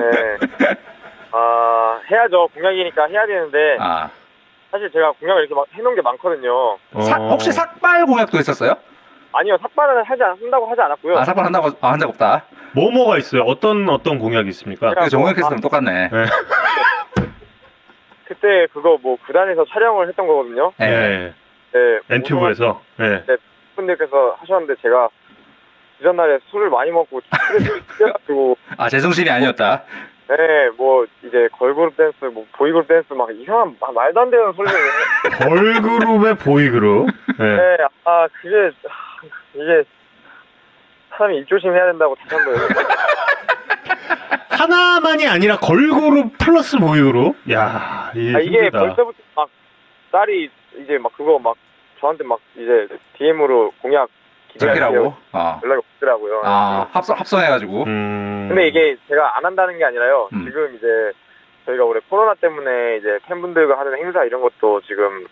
아, 1.32 2.00
해야죠. 2.10 2.48
공약이니까 2.54 3.06
해야 3.06 3.26
되는데 3.26 3.76
아 3.80 4.10
사실 4.70 4.90
제가 4.90 5.12
공약을 5.12 5.42
이렇게 5.42 5.54
막 5.54 5.66
해놓은 5.72 5.94
게 5.94 6.02
많거든요. 6.02 6.76
사- 7.00 7.18
어. 7.20 7.28
혹시 7.30 7.50
삭발 7.52 8.04
공약도 8.06 8.36
있었어요? 8.38 8.74
아니요, 9.32 9.56
삭발은 9.62 10.04
하지 10.04 10.22
않, 10.22 10.30
한다고 10.40 10.66
하지 10.70 10.80
않았고요. 10.80 11.18
아 11.18 11.24
삭발 11.24 11.44
한다고 11.44 11.68
아, 11.80 11.92
한 11.92 12.00
적 12.00 12.08
없다. 12.10 12.44
뭐 12.72 12.90
뭐가 12.90 13.18
있어요? 13.18 13.42
어떤 13.42 13.88
어떤 13.88 14.18
공약이 14.18 14.48
있습니까? 14.50 14.90
제가 14.90 15.04
그 15.04 15.10
정우영 15.10 15.30
뭐, 15.30 15.34
캐스터랑 15.34 15.58
아, 15.58 15.60
똑같네. 15.60 16.10
그때 18.26 18.66
그거 18.72 18.98
뭐 19.02 19.16
구단에서 19.26 19.64
촬영을 19.66 20.08
했던 20.08 20.26
거거든요. 20.26 20.72
예. 20.80 20.84
네. 20.86 21.34
네, 21.72 21.98
엔튜브에서. 22.10 22.80
네. 22.96 23.24
분들께서 23.76 24.36
하셨는데 24.40 24.80
제가 24.82 25.08
그 25.98 26.04
전날에 26.04 26.38
술을 26.50 26.68
많이 26.70 26.90
먹고 26.90 27.20
취해가지고 27.96 28.56
아 28.76 28.88
제정신이 28.88 29.30
아니었다. 29.30 29.84
네, 30.28 30.70
뭐 30.76 31.06
이제 31.24 31.48
걸그룹 31.52 31.96
댄스, 31.96 32.24
뭐 32.26 32.46
보이그룹 32.52 32.86
댄스 32.86 33.12
막 33.14 33.30
이상한 33.34 33.76
막 33.80 33.94
말도 33.94 34.20
안 34.20 34.30
되는 34.30 34.52
소리를 34.52 34.78
걸그룹의 35.40 36.34
보이그룹. 36.36 37.06
네. 37.38 37.56
네, 37.56 37.76
아 38.04 38.28
그게 38.40 38.70
아, 38.88 39.26
이게 39.54 39.84
사람이 41.10 41.38
입조심해야 41.38 41.86
된다고 41.86 42.14
다시 42.16 42.34
한번 42.34 42.54
하나만이 44.50 45.26
아니라 45.26 45.56
걸그룹 45.56 46.36
플러스 46.38 46.76
보이그룹. 46.78 47.36
야, 47.52 48.10
이게, 48.14 48.36
아, 48.36 48.40
이게. 48.40 48.70
벌써부터 48.70 49.18
막 49.34 49.48
딸이 50.12 50.50
이제 50.78 50.98
막 50.98 51.12
그거 51.16 51.38
막 51.38 51.56
저한테 52.00 52.24
막 52.24 52.38
이제 52.54 52.86
DM으로 53.16 53.72
공약 53.80 54.08
저기라고. 54.58 55.14
어. 55.32 55.60
연락이 55.62 55.82
오더라고요. 55.96 56.42
아 56.44 56.86
합성 56.92 57.18
합성해가지고. 57.18 57.84
음. 57.84 58.46
근데 58.48 58.68
이게 58.68 58.96
제가 59.08 59.36
안 59.36 59.44
한다는 59.44 59.78
게 59.78 59.84
아니라요. 59.84 60.28
음. 60.32 60.44
지금 60.44 60.74
이제 60.74 60.86
저희가 61.66 61.84
올해 61.84 62.00
코로나 62.08 62.34
때문에 62.34 62.96
이제 62.96 63.18
팬분들과 63.26 63.78
하는 63.78 63.96
행사 63.98 64.24
이런 64.24 64.40
것도 64.40 64.80
지금 64.82 65.26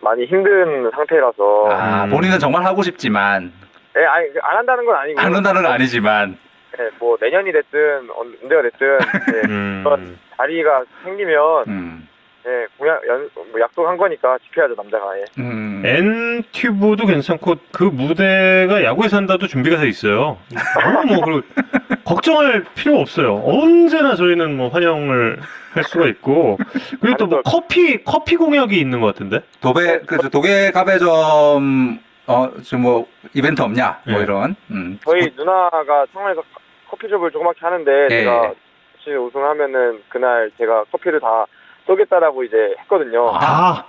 많이 0.00 0.24
힘든 0.24 0.90
상태라서 0.90 1.68
아 1.70 2.04
음. 2.04 2.10
본인은 2.10 2.38
정말 2.38 2.64
하고 2.64 2.82
싶지만 2.82 3.52
예, 3.98 4.04
아니 4.04 4.28
안 4.42 4.56
한다는 4.58 4.86
건 4.86 4.96
아니고 4.96 5.20
안 5.20 5.34
한다는 5.34 5.62
건 5.62 5.72
아니지만. 5.72 6.38
예, 6.78 6.88
뭐 7.00 7.16
내년이 7.20 7.50
됐든 7.52 8.08
언제가 8.10 8.62
됐든 8.62 8.98
예, 9.34 9.48
음. 9.48 10.18
자리가 10.36 10.84
생기면 11.02 11.64
음. 11.66 12.08
예, 12.46 12.66
공약 12.78 13.06
연, 13.06 13.28
뭐 13.34 13.60
약속한 13.60 13.96
거니까 13.98 14.38
지켜야죠 14.46 14.74
남자가 14.74 15.18
예. 15.18 15.24
음. 15.38 15.82
엔튜브도 15.84 17.06
괜찮고 17.06 17.56
그 17.72 17.84
무대가 17.84 18.82
야구에 18.82 19.08
산다도 19.08 19.46
준비가 19.46 19.76
돼 19.76 19.88
있어요. 19.88 20.38
너무 20.82 21.06
뭐 21.14 21.24
그리고 21.24 21.42
걱정할 22.04 22.64
필요 22.74 22.98
없어요. 22.98 23.42
언제나 23.44 24.16
저희는 24.16 24.56
뭐 24.56 24.68
환영을 24.68 25.38
할 25.74 25.84
수가 25.84 26.06
있고 26.06 26.58
그리고 27.00 27.16
또 27.18 27.26
뭐 27.26 27.42
커피 27.42 28.02
커피 28.04 28.36
공약이 28.36 28.78
있는 28.78 29.00
것 29.00 29.08
같은데. 29.08 29.40
도배 29.60 30.00
그 30.06 30.30
도계 30.30 30.70
가배점 30.70 31.98
어 32.26 32.50
지금 32.62 32.82
뭐 32.82 33.06
이벤트 33.34 33.60
없냐 33.60 34.00
뭐 34.08 34.18
예. 34.18 34.22
이런 34.22 34.56
음. 34.70 34.98
저희 35.04 35.30
누나가 35.36 36.06
창원에서 36.12 36.42
커피숍을 36.90 37.30
조그맣게 37.30 37.58
하는데 37.60 38.04
예. 38.10 38.24
제가 38.24 38.52
혹시 38.94 39.10
우승하면은 39.14 40.02
그날 40.08 40.50
제가 40.58 40.84
커피를 40.90 41.20
다 41.20 41.44
쏘겠다라고 41.90 42.44
이제 42.44 42.74
했거든요. 42.80 43.30
아, 43.34 43.84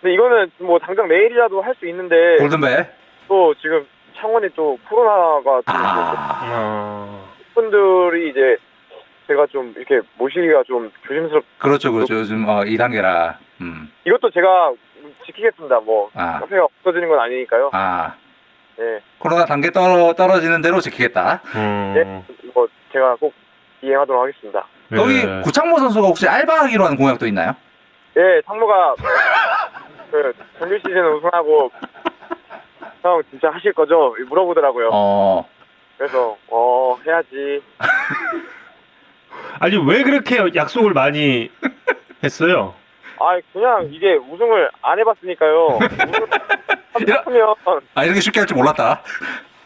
근데 0.00 0.14
이거는 0.14 0.50
뭐 0.58 0.78
당장 0.78 1.08
내일이라도 1.08 1.62
할 1.62 1.74
수 1.78 1.86
있는데 1.88 2.36
골든벨 2.38 2.86
또 3.28 3.54
지금 3.60 3.86
창원이 4.16 4.48
또 4.56 4.78
코로나가 4.88 5.60
또아 5.60 5.64
아. 5.66 7.24
분들이 7.54 8.30
이제 8.30 8.56
제가 9.26 9.46
좀 9.46 9.74
이렇게 9.76 10.00
모시기가 10.18 10.62
좀 10.66 10.90
조심스럽. 11.06 11.44
그렇죠 11.58 11.92
그렇죠 11.92 12.14
요즘 12.14 12.48
어 12.48 12.62
2단계라 12.62 13.36
음. 13.60 13.90
이것도 14.06 14.30
제가 14.30 14.72
지키겠습니다. 15.26 15.80
뭐 15.80 16.10
아. 16.14 16.40
카페가 16.40 16.64
없어지는 16.64 17.08
건 17.08 17.20
아니니까요. 17.20 17.70
아 17.72 18.14
예, 18.78 19.00
코로나 19.18 19.44
단계 19.46 19.70
떨어 19.70 20.12
떨어지는 20.14 20.62
대로 20.62 20.80
지키겠다. 20.80 21.40
음. 21.54 22.24
뭐 22.54 22.66
제가 22.92 23.16
꼭 23.16 23.32
이행하도록 23.86 24.22
하겠습니다. 24.22 24.66
네. 24.88 24.98
여기 25.00 25.42
구창모 25.42 25.78
선수가 25.78 26.06
혹시 26.06 26.28
알바하기로 26.28 26.84
하는 26.84 26.96
공약도 26.96 27.26
있나요? 27.26 27.54
예, 28.16 28.40
상무가 28.46 28.94
그 30.10 30.32
정규 30.58 30.76
시즌 30.78 31.04
우승하고 31.14 31.70
형 33.02 33.22
진짜 33.30 33.50
하실 33.50 33.72
거죠? 33.72 34.14
물어보더라고요. 34.28 34.90
어 34.92 35.48
그래서 35.98 36.36
어 36.48 36.96
해야지. 37.06 37.62
아니 39.60 39.76
왜 39.76 40.02
그렇게 40.02 40.38
약속을 40.54 40.92
많이 40.92 41.50
했어요? 42.24 42.74
아 43.18 43.38
그냥 43.52 43.88
이게 43.90 44.14
우승을 44.14 44.70
안 44.82 44.98
해봤으니까요. 44.98 45.78
우승을 46.96 47.18
하면 47.26 47.54
아 47.94 48.04
이렇게 48.04 48.20
쉽게 48.20 48.40
할 48.40 48.46
줄 48.46 48.56
몰랐다. 48.56 49.02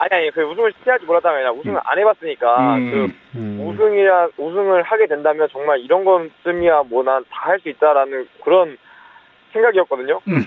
아니 0.03 0.15
아니 0.15 0.31
그 0.31 0.41
우승을 0.43 0.73
시켜야지 0.79 1.05
몰랐다가 1.05 1.35
아니라 1.37 1.53
우승을 1.53 1.79
안 1.85 1.99
해봤으니까 1.99 2.75
음. 2.77 2.91
그 2.91 3.13
음. 3.39 3.61
우승이야 3.69 4.29
우승을 4.39 4.83
하게 4.83 5.07
된다면 5.07 5.47
정말 5.53 5.79
이런 5.81 6.05
것쯤이야 6.07 6.85
뭐 6.89 7.03
난 7.05 7.23
다 7.31 7.51
할 7.53 7.61
수 7.61 7.69
있다라는 7.69 8.27
그런 8.43 8.79
생각이었거든요. 9.53 10.21
음. 10.29 10.47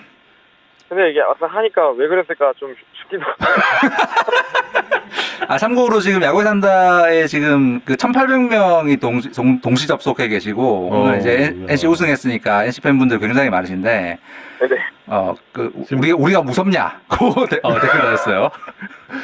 근데 0.90 1.12
이게 1.12 1.22
막상 1.22 1.50
하니까 1.50 1.92
왜 1.92 2.08
그랬을까 2.08 2.54
좀 2.58 2.74
싶기도 3.00 3.22
아 5.48 5.58
참고로 5.58 6.00
지금 6.00 6.22
야구에 6.24 6.44
산다에 6.44 7.28
지금 7.28 7.80
그 7.86 7.96
1,800명이 7.96 9.00
동시, 9.00 9.32
동, 9.32 9.60
동시 9.62 9.88
접속해 9.88 10.28
계시고 10.30 10.90
어, 10.92 11.00
오늘 11.02 11.20
이제 11.20 11.32
N- 11.44 11.64
야. 11.64 11.68
NC 11.74 11.88
우승했으니까 11.88 12.66
NC 12.66 12.82
팬분들 12.82 13.20
굉장히 13.20 13.50
많으신데 13.50 14.18
네네. 14.68 14.82
어 15.08 15.36
그 15.52 15.72
우리 15.92 16.12
우리가 16.12 16.42
무섭냐? 16.42 17.02
고 17.10 17.46
대- 17.48 17.60
어, 17.64 17.74
댓글 17.74 18.00
달았어요. 18.00 18.50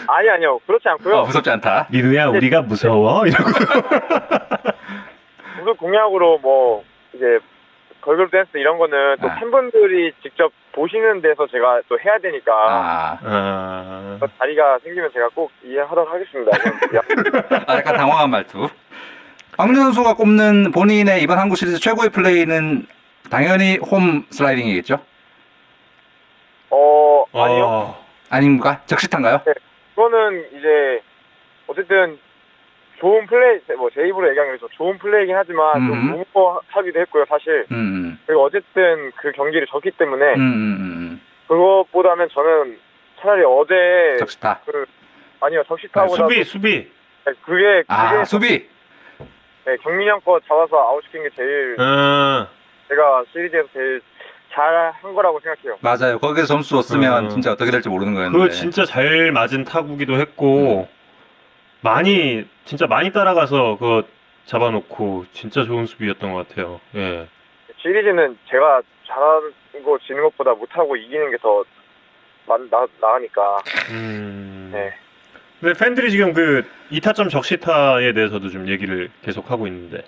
아니 0.08 0.30
아니요 0.30 0.60
그렇지 0.68 0.88
않고요. 0.90 1.16
어, 1.16 1.26
무섭지 1.26 1.50
않다. 1.50 1.88
민우야 1.90 2.28
우리가 2.28 2.62
무서워 2.62 3.26
이러고 3.26 3.50
무슨 5.60 5.76
공약으로 5.78 6.40
뭐 6.40 6.84
이제 7.14 7.40
걸그룹 8.02 8.32
댄스 8.32 8.50
이런 8.56 8.78
거는 8.78 9.18
또 9.22 9.30
아. 9.30 9.36
팬분들이 9.36 10.14
직접 10.22 10.52
보시는 10.72 11.22
데서 11.22 11.48
제가 11.48 11.82
또 11.90 11.98
해야 12.00 12.18
되니까 12.20 12.52
아, 12.54 13.18
아, 13.24 14.18
그 14.22 14.28
자리가 14.38 14.80
생기면 14.84 15.10
제가 15.14 15.28
꼭 15.36 15.52
이해하도록 15.64 16.10
하겠습니다. 16.14 16.52
아, 17.68 17.76
약간 17.78 17.98
당황한 17.98 18.30
말투. 18.30 18.70
박민호 19.58 19.82
선수가 19.82 20.14
꼽는 20.14 20.72
본인의 20.72 21.22
이번 21.24 21.38
한국 21.40 21.58
시리즈 21.58 21.80
최고의 21.80 22.10
플레이는 22.10 22.86
당연히 23.30 23.78
홈 23.92 24.24
슬라이딩이겠죠? 24.30 25.00
어 26.72 27.26
아니요. 27.34 27.64
어, 27.66 28.06
아닙니까? 28.30 28.82
적시탄가요? 28.86 29.42
그거는 29.96 30.46
이제 30.58 31.02
어쨌든 31.68 32.20
좋은 33.00 33.26
플레이 33.28 33.60
뭐 33.78 33.90
제 33.92 34.02
입으로 34.08 34.28
얘기하면 34.30 34.60
좀 34.60 34.68
좋은 34.74 34.98
플레이긴 34.98 35.36
하지만 35.36 35.78
음. 35.82 35.88
좀 35.88 36.26
무모하기도 36.34 37.00
했고요 37.00 37.26
사실. 37.30 37.66
음, 37.72 38.20
그리고 38.26 38.44
어쨌든 38.44 39.12
그 39.16 39.32
경기를 39.32 39.68
졌기 39.68 39.92
때문에 39.92 40.34
음, 40.36 40.40
음, 40.40 40.78
음, 40.82 41.22
그것보다는 41.48 42.28
저는 42.30 42.78
차라리 43.20 43.44
어제 43.46 43.74
음. 44.14 44.18
적시타. 44.20 44.62
그 44.66 44.86
아니요 45.42 45.62
아, 45.62 45.64
적시타보다 45.68 46.24
수비 46.24 46.44
수비 46.44 46.92
그게 47.24 47.82
그게 47.82 47.84
아, 47.88 48.24
수비. 48.26 48.68
네, 49.66 49.78
경민형 49.78 50.22
거 50.22 50.40
잡아서 50.48 50.78
아웃시킨 50.78 51.24
게 51.24 51.30
제일 51.36 51.76
아, 51.80 52.48
제가 52.90 53.24
시리즈에서 53.32 53.68
제일 53.74 54.02
잘한 54.52 55.14
거라고 55.16 55.40
생각해요. 55.40 55.78
맞아요. 55.82 56.20
거기서 56.20 56.48
점수 56.48 56.70
줬으면 56.76 57.26
음. 57.26 57.30
진짜 57.30 57.52
어떻게 57.52 57.72
될지 57.72 57.90
모르는 57.90 58.14
거였는데. 58.14 58.38
그거 58.38 58.50
진짜 58.52 58.86
잘 58.86 59.32
맞은 59.32 59.64
타구기도 59.64 60.16
했고 60.20 60.88
많이 61.82 62.46
진짜 62.66 62.88
많이 62.88 63.12
따라가서 63.12 63.78
그거 63.80 64.04
잡아놓고 64.46 65.26
진짜 65.34 65.64
좋은 65.64 65.86
수비였던 65.86 66.34
것 66.34 66.48
같아요. 66.48 66.82
예. 66.96 67.28
시리즈는 67.82 68.38
제가 68.50 68.82
잘하는 69.08 69.54
거 69.86 69.98
지는 70.06 70.24
것보다 70.24 70.54
못하고 70.54 70.96
이기는 70.96 71.32
게 71.32 71.38
더 71.38 71.64
나으니까. 73.00 73.58
음. 73.92 74.72
네. 74.74 74.92
근데 75.60 75.78
팬들이 75.78 76.10
지금 76.10 76.34
그 76.34 76.66
이타점 76.90 77.30
적시타에 77.30 78.14
대해서도 78.14 78.50
좀 78.50 78.68
얘기를 78.68 79.12
계속 79.22 79.52
하고 79.52 79.68
있는데 79.68 80.04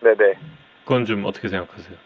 네네. 0.00 0.34
그건 0.84 1.06
좀 1.06 1.24
어떻게 1.24 1.48
생각하세요? 1.48 1.96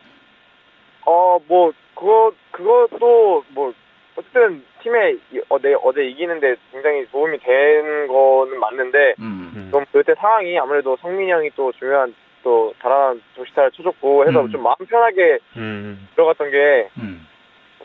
어, 1.10 1.40
뭐, 1.48 1.72
그거, 1.96 2.32
그것도, 2.52 3.44
뭐, 3.48 3.72
어쨌든, 4.14 4.62
팀에, 4.80 5.16
이- 5.32 5.40
어제, 5.48 5.74
어제 5.82 6.04
이기는데 6.04 6.54
굉장히 6.70 7.04
도움이 7.10 7.38
된 7.38 8.06
거는 8.06 8.60
맞는데, 8.60 9.14
음. 9.18 9.50
음. 9.56 9.68
좀 9.72 9.84
그때 9.90 10.14
상황이 10.14 10.56
아무래도 10.56 10.96
성민이 11.02 11.32
형이 11.32 11.50
또 11.56 11.72
중요한, 11.72 12.14
또, 12.44 12.72
달아난 12.80 13.20
조시타를 13.34 13.72
쳐줬고 13.72 14.28
해서 14.28 14.42
음. 14.42 14.50
좀 14.52 14.62
마음 14.62 14.76
편하게 14.88 15.38
음. 15.56 16.08
들어갔던 16.14 16.50
게, 16.52 16.88
음. 16.98 17.26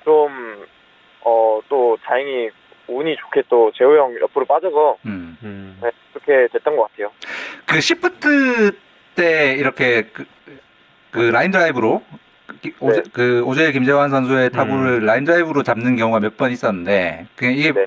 좀, 0.04 0.64
어, 1.22 1.60
또, 1.68 1.98
다행히, 2.04 2.52
운이 2.88 3.16
좋게 3.16 3.44
또, 3.50 3.72
재호 3.76 3.98
형 3.98 4.16
옆으로 4.22 4.46
빠져서, 4.46 4.98
음. 5.08 5.36
음. 5.44 5.80
네, 5.82 5.90
그렇게 6.14 6.48
됐던 6.54 6.76
것 6.76 6.92
같아요. 6.92 7.12
그 7.66 7.82
시프트 7.82 8.72
때 9.16 9.56
이렇게 9.58 10.04
그, 10.14 10.26
그 11.10 11.20
라인 11.32 11.50
드라이브로 11.50 12.04
그 12.12 12.25
오제, 12.80 13.04
네. 13.04 13.10
그 13.14 13.44
오재일 13.46 13.72
김재환 13.72 14.10
선수의 14.10 14.50
타구를 14.52 15.06
라인 15.06 15.24
드라이브로 15.26 15.64
잡는 15.64 15.96
경우가 15.96 16.20
몇 16.20 16.38
번 16.38 16.52
있었는데 16.52 17.28
그냥 17.36 17.54
이게 17.56 17.72
네. 17.72 17.86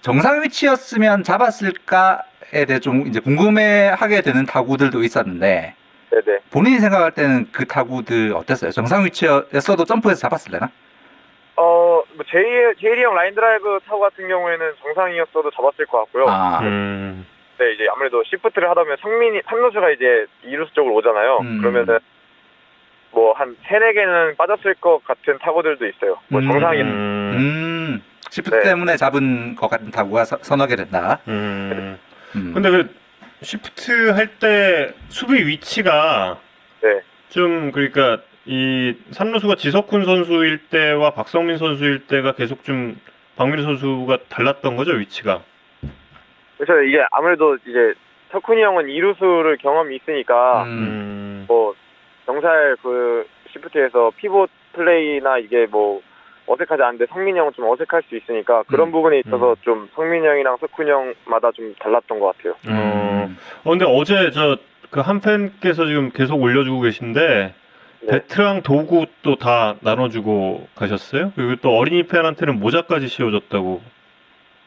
정상 0.00 0.42
위치였으면 0.42 1.22
잡았을까에 1.22 2.64
대해 2.66 2.78
좀 2.80 3.06
이제 3.06 3.20
궁금해하게 3.20 4.22
되는 4.22 4.46
타구들도 4.46 5.02
있었는데 5.02 5.74
네네. 6.10 6.38
본인이 6.50 6.78
생각할 6.80 7.12
때는 7.12 7.46
그 7.52 7.64
타구들 7.66 8.32
어땠어요? 8.34 8.70
정상 8.72 9.04
위치였어도 9.04 9.84
점프해서 9.84 10.20
잡았을래나? 10.20 10.70
어, 11.56 12.02
뭐, 12.14 12.24
재일, 12.30 12.42
재일이 12.80 13.02
형 13.04 13.14
라인 13.14 13.34
드라이브 13.34 13.78
타구 13.86 14.00
같은 14.00 14.26
경우에는 14.26 14.72
정상이었어도 14.82 15.50
잡았을 15.50 15.86
것 15.86 15.98
같고요. 15.98 16.24
아, 16.28 16.60
음. 16.62 17.26
네, 17.58 17.72
이제 17.74 17.86
아무래도 17.92 18.22
시프트를 18.24 18.70
하다 18.70 18.82
보면 18.84 18.96
성민이, 19.02 19.42
삼루수가 19.46 19.90
이제 19.90 20.26
이루수 20.44 20.72
쪽으로 20.72 20.94
오잖아요. 20.96 21.38
음. 21.42 21.58
그러면은 21.60 21.98
뭐 23.12 23.32
한 23.32 23.56
세네 23.66 23.92
개는 23.94 24.36
빠졌을 24.36 24.74
것 24.74 25.02
같은 25.04 25.38
타구들도 25.38 25.86
있어요. 25.86 26.18
뭐 26.28 26.40
음. 26.40 26.48
정상이 26.48 26.80
음. 26.82 26.86
음, 27.36 28.02
시프트 28.30 28.54
네. 28.56 28.62
때문에 28.62 28.96
잡은 28.96 29.54
것 29.56 29.68
같은 29.68 29.90
타구가 29.90 30.24
서, 30.24 30.38
서너 30.42 30.66
개 30.66 30.76
된다. 30.76 31.18
음. 31.28 31.98
음. 32.36 32.52
근데 32.54 32.70
그 32.70 32.94
시프트 33.42 34.10
할 34.10 34.28
때 34.38 34.92
수비 35.08 35.46
위치가 35.46 36.38
네. 36.82 37.00
좀 37.30 37.72
그러니까 37.72 38.18
이 38.44 38.94
삼루수가 39.10 39.54
지석훈 39.56 40.04
선수일 40.04 40.68
때와 40.68 41.10
박성민 41.10 41.56
선수일 41.58 42.06
때가 42.06 42.32
계속 42.32 42.64
좀 42.64 42.98
박민우 43.36 43.62
선수가 43.62 44.18
달랐던 44.28 44.76
거죠 44.76 44.92
위치가. 44.92 45.42
그래서 46.58 46.82
이게 46.82 47.02
아무래도 47.10 47.56
이제 47.66 47.94
석훈이 48.32 48.62
형은 48.62 48.88
이루수를 48.90 49.56
경험이 49.58 49.96
있으니까 49.96 50.64
음. 50.64 50.68
음. 50.68 51.44
뭐 51.48 51.74
경살 52.30 52.76
그 52.82 53.26
시프트에서 53.52 54.12
피봇 54.16 54.50
플레이나 54.72 55.38
이게 55.38 55.66
뭐 55.66 56.00
어색하지 56.46 56.82
않은데 56.82 57.06
성민이 57.06 57.38
형은 57.38 57.52
좀 57.54 57.68
어색할 57.68 58.02
수 58.08 58.16
있으니까 58.16 58.62
그런 58.64 58.88
음. 58.88 58.92
부분에 58.92 59.20
있어서 59.20 59.50
음. 59.50 59.56
좀 59.62 59.88
성민이 59.94 60.26
형이랑 60.26 60.56
석훈이 60.60 60.90
형마다 60.90 61.50
좀 61.52 61.74
달랐던 61.78 62.18
것 62.20 62.36
같아요. 62.36 62.52
어. 62.52 63.26
음. 63.26 63.36
어 63.64 63.70
근데 63.70 63.84
어제 63.86 64.30
저 64.30 64.56
그 64.90 65.00
한 65.02 65.20
팬께서 65.20 65.86
지금 65.86 66.10
계속 66.10 66.42
올려주고 66.42 66.80
계신데 66.80 67.54
네. 68.00 68.06
배트랑 68.10 68.62
도구 68.62 69.06
또 69.22 69.36
다 69.36 69.76
나눠주고 69.82 70.66
가셨어요? 70.74 71.32
그리고 71.36 71.54
또 71.62 71.76
어린이 71.78 72.02
팬한테는 72.02 72.58
모자까지 72.58 73.06
씌워줬다고 73.06 73.80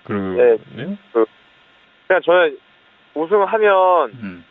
그러네요. 0.05 0.57
그냥 2.07 2.21
저는 2.23 2.57
우승하면 3.15 4.11
음. 4.13 4.45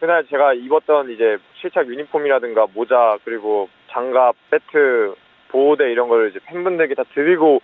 그날 0.00 0.24
제가 0.26 0.54
입었던 0.54 1.10
이제 1.10 1.36
실착 1.60 1.86
유니폼이라든가 1.86 2.68
모자 2.74 3.18
그리고 3.24 3.68
장갑, 3.90 4.34
배트, 4.50 5.14
보호대 5.48 5.92
이런 5.92 6.08
걸 6.08 6.30
이제 6.30 6.40
팬분들께 6.46 6.94
다 6.94 7.04
드리고 7.14 7.60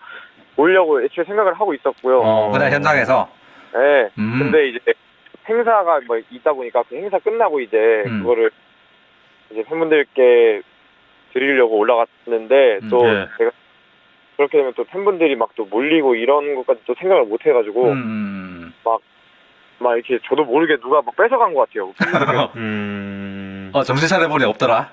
오려고 0.56 1.02
애초에 1.02 1.24
생각을 1.24 1.54
하고 1.54 1.72
있었고요. 1.72 2.20
어, 2.20 2.50
그날 2.52 2.70
현장에서. 2.70 3.28
네. 3.72 4.10
음. 4.18 4.38
근데 4.38 4.68
이제 4.68 4.78
행사가 5.48 6.00
뭐 6.06 6.18
있다 6.30 6.52
보니까 6.52 6.82
그 6.88 6.96
행사 6.96 7.18
끝나고 7.18 7.60
이제 7.60 8.04
음. 8.06 8.20
그거를 8.20 8.50
이제 9.50 9.62
팬분들께 9.62 10.62
드리려고 11.32 11.78
올라갔는데 11.78 12.80
또 12.90 13.02
네. 13.02 13.26
제가 13.38 13.50
그렇게 14.36 14.58
되면 14.58 14.74
또 14.76 14.84
팬분들이 14.84 15.34
막 15.36 15.50
또 15.56 15.64
몰리고 15.64 16.14
이런 16.14 16.54
것까지 16.56 16.82
또 16.84 16.94
생각을 16.98 17.24
못 17.24 17.46
해가지고 17.46 17.88
음. 17.88 18.74
막 18.84 19.00
이렇게 19.80 20.18
저도 20.28 20.44
모르게 20.44 20.76
누가 20.80 21.02
막 21.02 21.14
뺏어간 21.16 21.54
것 21.54 21.68
같아요. 21.68 21.92
음. 22.56 23.70
어, 23.74 23.82
정신 23.82 24.08
차려보니 24.08 24.44
없더라. 24.44 24.90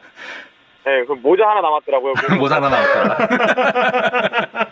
네, 0.86 1.06
그 1.06 1.14
모자 1.14 1.48
하나 1.48 1.62
남았더라고요. 1.62 2.14
그 2.14 2.34
모자 2.36 2.58
하나 2.58 2.70
나왔더라. 2.70 3.18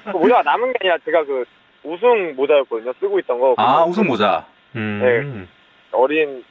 그 0.03 0.09
모자가 0.09 0.41
남은 0.43 0.74
게 0.74 0.80
아니라 0.82 0.97
제가 1.05 1.24
그 1.24 1.45
우승 1.84 2.36
모자였거든요. 2.36 2.93
쓰고 2.99 3.20
있던 3.20 3.39
거. 3.39 3.55
아, 3.57 3.86
우승 3.86 4.05
모자. 4.05 4.45
음. 4.76 5.47
어린 5.91 6.43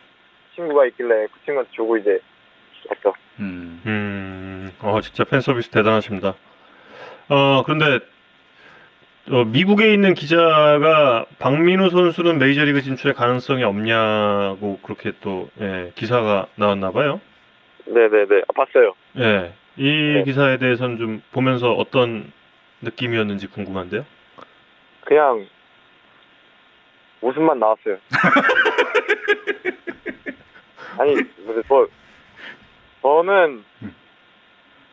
친구가 0.54 0.86
있길래 0.86 1.26
그 1.26 1.44
친구한테 1.44 1.70
주고 1.72 1.96
이제 1.98 2.18
했죠. 2.90 3.12
음. 3.38 3.80
음. 3.86 4.72
어 4.82 5.00
진짜 5.00 5.24
팬 5.24 5.40
서비스 5.40 5.68
대단하십니다. 5.70 6.34
어 7.28 7.62
그런데 7.64 8.04
어, 9.29 9.45
미국에 9.45 9.93
있는 9.93 10.14
기자가 10.14 11.27
박민우 11.39 11.91
선수는 11.91 12.39
메이저리그 12.39 12.81
진출의 12.83 13.14
가능성이 13.14 13.62
없냐고 13.64 14.79
그렇게 14.83 15.12
또 15.21 15.51
예, 15.61 15.93
기사가 15.95 16.47
나왔나 16.57 16.91
봐요. 16.91 17.21
네네네. 17.85 18.43
아, 18.49 18.53
봤어요. 18.55 18.95
예. 19.18 19.53
이 19.77 20.14
네. 20.14 20.25
기사에 20.25 20.57
대해서는 20.59 20.99
좀 20.99 21.23
보면서 21.33 21.73
어떤 21.73 22.33
느낌이었는지 22.81 23.47
궁금한데요. 23.49 24.05
그냥 25.05 25.47
웃음만 27.21 27.59
나왔어요. 27.59 27.99
아니, 30.99 31.14
뭐, 31.68 31.89
저는 33.03 33.64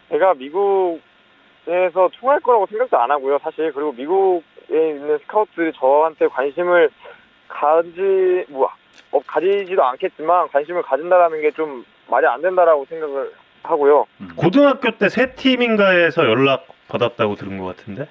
제가 0.09 0.33
미국 0.35 1.01
에 1.67 1.85
에서 1.85 2.09
통할 2.19 2.39
거라고 2.39 2.65
생각도 2.67 2.97
안 2.97 3.11
하고요, 3.11 3.39
사실. 3.39 3.71
그리고 3.73 3.91
미국에 3.91 4.89
있는 4.89 5.17
스카우트들이 5.19 5.73
저한테 5.73 6.27
관심을 6.27 6.89
가지, 7.47 8.45
뭐, 8.49 8.69
어, 9.11 9.19
가지지도 9.25 9.83
않겠지만 9.83 10.47
관심을 10.49 10.81
가진다라는 10.83 11.41
게 11.41 11.51
좀 11.51 11.85
말이 12.09 12.25
안 12.25 12.41
된다라고 12.41 12.85
생각을 12.85 13.31
하고요. 13.63 14.05
고등학교 14.37 14.91
때 14.91 15.09
세 15.09 15.33
팀인가에서 15.33 16.23
연락 16.25 16.67
받았다고 16.87 17.35
들은 17.35 17.57
것 17.57 17.65
같은데. 17.75 18.07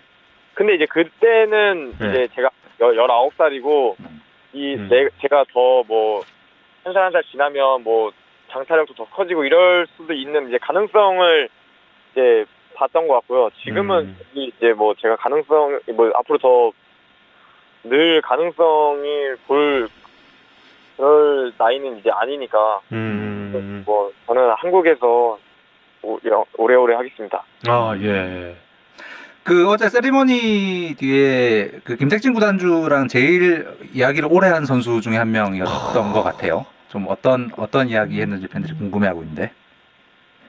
근데 0.54 0.74
이제 0.74 0.84
그때는 0.86 1.94
네. 1.98 2.08
이제 2.10 2.28
제가 2.34 2.50
여, 2.80 2.86
19살이고, 2.92 3.94
음. 4.00 4.22
이, 4.52 4.74
음. 4.74 4.88
내, 4.90 5.08
제가 5.22 5.44
더 5.52 5.82
뭐, 5.84 6.22
한 6.84 6.92
살 6.92 7.02
한 7.04 7.12
살 7.12 7.22
지나면 7.24 7.82
뭐, 7.84 8.12
장타력도 8.50 8.94
더 8.94 9.04
커지고 9.06 9.44
이럴 9.44 9.86
수도 9.96 10.12
있는 10.12 10.48
이제 10.48 10.58
가능성을 10.58 11.48
이제 12.12 12.44
봤던 12.76 13.08
것 13.08 13.14
같고요. 13.14 13.50
지금은 13.64 14.04
음. 14.04 14.16
이- 14.34 14.52
이제 14.56 14.72
뭐 14.72 14.94
제가 14.94 15.16
가능성, 15.16 15.80
뭐 15.94 16.10
앞으로 16.14 16.38
더 16.38 16.72
늘 17.88 18.20
가능성이 18.20 19.36
볼 19.46 19.88
그럴 20.96 21.52
나이는 21.56 21.98
이제 21.98 22.10
아니니까 22.10 22.80
음. 22.90 23.82
뭐 23.86 24.10
저는 24.26 24.50
한국에서 24.56 25.38
오래오래 26.58 26.96
하겠습니다. 26.96 27.44
아 27.68 27.96
예. 28.00 28.56
그 29.44 29.68
어제 29.70 29.88
세리머니 29.88 30.96
뒤에 30.98 31.70
그 31.84 31.94
김택진 31.96 32.32
구단주랑 32.34 33.06
제일 33.06 33.68
이야기를 33.94 34.28
오래 34.32 34.48
한 34.48 34.64
선수 34.64 35.00
중에 35.00 35.16
한 35.16 35.30
명이었던 35.30 36.12
것 36.12 36.24
같아요. 36.24 36.66
좀 36.88 37.06
어떤 37.08 37.50
어떤 37.56 37.88
이야기 37.88 38.20
했는지 38.20 38.48
팬들이 38.48 38.74
궁금해하고 38.76 39.22
있는데. 39.22 39.52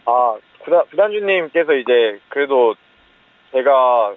아, 0.05 0.35
구단, 0.67 0.83
구단주님께서 0.89 1.73
이제 1.75 2.19
그래도 2.27 2.75
제가 3.53 4.13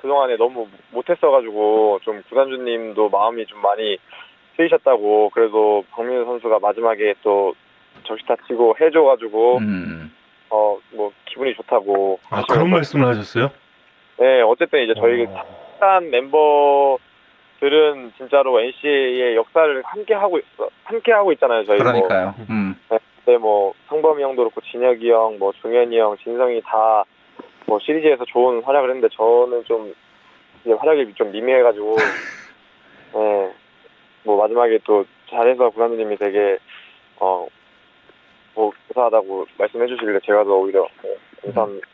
그동안에 0.00 0.36
너무 0.36 0.68
못했어가지고 0.90 2.00
좀 2.02 2.22
구단주님도 2.30 3.10
마음이 3.10 3.44
좀 3.44 3.60
많이 3.60 3.98
쓰이셨다고 4.56 5.30
그래도 5.34 5.84
박민우 5.90 6.24
선수가 6.24 6.60
마지막에 6.60 7.12
또 7.22 7.54
적시타 8.04 8.36
치고 8.46 8.76
해줘가지고 8.80 9.58
음. 9.58 10.12
어뭐 10.48 11.12
기분이 11.26 11.54
좋다고 11.54 12.20
아 12.30 12.42
그런 12.48 12.70
말씀을 12.70 13.06
하셨어요? 13.08 13.50
네 14.18 14.40
어쨌든 14.40 14.82
이제 14.82 14.94
저희 14.96 15.26
어. 15.26 15.44
한 15.78 16.08
멤버들은 16.08 18.12
진짜로 18.16 18.60
NC의 18.60 19.36
역사를 19.36 19.82
함께 19.84 20.14
하고 20.14 20.38
있어 20.38 20.70
함께 20.84 21.12
하고 21.12 21.32
있잖아요 21.32 21.66
저희 21.66 21.76
뭐 21.76 21.84
그러니까요. 21.84 22.34
음. 22.48 22.65
그때 23.26 23.36
뭐 23.38 23.74
성범이 23.88 24.22
형도 24.22 24.42
그렇고 24.42 24.60
진혁이 24.60 25.10
형, 25.10 25.36
뭐 25.40 25.52
종현이 25.60 25.98
형, 25.98 26.16
진성이 26.22 26.62
다 26.62 27.04
뭐 27.68 27.80
시리즈에서 27.80 28.24
좋은 28.26 28.62
활약을 28.62 28.90
했는데 28.90 29.08
저는 29.16 29.64
좀 29.64 29.92
이제 30.62 30.72
활약이 30.72 31.12
좀 31.16 31.32
미미해가지고 31.32 31.96
네. 33.14 33.52
뭐 34.22 34.36
마지막에 34.40 34.78
또 34.84 35.04
잘해서 35.28 35.70
구단주님이 35.70 36.16
되게 36.16 36.58
어 37.18 37.48
뭐 38.54 38.70
감사하다고 38.94 39.46
말씀해 39.58 39.86
주시길래 39.88 40.20
제가 40.24 40.44
더 40.44 40.50
오히려 40.54 40.86
네, 41.02 41.14
감사합니다. 41.42 41.86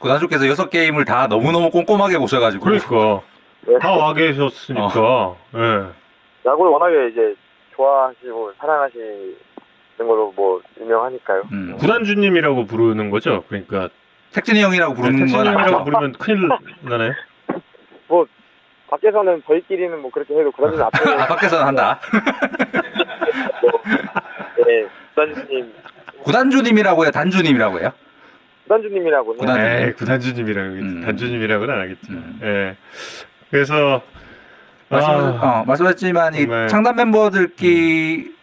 구단주께서 0.00 0.48
여섯 0.48 0.70
게임을 0.70 1.04
다 1.04 1.26
너무너무 1.28 1.70
꼼꼼하게 1.70 2.16
보셔가지고. 2.18 2.64
그러니까 2.64 3.22
네. 3.66 3.78
다 3.78 3.92
와 3.94 4.14
계셨으니까. 4.14 5.36
예. 5.54 6.48
야구를 6.48 6.70
워낙에 6.72 7.08
이제 7.12 7.34
좋아하시고 7.76 8.52
사랑하시 8.58 9.36
는 9.98 10.08
걸로 10.08 10.32
뭐 10.34 10.60
유명하니까요. 10.80 11.42
음. 11.52 11.76
구단주님이라고 11.78 12.66
부르는 12.66 13.10
거죠. 13.10 13.44
그러니까 13.48 13.88
택진이 14.32 14.60
형이라고 14.62 14.94
부르는 14.94 15.18
건 15.18 15.26
택신님이라고 15.26 15.60
아니죠. 15.60 15.84
부르면 15.84 16.12
큰일 16.14 16.48
나나요? 16.82 17.12
밖에서는 18.90 19.42
저희끼리는 19.46 20.00
뭐 20.00 20.10
그렇게 20.10 20.34
해도 20.38 20.52
구단주님 20.52 20.84
앞에 20.84 21.10
아 21.22 21.26
밖에서는 21.26 21.66
한다. 21.66 22.00
네, 24.66 24.86
구단주님 25.14 25.72
구단주님이라고 26.22 27.02
해요. 27.04 27.10
단주님이라고 27.10 27.80
해요. 27.80 27.90
구단주님이라고 28.64 29.32
해요. 29.32 29.38
구단- 29.40 29.60
에이 29.86 29.92
구단주님이라고 29.94 30.68
음. 30.68 31.00
단주님이라고는 31.04 31.74
안 31.74 31.80
하겠죠. 31.80 32.12
음. 32.12 32.40
예. 32.42 32.76
그래서 33.50 34.02
말씀, 34.88 35.10
아, 35.10 35.60
어, 35.60 35.64
말씀하셨지만 35.66 36.34
이 36.34 36.40
정말. 36.42 36.68
창단 36.68 36.96
멤버들끼리 36.96 38.33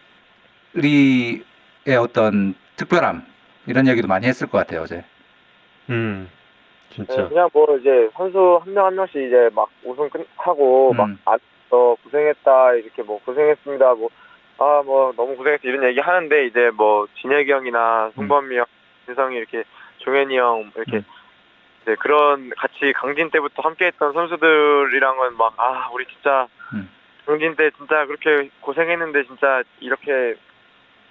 의 0.74 1.96
어떤 1.96 2.54
특별함 2.76 3.24
이런 3.66 3.86
얘기도 3.86 4.08
많이 4.08 4.26
했을 4.26 4.46
것 4.48 4.58
같아요 4.58 4.82
어제. 4.82 5.04
음, 5.90 6.28
네, 6.90 6.94
진짜. 6.96 7.28
그냥 7.28 7.48
뭐 7.52 7.76
이제 7.78 8.08
선수 8.16 8.60
한 8.64 8.72
명 8.74 8.86
한 8.86 8.94
명씩 8.94 9.16
이제 9.16 9.50
막 9.54 9.68
우승 9.84 10.08
끝하고 10.10 10.92
음. 10.92 10.96
막 10.96 11.08
안서 11.24 11.96
고생했다 12.02 12.74
이렇게 12.74 13.02
뭐 13.02 13.20
고생했습니다 13.24 13.94
뭐 13.94 14.08
아 14.58 14.82
뭐 14.84 15.12
너무 15.16 15.34
고생했어 15.36 15.66
이런 15.66 15.82
얘기 15.88 15.98
하는데 16.00 16.46
이제 16.46 16.70
뭐 16.74 17.06
진혁이 17.20 17.50
형이나 17.50 18.10
송범이 18.14 18.56
형, 18.56 18.64
진성이 19.06 19.36
이렇게 19.38 19.64
종현이 19.98 20.36
형 20.38 20.70
이렇게 20.76 20.98
음. 20.98 21.04
이제 21.82 21.96
그런 21.96 22.50
같이 22.56 22.92
강진 22.94 23.30
때부터 23.30 23.62
함께했던 23.62 24.12
선수들이랑은 24.12 25.36
막 25.36 25.54
아 25.56 25.88
우리 25.92 26.06
진짜 26.06 26.46
음. 26.74 26.88
강진 27.26 27.56
때 27.56 27.70
진짜 27.76 28.06
그렇게 28.06 28.50
고생했는데 28.60 29.24
진짜 29.24 29.62
이렇게 29.80 30.34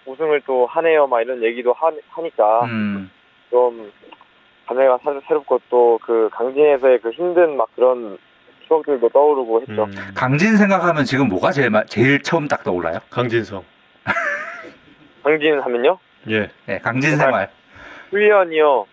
우승을 0.06 0.42
또 0.46 0.66
하네요 0.68 1.08
막 1.08 1.22
이런 1.22 1.44
얘기도 1.44 1.74
하, 1.74 1.92
하니까 2.10 2.66
음. 2.66 3.12
좀 3.50 3.92
감회가 4.68 5.00
사- 5.04 5.20
새롭고 5.28 5.60
또 5.70 6.00
그 6.02 6.30
강진에서의 6.32 7.00
그 7.00 7.12
힘든 7.12 7.58
막 7.58 7.68
그런 7.76 8.18
추억들도 8.68 9.10
떠오르고 9.10 9.62
했죠. 9.62 9.84
음, 9.84 9.92
강진 10.16 10.56
생각하면 10.58 11.04
지금 11.04 11.28
뭐가 11.28 11.52
제일 11.52 11.70
마- 11.70 11.84
제일 11.86 12.22
처음 12.22 12.48
딱 12.48 12.64
떠올라요? 12.64 13.00
강진성. 13.10 13.64
강진 15.24 15.60
하면요 15.60 15.98
예. 16.30 16.50
네, 16.66 16.78
강진 16.80 17.18
생활. 17.18 17.50
훈련이요 18.10 18.86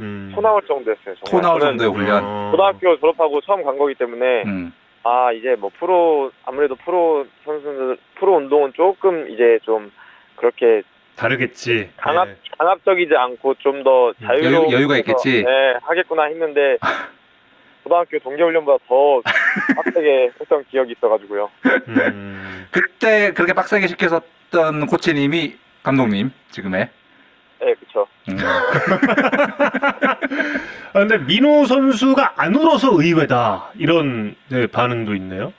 음. 0.00 0.32
토 0.34 0.40
나올 0.40 0.62
정도였어요. 0.66 1.14
정말. 1.16 1.30
토 1.30 1.40
나올 1.40 1.60
저는 1.60 1.78
정도의 1.78 1.90
훈련. 1.90 2.24
어. 2.24 2.48
고등학교 2.50 2.98
졸업하고 2.98 3.40
처음 3.42 3.64
간 3.64 3.78
거기 3.78 3.94
때문에 3.94 4.42
음. 4.44 4.72
아 5.02 5.32
이제 5.32 5.54
뭐 5.58 5.70
프로 5.78 6.30
아무래도 6.44 6.74
프로 6.76 7.26
선수들 7.44 7.96
프로 8.16 8.36
운동은 8.36 8.72
조금 8.74 9.28
이제 9.30 9.58
좀 9.62 9.90
그렇게 10.36 10.82
다르겠지. 11.16 11.90
강압 11.96 12.28
예. 12.28 12.36
강압적이지 12.58 13.14
않고 13.16 13.54
좀더 13.54 14.08
음, 14.10 14.14
자유로운 14.26 14.66
여유- 14.70 14.72
여유 14.76 14.88
가 14.88 14.96
있겠지. 14.98 15.42
네 15.44 15.74
하겠구나 15.82 16.24
했는데 16.24 16.76
고등학교 17.84 18.18
동계훈련보다 18.18 18.84
더 18.88 19.22
빡세게 19.76 20.30
했던 20.40 20.64
기억이 20.70 20.92
있어가지고요. 20.92 21.50
음. 21.88 22.66
그때 22.70 23.32
그렇게 23.32 23.52
빡세게 23.52 23.86
시켰었던 23.86 24.86
코치님이 24.86 25.56
감독님 25.82 26.32
지금의. 26.50 26.88
네 27.60 27.74
그렇죠. 27.74 28.06
음. 28.28 28.36
아, 30.92 30.98
근데 31.00 31.18
민호 31.18 31.64
선수가 31.66 32.34
안 32.36 32.54
울어서 32.54 32.90
의외다. 33.00 33.70
이런 33.76 34.34
네, 34.48 34.66
반응도 34.66 35.14
있네요. 35.14 35.52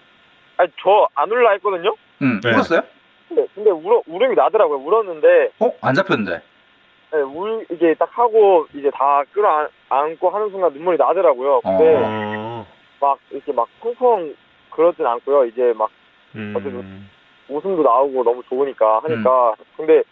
아니 0.57 0.69
저 0.81 1.07
안 1.15 1.29
울라 1.31 1.51
했거든요. 1.53 1.95
음. 2.21 2.39
네. 2.43 2.51
울었어요? 2.51 2.81
근데, 3.27 3.45
근데 3.55 3.69
울어, 3.71 4.01
울음이 4.07 4.35
나더라고요. 4.35 4.77
울었는데, 4.79 5.51
어? 5.59 5.71
안 5.81 5.93
잡혔는데. 5.93 6.41
네, 7.13 7.19
울, 7.21 7.65
이게 7.71 7.93
딱 7.95 8.09
하고, 8.17 8.67
이제 8.73 8.89
다 8.91 9.23
끌어안고 9.31 10.29
하는 10.29 10.49
순간 10.49 10.73
눈물이 10.73 10.97
나더라고요. 10.97 11.61
근데 11.61 12.01
어. 12.05 12.65
막, 13.01 13.17
이렇게 13.31 13.51
막 13.53 13.67
펑펑 13.81 14.33
그러진 14.71 15.05
않고요. 15.05 15.45
이제 15.45 15.73
막 15.75 15.89
음. 16.35 17.09
웃음도 17.49 17.81
나오고 17.83 18.23
너무 18.23 18.43
좋으니까 18.49 18.99
하니까. 19.03 19.55
근데 19.77 20.03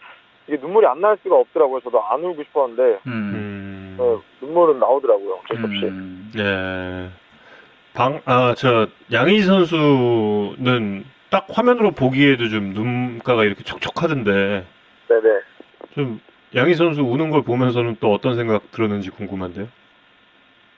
이게 0.48 0.56
눈물이 0.58 0.86
안 0.86 1.00
날 1.00 1.16
수가 1.22 1.36
없더라고요. 1.36 1.80
저도 1.80 2.02
안 2.02 2.22
울고 2.24 2.42
싶었는데, 2.44 2.82
음. 3.06 3.12
음. 3.34 3.96
네, 3.98 4.16
눈물은 4.46 4.78
나오더라고요. 4.78 5.40
어쩔 5.44 5.56
수 5.58 5.64
없이. 5.64 5.84
음. 5.86 6.32
예. 6.38 7.10
방, 7.94 8.20
아, 8.26 8.54
저, 8.56 8.86
양희 9.12 9.40
선수는 9.40 11.04
딱 11.30 11.46
화면으로 11.50 11.90
보기에도 11.92 12.48
좀 12.48 12.72
눈가가 12.72 13.44
이렇게 13.44 13.62
촉촉하던데, 13.64 14.64
네네. 15.08 15.40
좀, 15.94 16.20
양희 16.54 16.74
선수 16.74 17.02
우는 17.02 17.30
걸 17.30 17.42
보면서는 17.42 17.96
또 18.00 18.12
어떤 18.12 18.36
생각 18.36 18.70
들었는지 18.70 19.10
궁금한데요? 19.10 19.66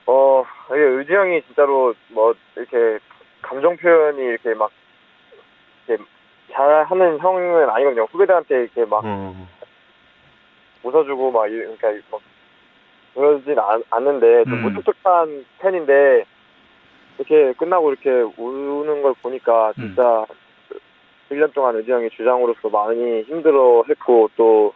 어, 0.07 0.44
이게 0.70 0.80
의지 0.80 1.12
형이 1.12 1.42
진짜로 1.42 1.94
뭐, 2.09 2.34
이렇게 2.57 2.99
감정 3.42 3.76
표현이 3.76 4.20
이렇게 4.22 4.55
막, 4.55 4.70
이렇게 5.86 6.03
잘하는 6.53 7.18
형은 7.18 7.68
아니거든요. 7.68 8.07
후배들한테 8.11 8.55
이렇게 8.62 8.84
막 8.86 9.03
어. 9.05 9.49
웃어주고 10.82 11.30
막 11.30 11.46
이- 11.49 11.51
그러니까 11.51 11.88
막 12.11 12.20
그러진 13.14 13.59
않, 13.59 13.82
않는데 13.90 14.44
좀 14.44 14.55
음. 14.55 14.62
무뚝뚝한 14.62 15.44
팬인데 15.59 16.24
이렇게 17.19 17.53
끝나고 17.55 17.91
이렇게 17.93 18.11
우는 18.37 19.03
걸 19.03 19.14
보니까 19.21 19.73
음. 19.79 19.89
진짜 19.89 20.25
1년 21.31 21.53
동안 21.53 21.77
의지 21.77 21.91
형이 21.91 22.11
주장으로서 22.11 22.69
많이 22.71 23.23
힘들어 23.23 23.83
했고 23.89 24.31
또 24.37 24.73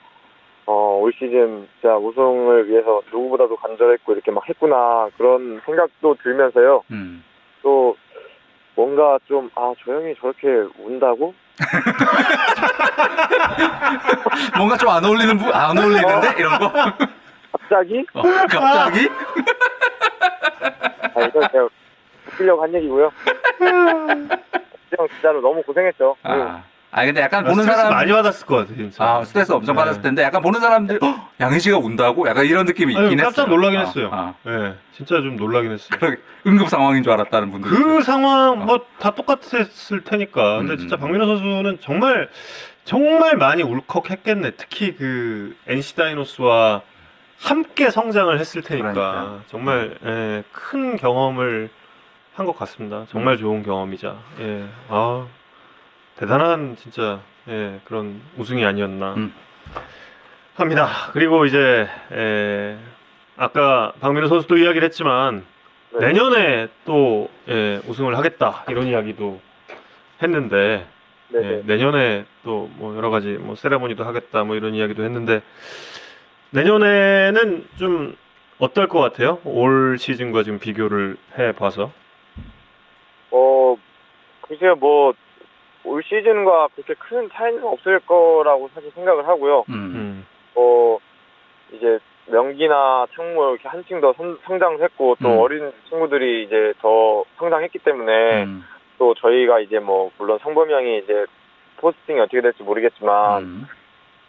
어, 0.66 0.98
올 1.00 1.12
시즌 1.12 1.66
진짜 1.80 1.96
우승을 1.96 2.68
위해서 2.68 3.00
누구보다도 3.12 3.56
간절했고 3.56 4.12
이렇게 4.12 4.30
막 4.30 4.46
했구나 4.48 5.08
그런 5.16 5.60
생각도 5.64 6.16
들면서요. 6.22 6.82
음. 6.90 7.24
또 7.62 7.96
뭔가 8.74 9.18
좀아저 9.28 9.80
형이 9.86 10.14
저렇게 10.16 10.48
운다고? 10.78 11.34
뭔가 14.56 14.76
좀 14.76 14.88
안 14.90 15.04
어울리는 15.04 15.36
부, 15.38 15.50
안 15.52 15.76
어울리는데 15.76 16.34
이런 16.38 16.58
거. 16.58 16.72
갑자기? 17.52 18.04
어, 18.14 18.22
갑자기? 18.22 19.08
아 21.14 21.20
이건 21.26 21.42
제가 21.52 21.68
웃기려고 22.42 22.62
한 22.62 22.74
얘기고요. 22.74 23.10
형 23.60 25.08
진짜로 25.14 25.40
너무 25.40 25.62
고생했죠. 25.62 26.16
아, 26.22 26.62
아 26.90 27.04
근데 27.06 27.22
약간 27.22 27.42
보는 27.44 27.62
스트레스 27.62 27.76
사람 27.76 27.92
많이 27.94 28.12
받았을 28.12 28.46
것 28.46 28.56
같아 28.56 28.74
진짜. 28.74 29.02
아 29.04 29.24
스트레스 29.24 29.52
엄청 29.52 29.74
네. 29.74 29.80
받았을 29.80 30.02
텐데 30.02 30.22
약간 30.22 30.42
보는 30.42 30.60
사람들 30.60 30.98
어, 31.02 31.28
양희 31.40 31.58
씨가 31.60 31.78
운다고 31.78 32.28
약간 32.28 32.44
이런 32.44 32.66
느낌이 32.66 32.94
아니, 32.94 33.06
있긴 33.06 33.20
했어요. 33.20 33.32
깜짝 33.34 33.48
놀라긴 33.48 33.78
아, 33.80 33.84
했어요. 33.84 34.10
아. 34.12 34.34
네, 34.44 34.74
진짜 34.92 35.16
좀 35.16 35.36
놀라긴 35.36 35.72
했어요. 35.72 35.98
그러게 35.98 36.16
응급 36.46 36.68
상황인 36.68 37.02
줄 37.02 37.12
알았다는 37.12 37.50
분들. 37.52 37.70
그 37.70 38.02
상황 38.02 38.64
뭐 38.66 38.78
다 38.98 39.10
똑같았을 39.14 40.04
테니까. 40.04 40.58
근데 40.58 40.74
음, 40.74 40.78
진짜 40.78 40.96
음. 40.96 41.00
박민호 41.00 41.26
선수는 41.26 41.78
정말 41.80 42.28
정말 42.84 43.36
많이 43.36 43.62
울컥했겠네. 43.62 44.52
특히 44.56 44.94
그 44.94 45.56
NC 45.66 45.96
다이노스와 45.96 46.82
함께 47.40 47.90
성장을 47.90 48.38
했을 48.38 48.62
테니까 48.62 48.92
그러니까요. 48.92 49.40
정말 49.48 49.96
예, 50.04 50.44
큰 50.52 50.96
경험을 50.96 51.70
한 52.34 52.46
것 52.46 52.56
같습니다. 52.58 53.04
정말 53.10 53.36
좋은 53.36 53.62
경험이자 53.62 54.16
예, 54.40 54.64
아 54.88 55.26
대단한 56.16 56.76
진짜 56.76 57.20
예, 57.48 57.80
그런 57.84 58.20
우승이 58.38 58.64
아니었나 58.64 59.14
음. 59.14 59.34
합니다. 60.54 60.88
그리고 61.12 61.44
이제 61.44 61.88
예, 62.12 62.78
아까 63.36 63.92
박민호 64.00 64.28
선수도 64.28 64.56
이야기를 64.56 64.84
했지만 64.86 65.44
네. 65.92 66.06
내년에 66.06 66.68
또 66.86 67.28
예, 67.48 67.80
우승을 67.86 68.16
하겠다 68.16 68.64
이런 68.68 68.86
이야기도 68.86 69.40
했는데 70.22 70.86
네네. 71.28 71.48
예, 71.48 71.62
내년에 71.66 72.24
또 72.44 72.68
뭐 72.76 72.96
여러 72.96 73.10
가지 73.10 73.28
뭐 73.40 73.54
세레모니도 73.56 74.04
하겠다 74.04 74.44
뭐 74.44 74.56
이런 74.56 74.74
이야기도 74.74 75.04
했는데 75.04 75.42
내년에는 76.50 77.66
좀 77.78 78.16
어떨 78.58 78.86
것 78.88 79.00
같아요? 79.00 79.38
올 79.44 79.96
시즌과 79.98 80.42
지금 80.44 80.58
비교를 80.58 81.16
해 81.38 81.52
봐서 81.52 81.84
어 81.84 81.92
글쎄요 84.52 84.74
뭐 84.76 85.12
올 85.84 86.00
시즌과 86.04 86.68
그렇게 86.76 86.94
큰 86.94 87.28
차이는 87.32 87.64
없을 87.64 87.98
거라고 88.06 88.70
사실 88.72 88.92
생각을 88.94 89.26
하고요. 89.26 89.64
음. 89.68 89.74
음. 89.74 90.26
어 90.54 90.96
이제 91.72 91.98
명기나 92.26 93.06
창모 93.16 93.50
이렇게 93.54 93.68
한층 93.68 94.00
더 94.00 94.12
성- 94.12 94.38
성장을 94.44 94.80
했고 94.80 95.16
또 95.20 95.28
음. 95.28 95.38
어린 95.40 95.72
친구들이 95.88 96.44
이제 96.44 96.72
더 96.80 97.24
성장했기 97.38 97.80
때문에 97.80 98.44
음. 98.44 98.62
또 98.98 99.14
저희가 99.14 99.58
이제 99.58 99.80
뭐 99.80 100.12
물론 100.18 100.38
성범이 100.42 100.72
형이 100.72 100.98
이제 100.98 101.26
포스팅이 101.78 102.20
어떻게 102.20 102.40
될지 102.40 102.62
모르겠지만 102.62 103.42
음. 103.42 103.66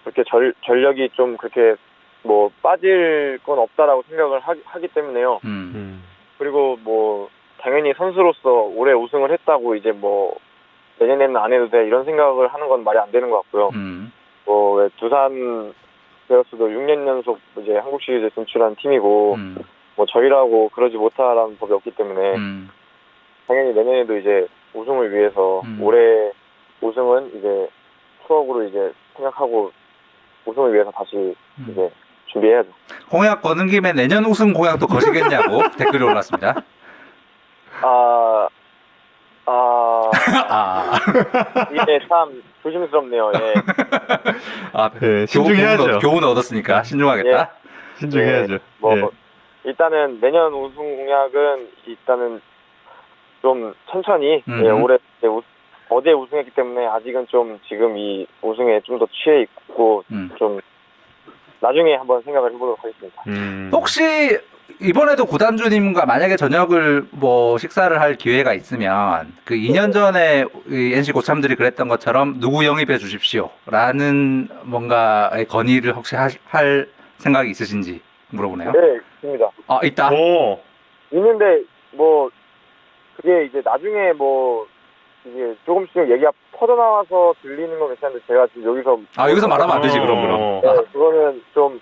그렇게 0.03 0.23
전, 0.27 0.53
전력이 0.65 1.09
좀 1.13 1.37
그렇게 1.37 1.75
뭐 2.23 2.49
빠질 2.63 3.37
건 3.43 3.59
없다라고 3.59 4.03
생각을 4.09 4.39
하, 4.39 4.55
하기 4.65 4.87
때문에요. 4.87 5.39
음. 5.45 5.71
음. 5.75 6.03
그리고 6.39 6.77
뭐 6.81 7.29
당연히 7.63 7.93
선수로서 7.97 8.49
올해 8.75 8.91
우승을 8.93 9.31
했다고 9.31 9.75
이제 9.75 9.93
뭐 9.93 10.35
내년에는 10.99 11.37
안 11.37 11.53
해도 11.53 11.69
돼 11.69 11.87
이런 11.87 12.03
생각을 12.03 12.49
하는 12.53 12.67
건 12.67 12.83
말이 12.83 12.99
안 12.99 13.09
되는 13.11 13.29
것 13.29 13.37
같고요. 13.43 13.69
음. 13.73 14.11
뭐왜 14.45 14.89
두산 14.97 15.73
베어스도 16.27 16.67
6년 16.67 17.07
연속 17.07 17.39
이제 17.61 17.77
한국 17.77 18.01
시리즈 18.01 18.29
진출한 18.35 18.75
팀이고 18.75 19.35
음. 19.35 19.57
뭐 19.95 20.05
저희라고 20.05 20.69
그러지 20.69 20.97
못하라는 20.97 21.57
법이 21.57 21.71
없기 21.73 21.91
때문에 21.91 22.35
음. 22.35 22.69
당연히 23.47 23.73
내년에도 23.73 24.17
이제 24.17 24.45
우승을 24.73 25.13
위해서 25.13 25.61
음. 25.61 25.79
올해 25.81 26.31
우승은 26.81 27.31
이제 27.37 27.69
추억으로 28.27 28.63
이제 28.63 28.91
생각하고 29.15 29.71
우승을 30.45 30.73
위해서 30.73 30.91
다시 30.91 31.15
음. 31.15 31.67
이제 31.71 31.89
준비해야죠. 32.27 32.69
공약 33.09 33.41
거는 33.41 33.67
김에 33.67 33.93
내년 33.93 34.25
우승 34.25 34.51
공약도 34.51 34.85
거시겠냐고 34.87 35.61
댓글이 35.77 36.03
올랐습니다. 36.03 36.55
아, 37.83 38.47
아, 39.45 40.11
아, 40.49 40.99
이게 41.71 41.99
참 42.07 42.41
조심스럽네요. 42.63 43.31
예. 43.35 43.53
아 44.73 44.89
예, 44.95 44.99
교훈, 44.99 45.25
신중해야죠. 45.27 45.83
교훈, 45.85 45.99
교훈을 45.99 46.27
얻었으니까 46.29 46.83
신중하겠다. 46.83 47.51
신중해야죠. 47.99 48.57
뭐 48.79 48.97
예. 48.97 49.03
일단은 49.65 50.19
내년 50.21 50.53
우승 50.53 50.75
공약은 50.97 51.69
일단은 51.85 52.41
좀 53.41 53.73
천천히 53.89 54.43
음. 54.47 54.65
예, 54.65 54.69
올해 54.69 54.97
우- 55.23 55.41
어제 55.89 56.11
우승했기 56.11 56.51
때문에 56.51 56.87
아직은 56.87 57.27
좀 57.27 57.59
지금 57.67 57.97
이 57.97 58.25
우승에 58.41 58.79
좀 58.81 58.97
더 58.99 59.05
취해 59.11 59.41
있고 59.41 60.03
음. 60.11 60.31
좀 60.37 60.59
나중에 61.59 61.95
한번 61.95 62.21
생각을 62.23 62.49
해보도록 62.53 62.79
하겠습니다. 62.83 63.23
음. 63.27 63.69
혹시 63.73 64.01
이번에도 64.81 65.25
구단주님과 65.25 66.05
만약에 66.05 66.35
저녁을 66.35 67.07
뭐 67.11 67.57
식사를 67.57 67.99
할 67.99 68.15
기회가 68.15 68.53
있으면 68.53 69.33
그 69.45 69.55
2년 69.55 69.93
전에 69.93 70.45
이 70.69 70.93
NC 70.93 71.11
고참들이 71.11 71.55
그랬던 71.55 71.87
것처럼 71.87 72.39
누구 72.39 72.65
영입해 72.65 72.97
주십시오라는 72.97 74.49
뭔가의 74.63 75.45
건의를 75.45 75.95
혹시 75.95 76.15
하- 76.15 76.29
할 76.45 76.87
생각이 77.17 77.49
있으신지 77.49 78.01
물어보네요. 78.29 78.71
네, 78.71 78.79
있습니다. 79.15 79.49
아 79.67 79.79
있다. 79.83 80.09
오. 80.11 80.59
있는데 81.11 81.61
뭐 81.91 82.29
그게 83.15 83.45
이제 83.45 83.61
나중에 83.63 84.11
뭐 84.13 84.65
이게 85.25 85.55
조금씩 85.65 86.09
얘기가 86.09 86.31
퍼져나와서 86.53 87.35
들리는 87.41 87.77
건 87.79 87.89
괜찮은데 87.89 88.21
제가 88.27 88.47
지금 88.47 88.63
여기서 88.65 88.97
아 89.17 89.29
여기서 89.29 89.47
말하면 89.47 89.75
안 89.75 89.81
되지 89.81 89.99
그럼 89.99 90.21
그럼. 90.21 90.41
어. 90.41 90.61
네, 90.63 90.83
그거는 90.91 91.41
좀 91.53 91.79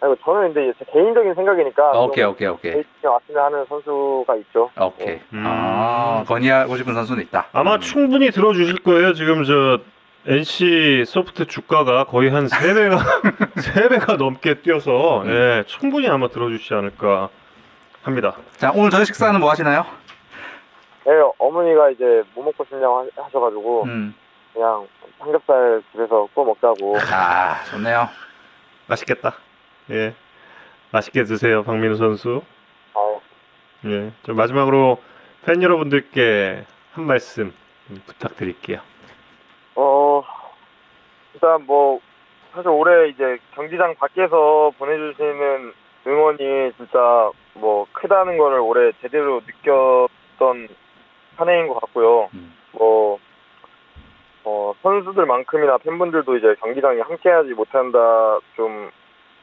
아이고 0.00 0.16
저는 0.24 0.52
근데 0.54 0.72
제 0.78 0.84
개인적인 0.92 1.34
생각이니까 1.34 1.82
아, 1.92 1.98
오케이 1.98 2.22
좀 2.24 2.32
오케이 2.32 2.48
오케이 2.48 2.84
왔으면 3.02 3.44
하는 3.44 3.64
선수가 3.68 4.36
있죠. 4.36 4.70
오케이. 4.80 5.18
음. 5.32 5.44
아 5.46 6.22
건의하고 6.26 6.76
싶은 6.76 6.94
선수는 6.94 7.22
있다. 7.24 7.46
아마 7.52 7.74
음. 7.74 7.80
충분히 7.80 8.30
들어주실 8.30 8.78
거예요. 8.84 9.12
지금 9.14 9.42
저 9.44 9.78
NC 10.26 11.04
소프트 11.06 11.46
주가가 11.46 12.04
거의 12.04 12.30
한 12.30 12.46
3배가 12.46 12.98
3배가 13.56 14.16
넘게 14.18 14.60
뛰어서 14.62 15.22
음. 15.22 15.30
예, 15.30 15.64
충분히 15.66 16.08
아마 16.08 16.28
들어주시지 16.28 16.74
않을까 16.74 17.28
합니다. 18.02 18.36
자 18.56 18.70
오늘 18.74 18.90
저녁 18.90 19.04
식사는 19.04 19.38
뭐 19.40 19.50
하시나요? 19.50 19.84
네, 21.06 21.12
어머니가 21.38 21.90
이제 21.90 22.22
뭐 22.34 22.44
먹고 22.44 22.64
싶냐고 22.64 22.98
하- 23.16 23.24
하셔가지고 23.24 23.82
음. 23.84 24.14
그냥 24.52 24.86
삼겹살 25.18 25.82
집에서 25.90 26.28
구워 26.34 26.46
먹자고. 26.46 26.96
아 27.12 27.64
좋네요. 27.70 28.08
맛있겠다. 28.86 29.34
예. 29.90 30.14
맛있게 30.90 31.24
드세요, 31.24 31.62
박민우 31.62 31.96
선수. 31.96 32.42
아, 32.94 33.18
예. 33.86 34.12
저 34.22 34.34
마지막으로 34.34 34.98
팬 35.44 35.62
여러분들께 35.62 36.64
한 36.92 37.04
말씀 37.04 37.52
부탁드릴게요. 38.06 38.80
어 39.76 40.22
일단 41.34 41.64
뭐 41.64 42.00
사실 42.52 42.68
올해 42.68 43.08
이제 43.08 43.38
경기장 43.54 43.94
밖에서 43.94 44.72
보내주시는 44.78 45.72
응원이 46.06 46.72
진짜 46.76 47.30
뭐 47.54 47.86
크다는 47.92 48.38
거를 48.38 48.58
올해 48.58 48.92
제대로 49.00 49.40
느꼈던 49.46 50.68
한 51.36 51.48
해인 51.48 51.68
것 51.68 51.80
같고요. 51.80 52.28
음. 52.34 52.54
뭐 52.72 53.18
어, 54.44 54.72
선수들만큼이나 54.82 55.78
팬분들도 55.78 56.36
이제 56.36 56.54
경기장에 56.60 57.00
함께하지 57.00 57.52
못한다 57.52 57.98
좀 58.56 58.90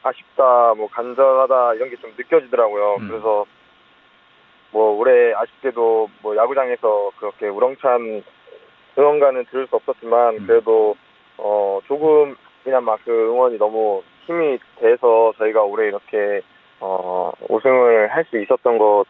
아쉽다 0.06 0.74
뭐 0.74 0.88
간절하다 0.88 1.74
이런 1.74 1.90
게 1.90 1.96
좀 1.96 2.12
느껴지더라고요. 2.16 2.96
음. 3.00 3.08
그래서 3.08 3.46
뭐 4.72 4.96
올해 4.98 5.32
아쉽게도 5.34 6.10
뭐 6.22 6.36
야구장에서 6.36 7.10
그렇게 7.18 7.48
우렁찬 7.48 8.22
응원가는 8.98 9.44
들을 9.46 9.66
수 9.66 9.76
없었지만 9.76 10.36
음. 10.38 10.46
그래도 10.46 10.96
어 11.38 11.80
조금이나마 11.86 12.96
그 13.04 13.10
응원이 13.30 13.58
너무 13.58 14.02
힘이 14.26 14.58
돼서 14.78 15.32
저희가 15.38 15.62
올해 15.62 15.88
이렇게 15.88 16.40
어 16.80 17.32
우승을 17.48 18.08
할 18.08 18.24
수 18.24 18.38
있었던 18.38 18.78
것 18.78 19.04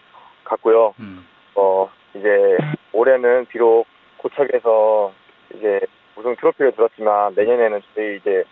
같고요. 0.45 0.95
음. 1.01 1.27
어 1.55 1.91
이제 2.15 2.57
올해는 2.93 3.47
비록 3.47 3.87
고착에서 4.19 5.13
이제 5.55 5.81
우승 6.17 6.35
트로피를 6.37 6.73
들었지만 6.73 7.35
내년에는 7.37 7.81
저희 7.95 8.17
이제 8.17 8.45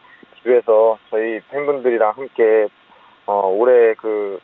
집에서 0.55 0.99
저희 1.11 1.41
팬분들이랑 1.51 2.13
함께 2.17 2.69
어 3.27 3.49
올해 3.49 3.95
그 3.95 4.39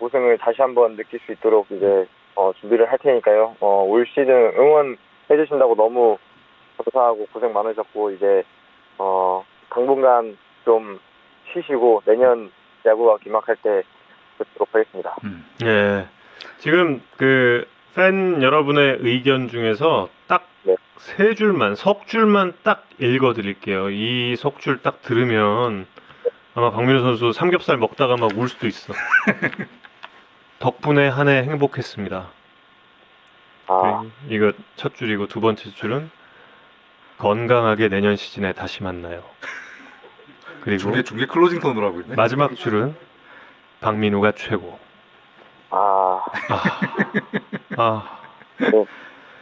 우승을 0.00 0.38
다시 0.38 0.60
한번 0.62 0.96
느낄 0.96 1.20
수 1.26 1.32
있도록 1.32 1.66
이제 1.70 2.06
어 2.34 2.52
준비를 2.60 2.90
할 2.90 2.98
테니까요. 2.98 3.56
어 3.60 3.84
올 3.84 4.06
시즌 4.06 4.30
응원해 4.56 4.96
주신다고 5.28 5.76
너무 5.76 6.18
감사하고 6.78 7.26
고생 7.32 7.52
많으셨고 7.52 8.10
이제 8.12 8.42
어 8.98 9.44
당분간 9.68 10.36
좀 10.64 10.98
쉬시고 11.52 12.02
내년 12.06 12.50
야구가 12.86 13.18
기막할 13.18 13.56
때 13.62 13.82
뵙도록 14.38 14.68
하겠습니다. 14.72 15.14
음. 15.24 15.44
예. 15.62 16.06
지금 16.58 17.02
그 17.16 17.66
팬 17.94 18.40
여러분의 18.40 18.98
의견 19.00 19.48
중에서. 19.48 20.08
세 21.00 21.34
줄만, 21.34 21.74
석 21.76 22.06
줄만 22.06 22.52
딱 22.62 22.86
읽어 22.98 23.32
드릴게요. 23.32 23.88
이 23.90 24.34
석 24.36 24.60
줄 24.60 24.82
딱 24.82 25.00
들으면 25.02 25.86
아마 26.54 26.70
박민호 26.70 27.00
선수 27.00 27.32
삼겹살 27.32 27.78
먹다가 27.78 28.16
막 28.16 28.32
울 28.36 28.48
수도 28.48 28.66
있어. 28.66 28.92
덕분에 30.58 31.08
한 31.08 31.28
해 31.28 31.42
행복했습니다. 31.44 32.28
아, 33.68 34.02
네, 34.02 34.34
이거 34.34 34.52
첫 34.76 34.94
줄이고 34.94 35.26
두 35.26 35.40
번째 35.40 35.70
줄은 35.70 36.10
건강하게 37.18 37.88
내년 37.88 38.16
시즌에 38.16 38.52
다시 38.52 38.82
만나요. 38.82 39.22
그리고 40.62 40.78
중계 40.82 41.02
중계 41.02 41.26
클로징 41.26 41.60
톤으로 41.60 41.86
하고 41.86 42.00
있네. 42.00 42.14
마지막 42.16 42.54
줄은 42.54 42.94
박민우가 43.80 44.32
최고. 44.32 44.78
아, 45.70 46.20
아, 47.78 48.18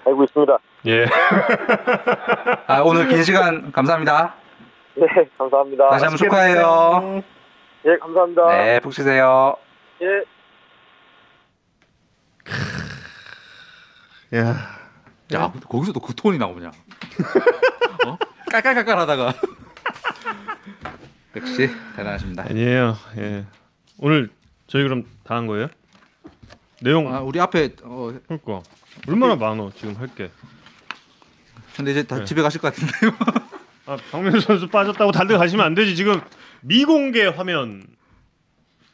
알고 0.05 0.25
있습니다. 0.25 0.59
예. 0.87 1.07
아, 2.67 2.81
오늘 2.83 3.09
긴 3.09 3.23
시간 3.25 3.73
감사합니다. 3.73 4.35
네, 4.95 5.07
감사합니다. 5.37 5.91
다시 5.91 6.05
한번 6.05 6.17
축하해요. 6.17 7.23
예, 7.87 7.97
감사합니다. 7.99 8.49
네, 8.49 8.81
푹 8.81 8.93
쉬세요. 8.93 9.57
예. 10.03 10.25
야. 14.39 14.79
야, 15.35 15.51
근데 15.53 15.67
거기서 15.69 15.93
또 15.93 16.01
그 16.01 16.15
톤이 16.15 16.39
나오냐? 16.39 16.69
어? 18.07 18.17
깔깔깔깔하다가 18.51 19.35
역시 21.37 21.69
대단하십니다. 21.97 22.45
아니에요. 22.49 22.95
예. 23.19 23.45
오늘 23.99 24.31
저희 24.67 24.85
그럼 24.85 25.05
다 25.25 25.35
한 25.37 25.47
거예요? 25.47 25.69
내용 26.81 27.13
아, 27.15 27.21
우리 27.21 27.41
앞에 27.41 27.71
어, 27.83 28.13
그러니까 28.27 28.61
얼마나 29.09 29.37
많어 29.37 29.71
지금 29.75 29.97
할 29.97 30.09
게. 30.15 30.31
근데 31.79 31.93
이제 31.93 32.03
다 32.03 32.19
네. 32.19 32.25
집에 32.25 32.43
가실 32.43 32.61
것 32.61 32.75
같은데요. 32.75 33.13
아, 33.87 33.97
박민우 34.11 34.41
선수 34.41 34.67
빠졌다고 34.67 35.13
다들 35.13 35.39
가시면 35.39 35.65
안 35.65 35.75
되지. 35.75 35.95
지금 35.95 36.21
미공개 36.61 37.25
화면 37.27 37.85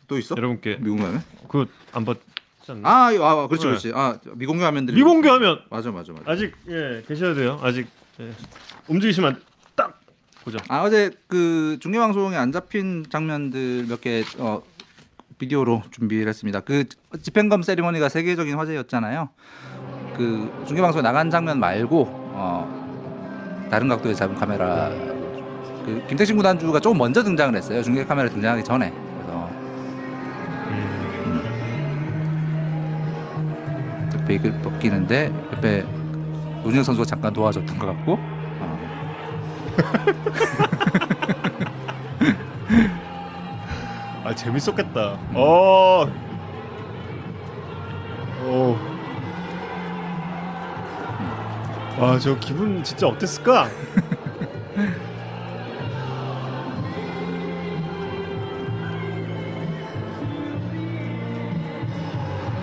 또 0.06 0.18
있어? 0.18 0.34
여러분께 0.36 0.76
미공개하면? 0.80 1.22
그안 1.48 2.04
봤지 2.04 2.20
않나? 2.68 2.86
아, 2.88 3.06
아, 3.08 3.46
그렇지, 3.48 3.64
네. 3.64 3.70
그렇지. 3.70 3.92
아, 3.94 4.18
미공개 4.34 4.62
화면들. 4.62 4.94
미공개 4.94 5.30
화면 5.30 5.60
맞아, 5.70 5.90
맞아, 5.90 6.12
맞아. 6.12 6.30
아직 6.30 6.54
예 6.68 7.02
계셔야 7.08 7.32
돼요. 7.34 7.58
아직 7.62 7.86
예. 8.20 8.30
움직이시면 8.88 9.30
안- 9.34 9.42
딱 9.74 9.98
보자. 10.44 10.58
아 10.68 10.82
어제 10.82 11.10
그 11.26 11.78
중계 11.80 11.98
방송에 11.98 12.36
안 12.36 12.52
잡힌 12.52 13.06
장면들 13.08 13.86
몇개 13.88 14.24
어, 14.36 14.62
비디오로 15.38 15.84
준비를 15.90 16.28
했습니다. 16.28 16.60
그 16.60 16.84
집행검 17.22 17.62
세리머니가 17.62 18.10
세계적인 18.10 18.54
화제였잖아요. 18.56 19.30
그 20.18 20.64
중계 20.66 20.82
방송에 20.82 21.02
나간 21.02 21.30
장면 21.30 21.58
말고 21.58 22.23
어, 22.34 22.68
다른 23.70 23.88
각도에 23.88 24.12
잡은 24.14 24.34
카메라 24.34 24.90
그 25.84 26.02
김택신 26.08 26.36
구단주가 26.36 26.80
조금 26.80 26.98
먼저 26.98 27.22
등장을 27.22 27.54
했어요. 27.56 27.82
중계 27.82 28.04
카메라 28.04 28.28
등장하기 28.28 28.64
전에. 28.64 28.90
그래서 28.90 29.48
옆에 34.14 34.34
이걸 34.34 34.52
벗기는데 34.62 35.32
옆에 35.52 35.84
노진혁 36.62 36.84
선수가 36.84 37.06
잠깐 37.06 37.32
도와줬던 37.32 37.78
것 37.78 37.86
같고. 37.86 38.18
어. 38.20 38.84
아 44.24 44.34
재밌었겠다. 44.34 45.18
어. 45.34 46.06
오. 48.46 48.93
와, 51.98 52.18
저 52.18 52.36
기분 52.38 52.82
진짜 52.82 53.06
어땠을까? 53.06 53.68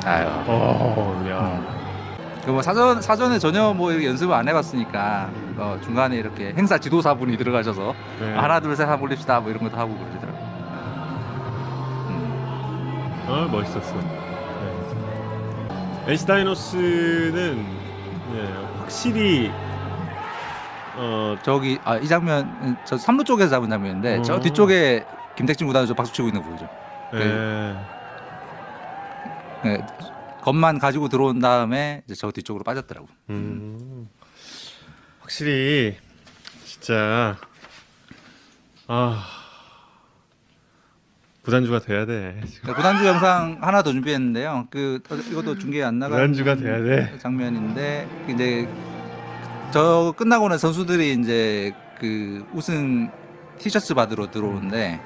아유. 0.06 0.28
어, 0.48 1.26
야. 1.30 1.62
그뭐 2.46 2.62
사전 2.62 3.02
사전에 3.02 3.38
전혀 3.40 3.72
뭐 3.74 3.92
이렇게 3.92 4.08
연습을 4.08 4.34
안 4.34 4.48
해봤으니까 4.50 5.30
어, 5.58 5.78
중간에 5.84 6.18
이렇게 6.18 6.54
행사 6.58 6.78
지도사분이 6.78 7.38
들어가셔서 7.38 7.94
네. 8.20 8.34
하나 8.34 8.60
둘셋 8.60 8.88
한번 8.90 9.04
올립시다 9.04 9.40
뭐 9.40 9.52
이런 9.52 9.64
것도 9.64 9.78
하고 9.78 9.96
그러시더라고. 9.96 10.38
요 10.38 10.44
음. 12.10 13.26
어, 13.28 13.48
멋있었어. 13.52 13.96
네. 13.96 14.22
NC 16.08 16.26
다이노스는 16.26 17.66
네, 18.34 18.71
확실히 18.92 19.50
어, 20.98 21.38
저기 21.44 21.80
아, 21.86 21.96
이 21.96 22.10
장면 22.10 22.78
저 22.84 22.98
3루 22.98 23.26
쪽에서 23.26 23.50
잡은 23.50 23.70
장면인데 23.70 24.22
저 24.22 24.36
어. 24.36 24.40
뒤쪽에 24.42 25.06
김택진 25.38 25.66
구단주 25.66 25.96
박수 25.96 26.12
치고 26.12 26.28
있는 26.28 26.42
거 26.44 26.50
보이죠. 26.50 26.70
예. 27.14 27.76
네, 29.64 29.88
겁만 30.42 30.78
가지고 30.78 31.08
들어온 31.08 31.40
다음에 31.40 32.04
이제 32.06 32.16
저 32.16 32.32
뒤쪽으로 32.32 32.66
빠졌더라고. 32.66 33.08
음. 33.30 34.10
확실히 35.22 35.96
진짜 36.66 37.38
아 38.88 39.24
구단주가 41.44 41.80
돼야 41.80 42.06
돼. 42.06 42.40
네, 42.66 42.74
구단주 42.74 43.06
영상 43.06 43.58
하나 43.62 43.82
더 43.82 43.92
준비했는데요. 43.92 44.68
그 44.70 45.00
어, 45.10 45.16
이것도 45.16 45.58
중계에 45.58 45.84
안 45.84 45.98
나간 45.98 46.18
구단주가 46.18 46.56
돼야 46.56 46.82
돼. 46.84 47.18
장면인데 47.18 48.08
이제 48.30 48.68
저 49.72 50.14
끝나고는 50.16 50.58
선수들이 50.58 51.14
이제 51.14 51.74
그 52.00 52.46
우승 52.54 53.10
티셔츠 53.58 53.94
받으러 53.94 54.30
들어오는데 54.30 55.00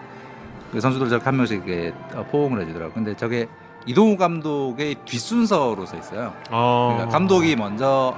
그 0.72 0.82
선수들 0.82 1.08
저렇게 1.08 1.24
한 1.26 1.38
명씩 1.38 1.66
이렇게 1.66 1.94
어, 2.14 2.26
포옹을 2.30 2.62
해주더라고. 2.62 2.94
근데 2.94 3.16
저게 3.16 3.48
이동우 3.86 4.18
감독의 4.18 4.96
뒷순서로 5.06 5.86
써 5.86 5.98
있어요. 5.98 6.34
어. 6.50 6.94
그러니까 6.96 7.18
감독이 7.18 7.56
먼저 7.56 8.18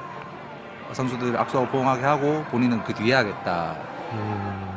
선수들 0.93 1.37
악수하고 1.37 1.69
포옹하게 1.69 2.03
하고 2.03 2.43
본인은 2.49 2.83
그 2.83 2.93
뒤에 2.93 3.13
하겠다. 3.13 3.75
음. 4.13 4.76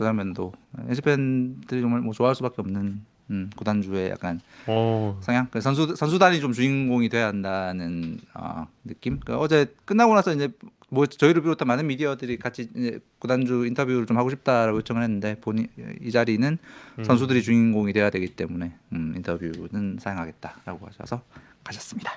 저 0.00 0.04
장면도 0.04 0.52
NC 0.88 1.02
팬들이 1.02 1.82
정말 1.82 2.00
뭐 2.00 2.14
좋아할 2.14 2.34
수밖에 2.34 2.56
없는 2.58 3.04
음, 3.30 3.50
구단주의 3.54 4.10
약간 4.10 4.40
어. 4.66 5.18
성향. 5.22 5.46
그 5.50 5.60
선수 5.60 5.94
선수단이 5.94 6.40
좀 6.40 6.52
주인공이 6.52 7.08
돼야 7.10 7.28
한다는 7.28 8.18
어, 8.34 8.66
느낌. 8.84 9.20
그 9.20 9.36
어제 9.36 9.66
끝나고 9.84 10.14
나서 10.14 10.34
이제 10.34 10.48
뭐 10.88 11.06
저희를 11.06 11.42
비롯한 11.42 11.68
많은 11.68 11.86
미디어들이 11.86 12.38
같이 12.38 12.68
이제 12.74 12.98
구단주 13.20 13.66
인터뷰를 13.66 14.06
좀 14.06 14.16
하고 14.16 14.30
싶다라고 14.30 14.78
요청을 14.78 15.02
했는데 15.02 15.36
본인 15.40 15.68
이 16.00 16.10
자리는 16.10 16.58
음. 16.98 17.04
선수들이 17.04 17.42
주인공이 17.42 17.92
돼야 17.92 18.10
되기 18.10 18.26
때문에 18.28 18.72
음, 18.92 19.12
인터뷰는 19.16 19.98
사용하겠다라고 20.00 20.86
하셔서 20.86 21.22
가셨습니다. 21.62 22.12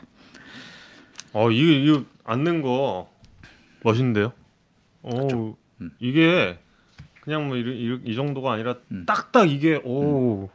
어 1.33 1.51
이거 1.51 1.71
이거 1.71 2.05
앉는 2.23 2.61
거 2.61 3.11
멋있는데요. 3.83 4.33
어 5.03 5.55
음. 5.81 5.91
이게 5.99 6.57
그냥 7.23 7.47
뭐 7.47 7.55
이, 7.55 7.61
이, 7.61 7.99
이 8.03 8.15
정도가 8.15 8.51
아니라 8.51 8.75
음. 8.91 9.05
딱딱 9.05 9.49
이게 9.49 9.79
오. 9.85 10.49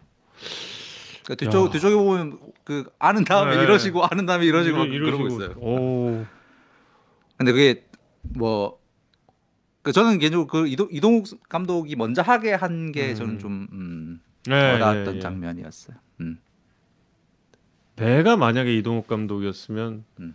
그 1.24 1.34
뒤쪽 1.34 1.66
야. 1.66 1.70
뒤쪽에 1.70 1.94
보면 1.94 2.38
그 2.62 2.84
아는 2.98 3.24
다음에 3.24 3.56
네. 3.56 3.62
이러시고 3.62 4.04
아는 4.04 4.26
다음에 4.26 4.44
이러시고 4.44 4.76
막 4.76 4.84
이러- 4.86 5.06
그러고. 5.06 5.26
있어요. 5.28 5.54
오. 5.58 6.26
근데 7.38 7.52
그게 7.52 7.86
뭐. 8.22 8.78
그 9.80 9.92
저는 9.92 10.18
개인적으로 10.18 10.46
그 10.46 10.66
이동, 10.66 10.88
이동욱 10.90 11.24
감독이 11.48 11.96
먼저 11.96 12.20
하게 12.20 12.52
한게 12.52 13.10
음. 13.10 13.14
저는 13.14 13.38
좀 13.38 13.66
음, 13.72 14.20
네, 14.44 14.72
와닿았던 14.72 15.14
예, 15.14 15.16
예. 15.16 15.20
장면이었어요. 15.20 15.96
음. 16.20 16.38
내가 17.96 18.36
만약에 18.36 18.74
이동욱 18.76 19.06
감독이었으면 19.06 20.04
음. 20.20 20.34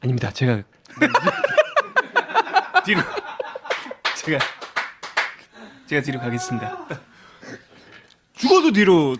아닙니다. 0.00 0.30
제가 0.30 0.62
뒤로 2.86 3.00
제가 4.24 4.38
제가 5.86 6.02
뒤로 6.02 6.20
가겠습니다. 6.20 6.86
죽어도 8.34 8.72
뒤로 8.72 9.16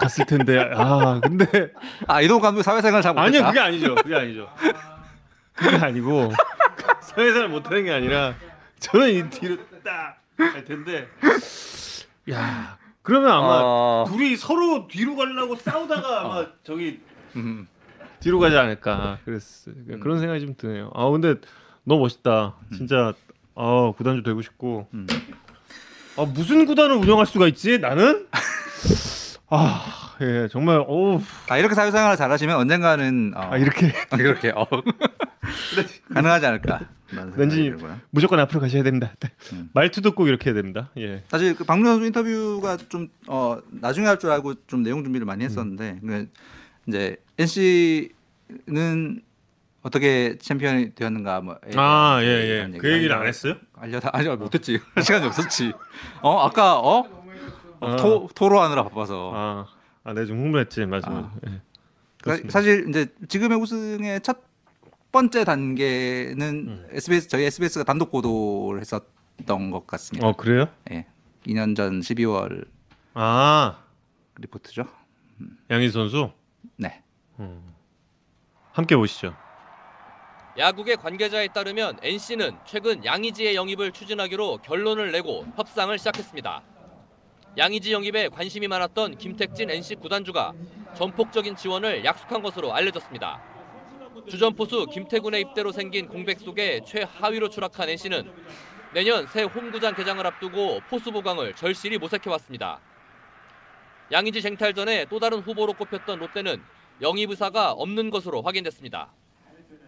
갔을 0.00 0.24
텐데. 0.26 0.58
아 0.74 1.20
근데 1.22 1.72
아 2.06 2.20
이동욱 2.20 2.42
감독 2.42 2.62
사회생활 2.62 3.02
잘 3.02 3.12
못했다. 3.14 3.26
아니요 3.26 3.46
그게 3.46 3.60
아니죠. 3.60 3.94
그게 3.96 4.14
아니죠. 4.16 4.48
그게 5.54 5.76
아니고 5.76 6.32
사회생활 7.02 7.48
못하는 7.48 7.84
게 7.84 7.92
아니라 7.92 8.34
저는 8.78 9.10
이 9.10 9.30
뒤로 9.30 9.56
딱 9.84 10.20
갈 10.40 10.64
텐데. 10.64 11.06
야 12.30 12.78
그러면 13.02 13.30
아마 13.30 13.60
어. 13.62 14.04
둘이 14.08 14.36
서로 14.36 14.88
뒤로 14.88 15.14
가려고 15.16 15.54
싸우다가 15.54 16.20
아마 16.22 16.46
저기 16.64 17.00
음. 17.36 17.68
뒤로 18.20 18.38
가지 18.38 18.56
않을까. 18.56 19.18
그랬어 19.26 19.70
그런 20.00 20.18
생각이 20.18 20.40
좀 20.40 20.54
드네요. 20.56 20.90
아 20.94 21.08
근데 21.10 21.34
너무 21.84 22.00
멋있다. 22.02 22.54
진짜 22.74 23.12
아 23.54 23.92
구단주 23.96 24.22
되고 24.22 24.40
싶고. 24.40 24.88
음. 24.94 25.06
아, 26.16 26.24
무슨 26.24 26.66
구단을 26.66 26.96
운영할 26.96 27.26
수가 27.26 27.46
있지? 27.48 27.78
나는 27.78 28.26
아, 29.48 30.14
예, 30.20 30.48
정말 30.50 30.78
오, 30.86 31.20
아 31.48 31.58
이렇게 31.58 31.74
사회생활을 31.74 32.16
잘하시면 32.16 32.56
언젠가는 32.56 33.32
어, 33.34 33.40
아, 33.52 33.56
이렇게 33.56 33.92
이렇게 34.18 34.50
어, 34.50 34.66
가능하지 36.14 36.46
않을까. 36.46 36.80
라는 37.12 37.32
생각이 37.32 37.40
왠지 37.40 37.62
들고요. 37.64 37.98
무조건 38.10 38.38
앞으로 38.38 38.60
가셔야 38.60 38.84
됩니다. 38.84 39.12
음. 39.52 39.68
말투도 39.72 40.12
꼭 40.12 40.28
이렇게 40.28 40.50
해야 40.50 40.54
됩니다. 40.54 40.90
예. 40.96 41.24
사실 41.28 41.56
그 41.56 41.64
박문호 41.64 41.90
선수 41.94 42.06
인터뷰가 42.06 42.76
좀 42.88 43.08
어, 43.26 43.58
나중에 43.70 44.06
할 44.06 44.16
줄 44.18 44.30
알고 44.30 44.66
좀 44.68 44.82
내용 44.84 45.02
준비를 45.02 45.26
많이 45.26 45.42
했었는데 45.44 45.98
그 46.06 46.28
이제 46.86 47.16
NC는 47.36 49.22
어떻게 49.82 50.36
챔피언이 50.38 50.94
되었는가 50.94 51.40
뭐 51.40 51.56
아, 51.76 52.18
예, 52.22 52.26
예. 52.26 52.60
얘기를 52.62 52.78
그 52.78 52.92
얘기를 52.92 53.16
안 53.16 53.26
했어요? 53.26 53.54
알려다 53.74 54.10
아니 54.12 54.28
못했지 54.28 54.78
시간이 55.02 55.26
없었지. 55.26 55.72
어 56.22 56.40
아까 56.40 56.78
어, 56.78 57.06
어, 57.80 57.96
토 57.96 58.28
토로하느라 58.34 58.84
바빠서. 58.84 59.32
아, 59.34 59.66
아, 60.04 60.12
네, 60.12 60.26
좀 60.26 60.38
흥분했지, 60.38 60.86
맞아. 60.86 61.08
아. 61.10 61.32
예. 61.48 61.60
그러니까. 62.22 62.50
사실 62.50 62.88
이제 62.88 63.06
지금의 63.28 63.58
우승의 63.58 64.20
첫 64.20 64.42
번째 65.12 65.44
단계는 65.44 66.40
음. 66.68 66.86
SBS 66.90 67.28
저희 67.28 67.44
SBS가 67.44 67.84
단독 67.84 68.10
보도를 68.10 68.80
했었던 68.80 69.70
것 69.70 69.86
같습니다. 69.86 70.26
어, 70.26 70.36
그래요? 70.36 70.68
예. 70.90 71.06
2년 71.46 71.74
전 71.74 72.00
12월 72.00 72.66
아, 73.14 73.78
리포트죠. 74.36 74.84
양희 75.70 75.90
선수 75.90 76.30
네. 76.76 77.02
함께 78.72 78.94
보시죠. 78.94 79.34
야구계 80.58 80.96
관계자에 80.96 81.48
따르면 81.48 82.00
NC는 82.02 82.58
최근 82.66 83.04
양의지의 83.04 83.54
영입을 83.54 83.92
추진하기로 83.92 84.58
결론을 84.58 85.12
내고 85.12 85.46
협상을 85.56 85.96
시작했습니다. 85.96 86.62
양의지 87.56 87.92
영입에 87.92 88.28
관심이 88.28 88.66
많았던 88.66 89.18
김택진 89.18 89.70
NC 89.70 89.96
구단주가 89.96 90.52
전폭적인 90.96 91.54
지원을 91.54 92.04
약속한 92.04 92.42
것으로 92.42 92.74
알려졌습니다. 92.74 93.40
주전 94.28 94.54
포수 94.54 94.86
김태군의 94.86 95.40
입대로 95.40 95.70
생긴 95.70 96.08
공백 96.08 96.40
속에 96.40 96.80
최하위로 96.84 97.48
추락한 97.48 97.88
NC는 97.88 98.32
내년 98.92 99.26
새 99.28 99.44
홈구장 99.44 99.94
개장을 99.94 100.24
앞두고 100.26 100.80
포수 100.88 101.12
보강을 101.12 101.54
절실히 101.54 101.96
모색해왔습니다. 101.98 102.80
양의지 104.10 104.42
쟁탈전에 104.42 105.06
또 105.06 105.20
다른 105.20 105.38
후보로 105.38 105.74
꼽혔던 105.74 106.18
롯데는 106.18 106.60
영입 107.02 107.30
의사가 107.30 107.70
없는 107.70 108.10
것으로 108.10 108.42
확인됐습니다. 108.42 109.12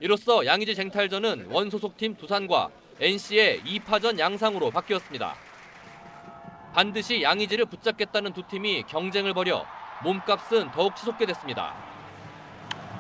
이로써 0.03 0.45
양의지 0.45 0.75
쟁탈전은 0.75 1.47
원 1.53 1.71
소속팀 1.71 2.17
두산과 2.17 2.71
NC의 3.01 3.61
2파전 3.61 4.19
양상으로 4.19 4.73
바뀌었습니다. 4.73 5.37
반드시 6.75 7.23
양의지를 7.23 7.67
붙잡겠다는 7.67 8.33
두 8.33 8.43
팀이 8.43 8.83
경쟁을 8.89 9.33
벌여 9.33 9.65
몸값은 10.03 10.73
더욱 10.73 10.97
치솟게 10.97 11.25
됐습니다. 11.27 11.73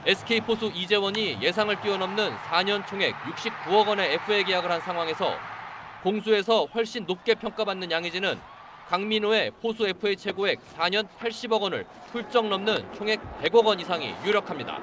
SK 0.06 0.42
포수 0.42 0.70
이재원이 0.72 1.42
예상을 1.42 1.80
뛰어넘는 1.80 2.36
4년 2.36 2.86
총액 2.86 3.16
69억 3.16 3.88
원의 3.88 4.14
FA 4.14 4.44
계약을 4.44 4.70
한 4.70 4.80
상황에서 4.80 5.34
공수에서 6.04 6.66
훨씬 6.66 7.04
높게 7.04 7.34
평가받는 7.34 7.90
양의지는 7.90 8.38
강민호의 8.86 9.50
포수 9.60 9.88
FA 9.88 10.16
최고액 10.16 10.60
4년 10.76 11.08
80억 11.18 11.62
원을 11.62 11.84
훌쩍 12.12 12.46
넘는 12.46 12.92
총액 12.94 13.20
100억 13.40 13.64
원 13.64 13.80
이상이 13.80 14.14
유력합니다. 14.24 14.80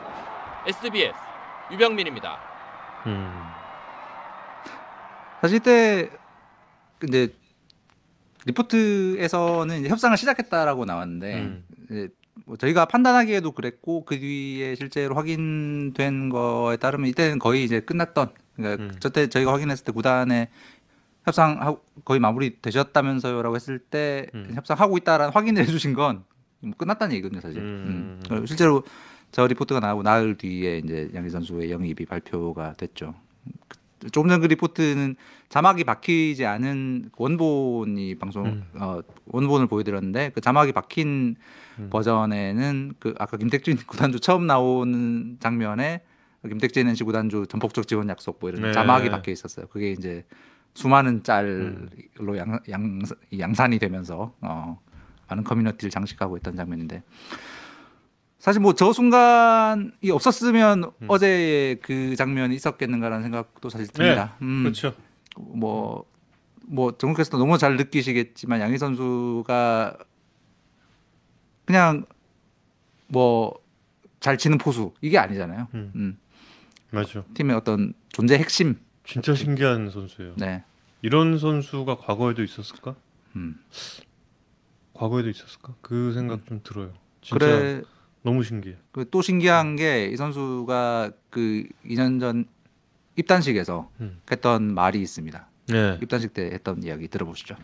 SBS 0.68 1.29
유병민입니다. 1.72 2.40
음. 3.08 3.32
사실 5.42 5.58
이때 5.58 6.10
근데 6.98 7.30
리포트에서는 8.46 9.88
협상을 9.88 10.18
시작했다라고 10.18 10.86
나왔는데 10.86 11.36
음. 11.42 12.10
뭐 12.46 12.58
저희가 12.58 12.86
판단하기에도 12.86 13.52
그랬고 13.52 14.06
그 14.06 14.20
뒤에 14.20 14.76
실제로 14.76 15.16
확인된 15.16 16.30
거에 16.30 16.78
따르면 16.78 17.10
이때는 17.10 17.40
거의 17.40 17.64
이제 17.64 17.80
끝났던 17.80 18.32
그러니까 18.56 18.84
음. 18.84 18.92
저때 19.00 19.28
저희가 19.28 19.54
확인했을 19.54 19.86
때 19.86 19.92
구단에 19.92 20.50
협상 21.26 21.78
거의 22.06 22.20
마무리 22.20 22.60
되셨다면서요라고 22.62 23.56
했을 23.56 23.80
때 23.80 24.28
음. 24.34 24.52
협상하고 24.56 24.98
있다라는 24.98 25.34
확인을 25.34 25.64
해주신 25.64 25.94
건 25.94 26.24
뭐 26.62 26.74
끝났다는 26.78 27.16
얘기거든요 27.16 27.42
사실. 27.42 27.62
음. 27.62 28.22
음. 28.32 28.46
실제로 28.46 28.84
저 29.32 29.46
리포트가 29.48 29.80
나오고 29.80 30.04
나흘 30.04 30.36
뒤에 30.38 30.80
이제 30.80 31.10
양희 31.14 31.30
선수의 31.30 31.72
영입이 31.72 32.06
발표가 32.06 32.74
됐죠. 32.74 33.16
그- 33.68 34.10
조금 34.12 34.30
전 34.30 34.40
그 34.42 34.48
리포트는 34.48 35.16
자막이 35.50 35.84
박히지 35.84 36.46
않은 36.46 37.10
원본이 37.18 38.16
방송 38.16 38.46
음. 38.46 38.64
어, 38.76 39.02
원본을 39.26 39.68
보여드렸는데 39.68 40.32
그 40.34 40.42
자막이 40.42 40.72
박힌 40.72 41.36
음. 41.80 41.90
버전에는 41.90 42.94
그 43.00 43.14
아까 43.20 43.36
김택진 43.38 43.78
구단주 43.88 44.20
처음 44.20 44.48
나오는 44.48 45.38
장면에 45.40 46.02
김택진 46.48 46.88
NC 46.88 47.04
구단주 47.04 47.48
전폭적 47.50 47.88
지원 47.88 48.08
약속 48.10 48.38
뭐 48.40 48.50
이런 48.50 48.62
네. 48.62 48.72
자막이 48.72 49.10
박혀 49.10 49.32
있었어요. 49.32 49.68
그게 49.68 49.92
이제 49.92 50.24
수많은 50.76 51.24
짤로 51.24 52.38
양, 52.38 52.60
양, 52.70 53.02
양산이 53.38 53.80
되면서 53.80 54.34
어, 54.40 54.80
많은 55.28 55.44
커뮤니티를 55.44 55.90
장식하고 55.92 56.38
있던 56.38 56.56
장면인데 56.56 57.04
사실 58.40 58.62
뭐 58.62 58.74
저 58.74 58.94
순간이 58.94 59.92
없었으면 60.12 60.92
어제의 61.08 61.78
그 61.82 62.16
장면이 62.16 62.56
있었겠는가라는 62.56 63.24
생각도 63.24 63.70
사실 63.70 63.88
듭니다. 63.88 64.36
음, 64.42 64.64
그렇죠. 64.64 64.94
뭐, 65.38 66.06
뭐 66.66 66.98
정국께서도 66.98 67.38
너무 67.38 67.58
잘 67.58 67.76
느끼시겠지만 67.78 68.62
양희 68.62 68.78
선수가 68.78 69.98
그냥 71.66 72.06
뭐 73.08 73.60
잘 74.20 74.38
치는 74.38 74.58
포수 74.58 74.94
이게 75.02 75.18
아니잖아요. 75.18 75.68
음. 75.74 75.92
음, 75.96 76.18
맞죠. 76.92 77.26
팀의 77.34 77.56
어떤 77.56 77.94
존재 78.10 78.38
핵심. 78.38 78.76
진짜 79.06 79.34
신기한 79.34 79.90
선수예요. 79.90 80.34
네. 80.38 80.64
이런 81.02 81.38
선수가 81.40 81.98
과거에도 81.98 82.44
있었을까? 82.44 82.96
음. 83.36 83.60
과거에도 84.94 85.30
있었을까? 85.30 85.74
그 85.82 86.12
생각 86.14 86.46
좀 86.46 86.60
들어요. 86.64 86.94
진짜 87.22 87.38
그래 87.46 87.82
너무 88.22 88.44
신기해. 88.44 88.76
그또 88.92 89.22
신기한 89.22 89.76
게 89.76 90.10
이 90.12 90.18
선수가 90.18 91.12
그 91.30 91.64
2년 91.86 92.20
전 92.20 92.46
입단식에서 93.16 93.90
음. 94.02 94.22
했던 94.32 94.74
말이 94.74 95.02
있습니다. 95.02 95.48
네. 95.70 95.98
입단식 96.02 96.34
때 96.34 96.46
했던 96.52 96.82
이야기 96.84 97.08
들어보시죠. 97.08 97.56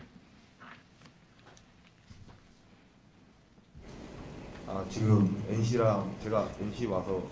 아 4.68 4.84
지금 4.90 5.42
NC랑 5.48 6.16
제가 6.22 6.48
NC 6.60 6.86
와서 6.86 7.22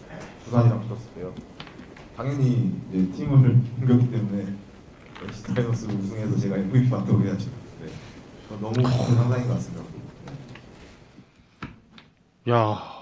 부산이랑 0.44 0.80
붙었을 0.86 1.14
때요. 1.14 1.34
당연히 2.16 2.80
이제 2.92 3.16
팀을 3.16 3.50
옮겼기 3.80 4.10
때문에 4.10 4.54
NC 5.22 5.42
다이노스 5.54 5.86
우승해서 5.86 6.36
제가 6.38 6.56
MVP 6.58 6.88
맡아고 6.88 7.22
해야죠. 7.22 7.50
네. 7.80 7.88
저 8.48 8.54
너무 8.58 8.72
큰 8.74 8.84
상상인 8.84 9.48
것 9.48 9.54
같습니다. 9.54 9.84
야. 12.50 12.93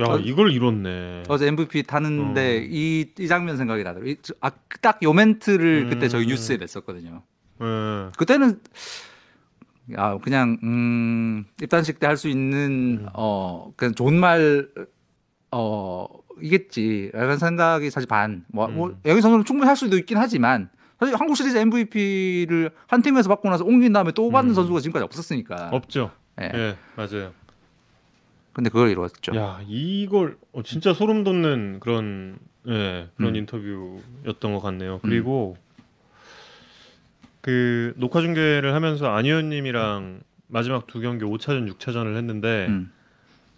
야, 0.00 0.04
어- 0.08 0.18
이걸 0.18 0.50
이뤘네. 0.52 1.24
어제 1.28 1.46
MVP 1.46 1.84
타는데 1.84 2.58
어. 2.58 2.66
이, 2.68 3.06
이 3.18 3.28
장면 3.28 3.56
생각이 3.56 3.84
나더라고요. 3.84 4.14
아, 4.40 4.50
딱 4.82 4.98
요 5.02 5.12
멘트를 5.12 5.88
그때 5.88 6.08
저희 6.08 6.24
음. 6.24 6.28
뉴스에 6.30 6.56
냈었거든요. 6.56 7.22
예. 7.60 8.08
그때는 8.16 8.60
아 9.96 10.18
그냥 10.18 10.58
음, 10.64 11.44
입단식 11.62 12.00
때 12.00 12.06
할 12.06 12.16
수 12.16 12.28
있는 12.28 13.00
음. 13.02 13.06
어 13.14 13.72
그냥 13.76 13.94
좋은 13.94 14.14
말 14.18 14.68
어, 15.52 16.06
이겠지. 16.42 17.10
라는 17.14 17.36
생각이 17.38 17.88
사실 17.90 18.08
반. 18.08 18.44
뭐, 18.48 18.66
뭐 18.66 18.88
음. 18.88 18.96
여기 19.06 19.20
선수는 19.20 19.44
충분히 19.44 19.68
할 19.68 19.76
수도 19.76 19.96
있긴 19.96 20.16
하지만 20.16 20.68
사실 20.98 21.14
한국 21.14 21.36
시리즈 21.36 21.56
MVP를 21.56 22.70
한 22.88 23.00
팀에서 23.02 23.28
받고 23.28 23.48
나서 23.48 23.64
옮긴 23.64 23.92
다음에 23.92 24.10
또 24.10 24.28
받는 24.32 24.50
음. 24.50 24.54
선수가 24.54 24.80
지금까지 24.80 25.04
없었으니까. 25.04 25.68
없죠. 25.72 26.10
예. 26.40 26.50
예, 26.52 26.76
맞아요. 26.96 27.32
근데 28.54 28.70
그걸 28.70 28.88
이루었죠. 28.90 29.36
야, 29.36 29.60
이걸 29.68 30.38
어, 30.52 30.62
진짜 30.62 30.94
소름 30.94 31.24
돋는 31.24 31.80
그런 31.80 32.38
예, 32.66 33.08
그런 33.16 33.34
음. 33.34 33.36
인터뷰였던 33.36 34.54
것 34.54 34.60
같네요. 34.60 35.00
그리고 35.02 35.56
그 37.40 37.92
녹화 37.96 38.22
중계를 38.22 38.72
하면서 38.72 39.10
안 39.10 39.26
의원님이랑 39.26 40.22
마지막 40.46 40.86
두 40.86 41.00
경기 41.00 41.24
5차전, 41.24 41.70
6차전을 41.74 42.16
했는데 42.16 42.66
음. 42.68 42.92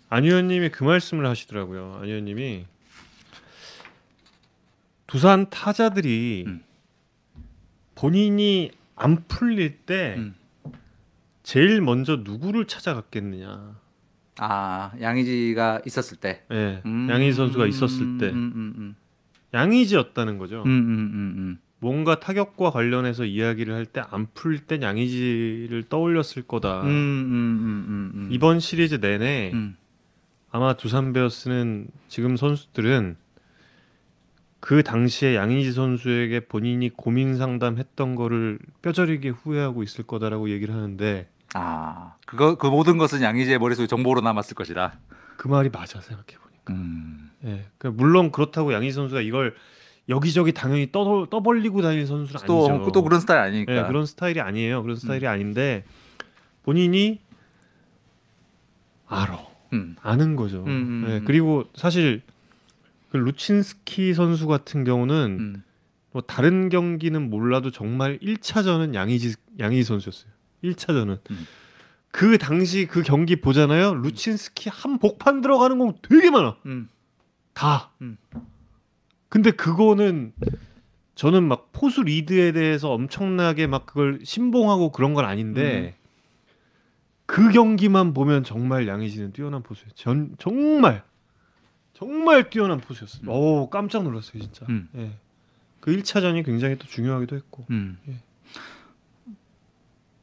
안 0.08 0.24
의원님이 0.24 0.70
그 0.70 0.82
말씀을 0.82 1.26
하시더라고요. 1.26 1.98
안 2.00 2.08
의원님이 2.08 2.66
두산 5.06 5.50
타자들이 5.50 6.44
음. 6.46 6.64
본인이 7.94 8.70
안 8.96 9.24
풀릴 9.28 9.78
때 9.78 10.14
음. 10.16 10.34
제일 11.42 11.80
먼저 11.80 12.16
누구를 12.16 12.66
찾아갔겠느냐. 12.66 13.76
아 14.38 14.92
양의지가 15.00 15.82
있었을 15.86 16.18
때. 16.18 16.42
예, 16.52 16.82
음. 16.84 17.08
양희 17.10 17.32
선수가 17.32 17.66
있었을 17.66 18.18
때 18.18 18.26
음, 18.28 18.52
음, 18.54 18.74
음. 18.76 18.96
양의지였다는 19.54 20.38
거죠. 20.38 20.62
음, 20.64 20.68
음, 20.68 20.88
음, 21.14 21.34
음. 21.38 21.58
뭔가 21.78 22.20
타격과 22.20 22.70
관련해서 22.70 23.24
이야기를 23.24 23.74
할 23.74 23.86
때 23.86 24.00
안 24.10 24.26
풀 24.34 24.58
땐 24.66 24.82
양의지를 24.82 25.84
떠올렸을 25.88 26.42
거다. 26.46 26.82
음, 26.82 26.86
음, 26.86 26.90
음, 26.90 27.84
음, 27.88 28.10
음. 28.14 28.28
이번 28.30 28.60
시리즈 28.60 28.96
내내 28.96 29.50
음. 29.54 29.76
아마 30.50 30.74
두산 30.74 31.12
베어스는 31.12 31.88
지금 32.08 32.36
선수들은 32.36 33.16
그 34.60 34.82
당시에 34.82 35.36
양의지 35.36 35.72
선수에게 35.72 36.40
본인이 36.40 36.88
고민 36.90 37.36
상담했던 37.36 38.14
거를 38.16 38.58
뼈저리게 38.82 39.28
후회하고 39.28 39.82
있을 39.82 40.04
거다라고 40.04 40.50
얘기를 40.50 40.74
하는데 40.74 41.28
아, 41.54 42.14
그거 42.26 42.56
그 42.56 42.66
모든 42.66 42.98
것은 42.98 43.22
양의지의 43.22 43.58
머릿속에 43.58 43.86
정보로 43.86 44.20
남았을 44.20 44.54
것이다. 44.54 44.98
그 45.36 45.48
말이 45.48 45.70
맞아 45.70 46.00
생각해 46.00 46.38
보니까. 46.38 46.72
음. 46.74 47.30
예, 47.44 47.66
그러니까 47.78 48.02
물론 48.02 48.32
그렇다고 48.32 48.72
양의지 48.72 48.94
선수가 48.94 49.20
이걸 49.20 49.54
여기저기 50.08 50.52
당연히 50.52 50.90
떠 50.92 51.26
떠벌리고 51.30 51.82
다니는 51.82 52.06
선수는 52.06 52.46
또, 52.46 52.68
아니죠. 52.68 52.92
또 52.92 53.02
그런 53.02 53.20
스타일 53.20 53.40
아니니까. 53.40 53.76
예, 53.76 53.82
그런 53.86 54.06
스타일이 54.06 54.40
아니에요. 54.40 54.82
그런 54.82 54.96
스타일이 54.96 55.26
아닌데 55.26 55.84
본인이 56.62 57.20
알아. 59.06 59.46
음. 59.72 59.96
아는 60.00 60.36
거죠. 60.36 60.62
음, 60.64 60.68
음, 60.68 61.04
예, 61.08 61.16
음. 61.18 61.24
그리고 61.24 61.64
사실 61.74 62.22
그 63.10 63.16
루친스키 63.16 64.14
선수 64.14 64.46
같은 64.46 64.84
경우는 64.84 65.36
음. 65.38 65.62
뭐 66.12 66.22
다른 66.22 66.68
경기는 66.68 67.28
몰라도 67.28 67.70
정말 67.70 68.18
1차전은 68.20 68.94
양의지 68.94 69.34
양의지 69.58 69.84
선수였어요. 69.84 70.30
1차전은 70.64 71.18
음. 71.30 71.46
그 72.10 72.38
당시 72.38 72.86
그 72.86 73.02
경기 73.02 73.36
보잖아요. 73.36 73.94
루친스키 73.94 74.70
한 74.70 74.98
복판 74.98 75.40
들어가는 75.40 75.78
공 75.78 75.94
되게 76.02 76.30
많아. 76.30 76.56
음. 76.66 76.88
다. 77.52 77.90
음. 78.00 78.16
근데 79.28 79.50
그거는 79.50 80.32
저는 81.14 81.44
막 81.46 81.72
포수 81.72 82.02
리드에 82.02 82.52
대해서 82.52 82.92
엄청나게 82.92 83.66
막 83.66 83.86
그걸 83.86 84.20
신봉하고 84.22 84.92
그런 84.92 85.14
건 85.14 85.24
아닌데 85.24 85.96
그 87.26 87.50
경기만 87.50 88.14
보면 88.14 88.44
정말 88.44 88.86
양의지는 88.86 89.32
뛰어난 89.32 89.62
포수예요. 89.62 89.90
전 89.94 90.36
정말 90.38 91.02
정말 91.92 92.50
뛰어난 92.50 92.78
포수였어요. 92.80 93.22
음. 93.24 93.28
오 93.28 93.68
깜짝 93.68 94.04
놀랐어요 94.04 94.40
진짜. 94.40 94.64
음. 94.68 94.88
예. 94.96 95.10
그 95.80 95.90
1차전이 95.96 96.44
굉장히 96.44 96.78
또 96.78 96.86
중요하기도 96.86 97.36
했고. 97.36 97.66
음. 97.70 97.98
예. 98.08 98.16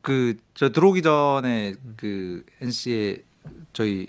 그 0.03 0.35
저 0.53 0.69
들어오기 0.69 1.01
전에 1.01 1.73
그 1.97 2.45
NC의 2.61 3.23
저희 3.73 4.07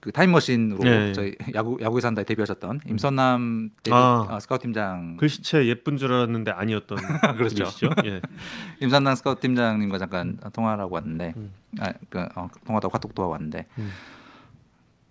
그 0.00 0.12
타임머신으로 0.12 0.82
네. 0.82 1.12
저희 1.12 1.34
야구 1.54 1.76
야구에 1.80 2.00
산다에 2.00 2.24
데뷔하셨던 2.24 2.80
임선남 2.86 3.70
데뷔, 3.82 3.94
아. 3.94 4.26
아, 4.30 4.40
스카우트 4.40 4.62
팀장 4.62 5.16
글씨체 5.18 5.66
예쁜 5.66 5.96
줄 5.96 6.12
알았는데 6.12 6.52
아니었던 6.52 6.98
그렇죠. 7.36 7.66
예. 8.04 8.20
임선남 8.80 9.14
스카우트 9.16 9.40
팀장님과 9.42 9.98
잠깐 9.98 10.38
통화를 10.52 10.82
하고 10.82 10.94
왔는데 10.94 11.34
음. 11.36 11.52
아, 11.80 11.92
그, 12.08 12.26
어, 12.34 12.48
통화도 12.64 12.88
카톡도 12.88 13.22
하고 13.22 13.32
왔는데 13.32 13.66
음. 13.78 13.90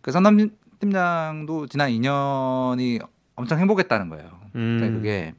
그 0.01 0.11
선남 0.11 0.49
팀장도 0.79 1.67
지난 1.67 1.89
2년이 1.91 3.05
엄청 3.35 3.59
행복했다는 3.59 4.09
거예요. 4.09 4.39
음. 4.55 4.77
그러니까 4.79 4.97
그게 4.97 5.33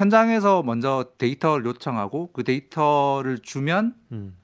현장에서 0.00 0.62
먼저 0.62 1.12
데이터를 1.18 1.66
요청하고 1.66 2.30
그 2.32 2.42
데이터를 2.42 3.38
주면 3.38 3.94
음. 4.12 4.34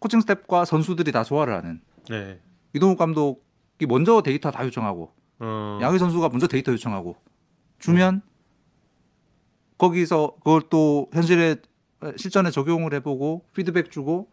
코칭 0.00 0.20
스태프와 0.20 0.64
선수들이 0.64 1.12
다 1.12 1.22
소화를 1.22 1.54
하는 1.54 1.80
네. 2.10 2.40
이동욱 2.72 2.98
감독이 2.98 3.86
먼저 3.86 4.20
데이터 4.20 4.50
다 4.50 4.64
요청하고 4.64 5.12
어. 5.38 5.78
양의지 5.80 6.00
선수가 6.00 6.28
먼저 6.30 6.48
데이터 6.48 6.72
요청하고 6.72 7.14
주면 7.78 8.20
거기서 9.78 10.38
그걸 10.38 10.62
또 10.70 11.08
현실에 11.12 11.54
실전에 12.16 12.50
적용을 12.50 12.92
해보고 12.94 13.44
피드백 13.54 13.92
주고 13.92 14.28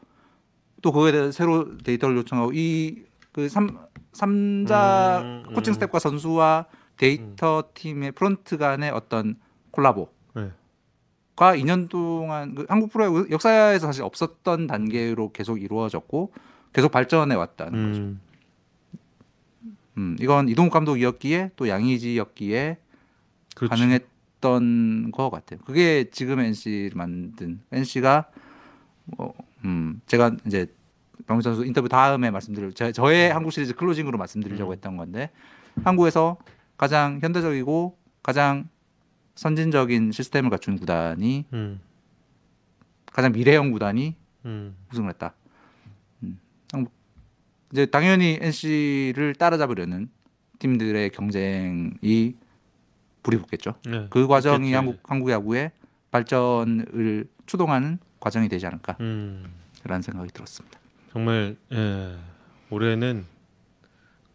또 0.81 0.91
그거에 0.91 1.11
대해 1.11 1.31
새로 1.31 1.77
데이터를 1.77 2.17
요청하고 2.17 2.51
이그 2.51 3.47
삼자 3.47 5.21
음, 5.21 5.43
음. 5.49 5.53
코칭 5.53 5.73
스태프와 5.73 5.99
선수와 5.99 6.65
데이터 6.97 7.63
팀의 7.75 8.13
프론트 8.13 8.57
간의 8.57 8.89
어떤 8.89 9.35
콜라보 9.69 10.09
네. 10.09 10.22
가 11.35 11.55
2년 11.55 11.89
동안 11.89 12.53
그 12.53 12.65
한국 12.69 12.91
프로의 12.91 13.31
역사에서 13.31 13.87
사실 13.87 14.03
없었던 14.03 14.67
단계로 14.67 15.31
계속 15.31 15.61
이루어졌고 15.61 16.31
계속 16.73 16.91
발전해 16.91 17.35
왔다는 17.35 17.71
거죠. 17.71 18.01
음. 18.01 18.19
음, 19.97 20.17
이건 20.19 20.49
이동욱 20.49 20.71
감독이었기에 20.71 21.51
또 21.55 21.67
양의지였기에 21.67 22.77
그렇죠. 23.55 23.69
가능했던 23.69 25.11
것 25.11 25.29
같아요. 25.29 25.59
그게 25.65 26.09
지금 26.11 26.39
NC를 26.39 26.91
만든 26.95 27.61
NC가 27.71 28.25
뭐, 29.05 29.33
음, 29.65 30.01
제가 30.07 30.35
이제 30.45 30.67
박민 31.25 31.41
선수 31.41 31.65
인터뷰 31.65 31.87
다음에 31.89 32.31
말씀드릴 32.31 32.73
제, 32.73 32.91
저의 32.91 33.31
한국 33.31 33.51
시리즈 33.51 33.75
클로징으로 33.75 34.17
말씀드리려고 34.17 34.71
음. 34.71 34.73
했던 34.73 34.97
건데 34.97 35.29
한국에서 35.83 36.37
가장 36.77 37.19
현대적이고 37.21 37.97
가장 38.21 38.69
선진적인 39.35 40.11
시스템을 40.11 40.49
갖춘 40.49 40.77
구단이 40.77 41.45
음. 41.53 41.79
가장 43.11 43.31
미래형 43.31 43.71
구단이 43.71 44.15
음. 44.45 44.75
우승을 44.91 45.09
했다. 45.09 45.33
음. 46.23 46.39
한국- 46.71 46.93
이제 47.71 47.85
당연히 47.87 48.37
NC를 48.41 49.35
따라잡으려는 49.35 50.09
팀들의 50.59 51.09
경쟁이 51.11 52.35
불이 53.23 53.37
붙겠죠. 53.37 53.75
네. 53.85 54.07
그 54.09 54.27
과정이 54.27 54.73
한국 54.73 54.99
한국 55.03 55.29
야구의 55.31 55.71
발전을 56.11 57.27
추동하는 57.45 57.97
과정이 58.19 58.47
되지 58.49 58.65
않을까라는 58.67 59.01
음. 59.01 60.01
생각이 60.01 60.31
들었습니다. 60.31 60.79
정말 61.11 61.55
예, 61.71 62.17
올해는 62.69 63.25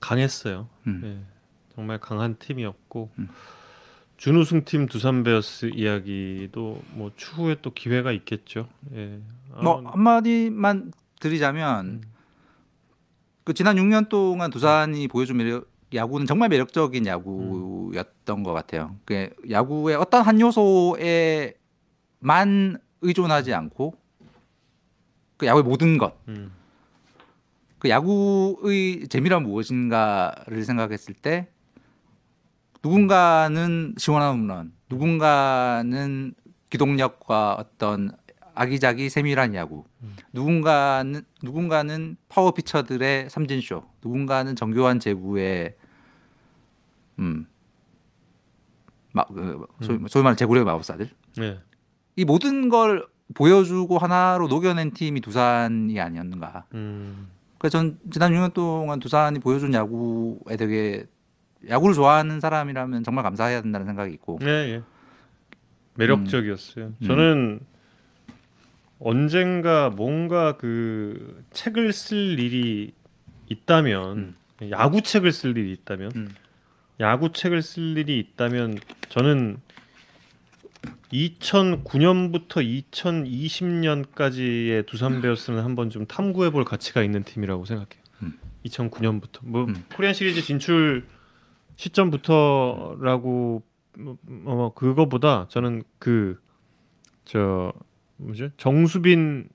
강했어요. 0.00 0.68
음. 0.86 1.00
예, 1.04 1.74
정말 1.74 1.98
강한 1.98 2.36
팀이었고 2.38 3.10
음. 3.18 3.28
준우승팀 4.18 4.86
두산 4.86 5.22
베어스 5.22 5.70
이야기도 5.72 6.82
뭐 6.92 7.12
추후에 7.16 7.56
또 7.62 7.72
기회가 7.72 8.12
있겠죠. 8.12 8.68
예. 8.94 9.20
아, 9.54 9.62
뭐 9.62 9.80
한마디만 9.80 10.92
드리자면 11.20 11.86
음. 11.86 12.02
그 13.44 13.54
지난 13.54 13.76
6년 13.76 14.08
동안 14.08 14.50
두산이 14.50 15.08
보여준 15.08 15.38
매력 15.38 15.70
야구는 15.94 16.26
정말 16.26 16.48
매력적인 16.50 17.06
야구였던 17.06 18.42
것 18.42 18.52
같아요. 18.52 18.96
그 19.04 19.30
야구의 19.48 19.96
어떤 19.96 20.22
한 20.22 20.40
요소에만 20.40 21.54
의존하지 23.00 23.54
않고 23.54 23.94
그 25.38 25.46
야구의 25.46 25.62
모든 25.62 25.96
것, 25.96 26.14
음. 26.26 26.52
그 27.78 27.88
야구의 27.88 29.06
재미란 29.08 29.44
무엇인가를 29.44 30.64
생각했을 30.64 31.14
때 31.14 31.48
누군가는 32.82 33.94
시원한 33.98 34.34
홈런, 34.34 34.72
누군가는 34.88 36.34
기동력과 36.70 37.54
어떤 37.58 38.12
아기자기 38.54 39.08
세밀한 39.08 39.54
야구, 39.54 39.84
누군가는 40.32 41.22
누군가는 41.42 42.16
파워 42.28 42.52
피처들의 42.52 43.30
삼진쇼, 43.30 43.84
누군가는 44.02 44.56
정교한 44.56 45.00
제구의 45.00 45.74
음, 47.18 47.46
마, 49.12 49.24
그, 49.24 49.66
소위, 49.80 49.98
소위 50.08 50.22
말하는 50.22 50.36
제구력의 50.36 50.64
마법사들 50.64 51.10
예. 51.40 51.60
이 52.16 52.24
모든 52.24 52.68
걸 52.68 53.06
보여주고 53.34 53.98
하나로 53.98 54.48
녹여낸 54.48 54.92
팀이 54.92 55.20
두산이 55.20 56.00
아니었는가. 56.00 56.64
음. 56.74 57.28
그래서 57.58 57.78
전 57.78 57.98
지난 58.10 58.32
6년 58.32 58.54
동안 58.54 59.00
두산이 59.00 59.40
보여준 59.40 59.74
야구에 59.74 60.56
되게 60.56 61.06
야구를 61.68 61.94
좋아하는 61.94 62.40
사람이라면 62.40 63.02
정말 63.02 63.24
감사해야 63.24 63.62
된다는 63.62 63.86
생각이 63.86 64.12
있고 64.14 64.38
예, 64.42 64.46
예. 64.46 64.82
매력적이었어요. 65.94 66.94
음. 67.00 67.06
저는 67.06 67.60
언젠가 69.00 69.90
뭔가 69.90 70.56
그 70.56 71.44
책을 71.52 71.92
쓸 71.92 72.38
일이 72.38 72.92
있다면 73.48 74.36
야구 74.70 75.02
책을 75.02 75.32
쓸 75.32 75.56
일이 75.56 75.72
있다면 75.72 76.12
음. 76.14 76.28
야구 77.00 77.32
책을 77.32 77.62
쓸 77.62 77.96
일이 77.96 78.18
있다면 78.18 78.78
저는 79.08 79.58
2009년부터 81.12 82.62
2020년까지의 82.92 84.86
두산 84.86 85.20
베어스는 85.20 85.62
한번 85.62 85.90
좀 85.90 86.06
탐구해 86.06 86.50
볼 86.50 86.64
가치가 86.64 87.02
있는 87.02 87.22
팀이라고 87.24 87.64
생각해요. 87.64 88.02
음. 88.22 88.38
2009년부터 88.66 89.38
뭐 89.42 89.64
음. 89.64 89.84
코리안 89.94 90.14
시리즈 90.14 90.42
진출 90.42 91.06
시점부터라고 91.78 93.62
뭐, 93.98 94.18
뭐 94.22 94.74
그거보다 94.74 95.48
저는 95.48 95.82
그 95.98 96.38
저 97.28 97.74
뭐죠 98.16 98.48
정수빈을 98.56 99.48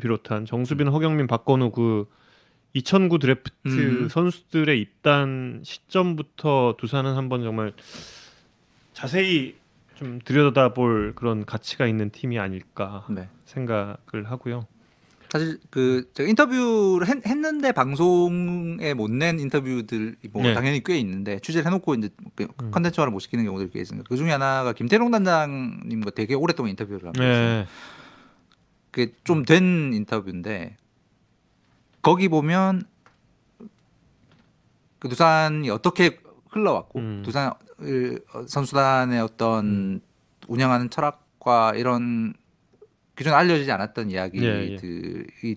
비롯한 0.00 0.46
정수빈 0.46 0.86
허경민 0.86 1.26
박건우 1.26 1.72
그 1.72 2.08
2009 2.74 3.18
드래프트 3.18 3.52
음. 3.66 4.08
선수들의 4.08 4.80
입단 4.80 5.62
시점부터 5.64 6.76
두산은 6.78 7.16
한번 7.16 7.42
정말 7.42 7.72
자세히 8.92 9.56
좀 9.96 10.20
들여다볼 10.24 11.14
그런 11.16 11.44
가치가 11.44 11.86
있는 11.86 12.10
팀이 12.10 12.38
아닐까 12.38 13.04
네. 13.10 13.28
생각을 13.44 14.30
하고요. 14.30 14.66
사실 15.30 15.58
그 15.70 16.10
제가 16.14 16.28
인터뷰를 16.28 17.08
했, 17.08 17.26
했는데 17.26 17.72
방송에 17.72 18.94
못 18.94 19.10
낸 19.10 19.38
인터뷰들 19.40 20.16
뭐 20.30 20.42
네. 20.42 20.54
당연히 20.54 20.82
꽤 20.84 20.98
있는데 20.98 21.38
취재를 21.40 21.66
해놓고 21.66 21.94
이제 21.94 22.10
그 22.34 22.46
음. 22.62 22.70
컨텐츠화를 22.70 23.10
못 23.10 23.20
시키는 23.20 23.44
경우들이 23.44 23.70
꽤 23.72 23.80
있습니다. 23.80 24.06
그 24.08 24.16
중에 24.16 24.30
하나가 24.30 24.72
김태룡 24.72 25.10
단장님과 25.10 26.10
되게 26.10 26.34
오랫동안 26.34 26.70
인터뷰를 26.70 27.08
하고 27.08 27.12
있어요. 27.22 27.62
네. 27.62 27.66
그게 28.90 29.12
좀 29.24 29.44
된 29.44 29.92
인터뷰인데 29.94 30.76
거기 32.02 32.28
보면 32.28 32.82
그 34.98 35.08
두산이 35.08 35.70
어떻게 35.70 36.18
흘러왔고 36.50 36.98
음. 36.98 37.22
두산 37.24 37.52
선수단의 38.46 39.20
어떤 39.20 40.00
운영하는 40.48 40.88
철학과 40.90 41.72
이런 41.74 42.32
기존에 43.16 43.34
알려지지 43.34 43.70
않았던 43.72 44.10
이야기들이 44.10 45.56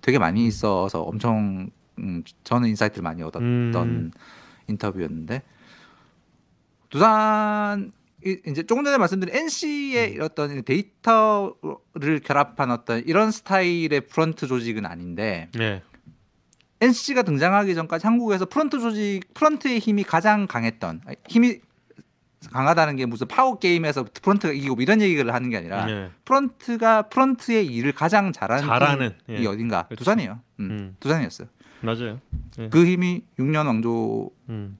되게 0.00 0.18
많이 0.18 0.46
있어서 0.46 1.02
엄청 1.02 1.70
음, 1.98 2.22
저는 2.44 2.68
insight를 2.68 3.02
많이 3.02 3.22
얻었던 3.22 3.42
음. 3.74 4.10
인터뷰였는데 4.68 5.42
두산 6.88 7.92
이- 8.24 8.38
이제 8.46 8.62
조금 8.64 8.84
전에 8.84 8.98
말씀드린 8.98 9.34
NC의 9.34 10.16
음. 10.18 10.22
어떤 10.22 10.62
데이터를 10.62 12.20
결합한 12.22 12.70
어떤 12.70 13.02
이런 13.06 13.30
스타일의 13.30 14.02
프런트 14.08 14.46
조직은 14.46 14.84
아닌데 14.86 15.48
네. 15.54 15.82
NC가 16.82 17.22
등장하기 17.22 17.74
전까지 17.74 18.06
한국에서 18.06 18.46
프런트 18.46 18.78
조직 18.80 19.20
프런트의 19.34 19.78
힘이 19.78 20.02
가장 20.02 20.46
강했던 20.46 21.02
힘이 21.28 21.60
강하다는 22.48 22.96
게 22.96 23.06
무슨 23.06 23.28
파워 23.28 23.58
게임에서 23.58 24.06
프런트가 24.22 24.52
이기고 24.54 24.76
뭐 24.76 24.82
이런 24.82 25.02
얘기를 25.02 25.32
하는 25.32 25.50
게 25.50 25.58
아니라 25.58 25.84
네. 25.86 26.10
프런트가 26.24 27.02
프런트의 27.02 27.66
일을 27.66 27.92
가장 27.92 28.32
잘하는 28.32 28.66
잘하는, 28.66 29.14
팀이 29.26 29.44
예. 29.44 29.46
어딘가 29.46 29.82
그렇죠. 29.84 29.98
두산이에요. 29.98 30.40
음, 30.60 30.70
음. 30.70 30.96
두산이었어요. 31.00 31.48
맞아요. 31.82 32.20
네. 32.56 32.68
그 32.70 32.86
힘이 32.86 33.22
6년 33.38 33.66
왕조의 33.66 34.30
음. 34.48 34.78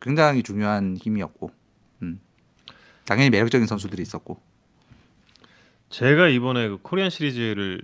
굉장히 0.00 0.42
중요한 0.42 0.96
힘이었고, 0.96 1.50
음. 2.02 2.20
당연히 3.06 3.30
매력적인 3.30 3.66
선수들이 3.66 4.02
있었고, 4.02 4.40
제가 5.88 6.28
이번에 6.28 6.68
그 6.68 6.78
코리안 6.82 7.10
시리즈를 7.10 7.80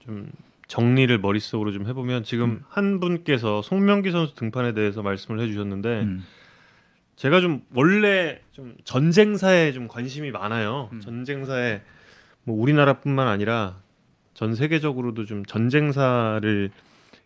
좀 0.00 0.30
정리를 0.68 1.16
머릿속으로 1.18 1.72
좀 1.72 1.86
해보면 1.86 2.24
지금 2.24 2.50
음. 2.50 2.64
한 2.68 3.00
분께서 3.00 3.62
송명기 3.62 4.10
선수 4.10 4.34
등판에 4.34 4.74
대해서 4.74 5.02
말씀을 5.02 5.40
해주셨는데 5.40 6.00
음. 6.02 6.24
제가 7.16 7.40
좀 7.40 7.62
원래 7.74 8.40
좀 8.52 8.76
전쟁사에 8.84 9.72
좀 9.72 9.88
관심이 9.88 10.30
많아요. 10.30 10.90
음. 10.92 11.00
전쟁사에 11.00 11.80
뭐 12.44 12.60
우리나라뿐만 12.60 13.26
아니라 13.26 13.80
전 14.34 14.54
세계적으로도 14.54 15.24
좀 15.24 15.44
전쟁사를 15.44 16.70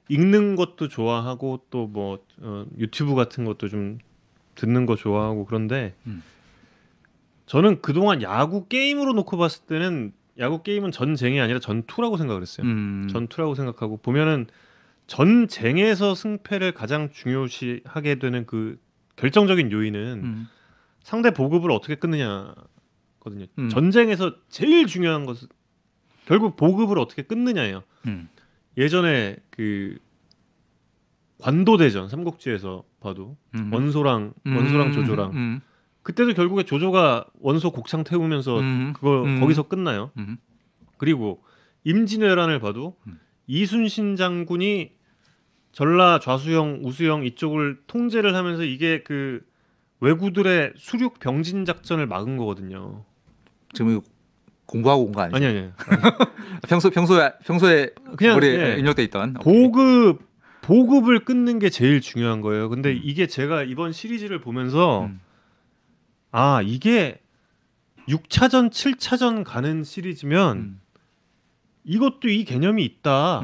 읽는 0.09 0.57
것도 0.57 0.89
좋아하고 0.89 1.65
또뭐 1.71 2.19
어, 2.41 2.65
유튜브 2.79 3.15
같은 3.15 3.45
것도 3.45 3.69
좀 3.69 3.99
듣는 4.55 4.87
거 4.87 4.95
좋아하고 4.95 5.45
그런데 5.45 5.95
음. 6.07 6.23
저는 7.47 7.83
그동안 7.83 8.23
야구 8.23 8.69
게임으로 8.69 9.12
놓고 9.12 9.37
봤을 9.37 9.67
때는 9.67 10.12
야구 10.39 10.62
게임은 10.62 10.93
전쟁이 10.93 11.41
아니라 11.41 11.59
전투라고 11.59 12.17
생각을 12.17 12.43
했어요. 12.43 12.67
음. 12.67 13.09
전투라고 13.11 13.57
생각하고 13.57 13.97
보면은 13.97 14.47
전쟁에서 15.09 16.15
승패를 16.15 16.73
가장 16.73 17.11
중요시하게 17.11 18.21
되는 18.21 18.47
그 18.47 18.79
결정적인 19.20 19.70
요인은 19.70 20.01
음. 20.24 20.48
상대 21.02 21.30
보급을 21.32 21.70
어떻게 21.70 21.94
끊느냐거든요. 21.94 23.47
음. 23.59 23.68
전쟁에서 23.68 24.34
제일 24.48 24.86
중요한 24.86 25.26
것은 25.26 25.48
결국 26.24 26.56
보급을 26.56 26.98
어떻게 26.98 27.22
끊느냐예요. 27.22 27.82
음. 28.06 28.28
예전에 28.78 29.36
그 29.51 29.98
관도대전 31.38 32.09
삼국지에서 32.09 32.84
봐도 33.01 33.36
음. 33.55 33.72
원소랑 33.72 34.32
원소랑 34.47 34.88
음. 34.88 34.92
조조랑 34.92 35.30
음. 35.32 35.60
그때도 36.02 36.32
결국에 36.34 36.62
조조가 36.62 37.26
원소 37.40 37.72
곡창 37.72 38.05
태우면서 38.05 38.60
음. 38.60 38.92
그거 38.94 39.22
음. 39.24 39.40
거기서 39.40 39.64
끝나요. 39.64 40.10
음. 40.16 40.38
그리고 40.97 41.42
임진왜란을 41.84 42.59
봐도 42.60 42.97
음. 43.06 43.18
이순신 43.47 44.16
장군이 44.16 44.92
전라 45.72 46.18
좌수영 46.18 46.80
우수영 46.82 47.24
이쪽을 47.24 47.80
통제를 47.86 48.34
하면서 48.34 48.62
이게 48.64 49.02
그 49.02 49.40
왜구들의 50.01 50.72
수륙 50.76 51.18
병진 51.20 51.64
작전을 51.64 52.06
막은 52.06 52.36
거거든요. 52.36 53.05
지금 53.72 54.01
공부하고 54.66 55.05
온 55.06 55.12
거 55.12 55.22
아니죠? 55.22 55.36
아니 55.36 55.47
아니. 55.47 55.70
평소 56.68 56.90
평소에 56.90 57.32
평소에 57.44 57.90
그냥 58.16 58.34
머리에 58.36 58.72
예. 58.74 58.78
입력돼 58.78 59.02
있던 59.05 59.34
보급 59.34 60.20
보급을 60.62 61.24
끊는 61.24 61.59
게 61.59 61.70
제일 61.70 62.01
중요한 62.01 62.40
거예요. 62.40 62.68
근데 62.68 62.92
이게 62.92 63.26
제가 63.26 63.62
이번 63.64 63.92
시리즈를 63.92 64.40
보면서 64.40 65.06
음. 65.06 65.20
아 66.32 66.60
이게 66.62 67.20
6차전 68.09 68.70
7차전 68.70 69.44
가는 69.44 69.82
시리즈면 69.84 70.56
음. 70.56 70.80
이것도 71.84 72.28
이 72.28 72.44
개념이 72.44 72.84
있다. 72.84 73.40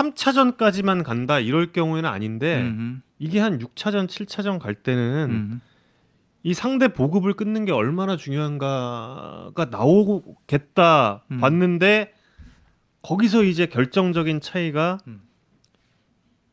음, 0.00 0.04
음, 0.04 0.06
음, 0.06 0.08
음, 0.08 0.12
3차전까지만 0.14 1.04
간다 1.04 1.38
이럴 1.38 1.72
경우에는 1.72 2.08
음, 2.08 2.12
아닌데 2.12 2.62
음, 2.62 3.02
이게 3.18 3.40
한 3.40 3.58
6차전 3.58 4.06
7차전 4.08 4.58
갈 4.58 4.74
때는 4.74 5.28
음, 5.30 5.60
이 6.42 6.54
상대 6.54 6.88
보급을 6.88 7.34
끊는 7.34 7.64
게 7.64 7.72
얼마나 7.72 8.16
중요한가가 8.16 9.66
나오겠다 9.70 11.24
음. 11.30 11.38
봤는데 11.38 12.12
거기서 13.02 13.44
이제 13.44 13.66
결정적인 13.66 14.40
차이가 14.40 14.98
음. 15.06 15.22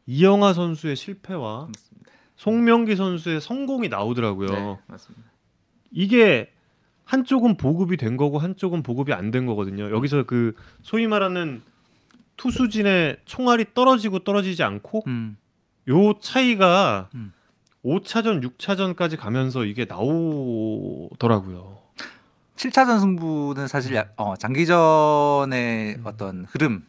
이영하 0.05 0.53
선수의 0.53 0.95
실패와 0.95 1.67
맞습니다. 1.67 2.11
송명기 2.35 2.95
선수의 2.95 3.41
성공이 3.41 3.89
나오더라고요. 3.89 4.47
네, 4.49 4.77
맞습니다. 4.87 5.25
이게 5.91 6.51
한쪽은 7.03 7.57
보급이 7.57 7.97
된 7.97 8.17
거고 8.17 8.37
한쪽은 8.39 8.83
보급이 8.83 9.13
안 9.13 9.31
된 9.31 9.45
거거든요. 9.45 9.91
여기서 9.91 10.23
그 10.23 10.53
소위 10.81 11.07
말하는 11.07 11.61
투수진의 12.39 13.17
총알이 13.25 13.65
떨어지고 13.73 14.19
떨어지지 14.19 14.63
않고 14.63 15.03
음, 15.07 15.35
요 15.89 16.13
차이가 16.21 17.09
음. 17.13 17.33
5차전, 17.83 18.41
6차전까지 18.57 19.17
가면서 19.17 19.65
이게 19.65 19.85
나오더라고요. 19.85 21.77
7차전 22.55 22.99
승부는 22.99 23.67
사실 23.67 23.93
야- 23.95 24.07
어, 24.17 24.35
장기전의 24.37 25.99
어떤 26.03 26.45
흐름이 26.45 26.79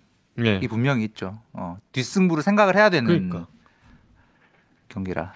예. 0.44 0.60
분명히 0.68 1.04
있죠. 1.04 1.40
어, 1.52 1.78
뒷승부를 1.92 2.42
생각을 2.44 2.76
해야 2.76 2.88
되는 2.90 3.06
그러니까 3.06 3.46
경기라. 4.88 5.34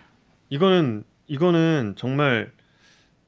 이거는 0.48 1.04
이거는 1.26 1.94
정말 1.96 2.52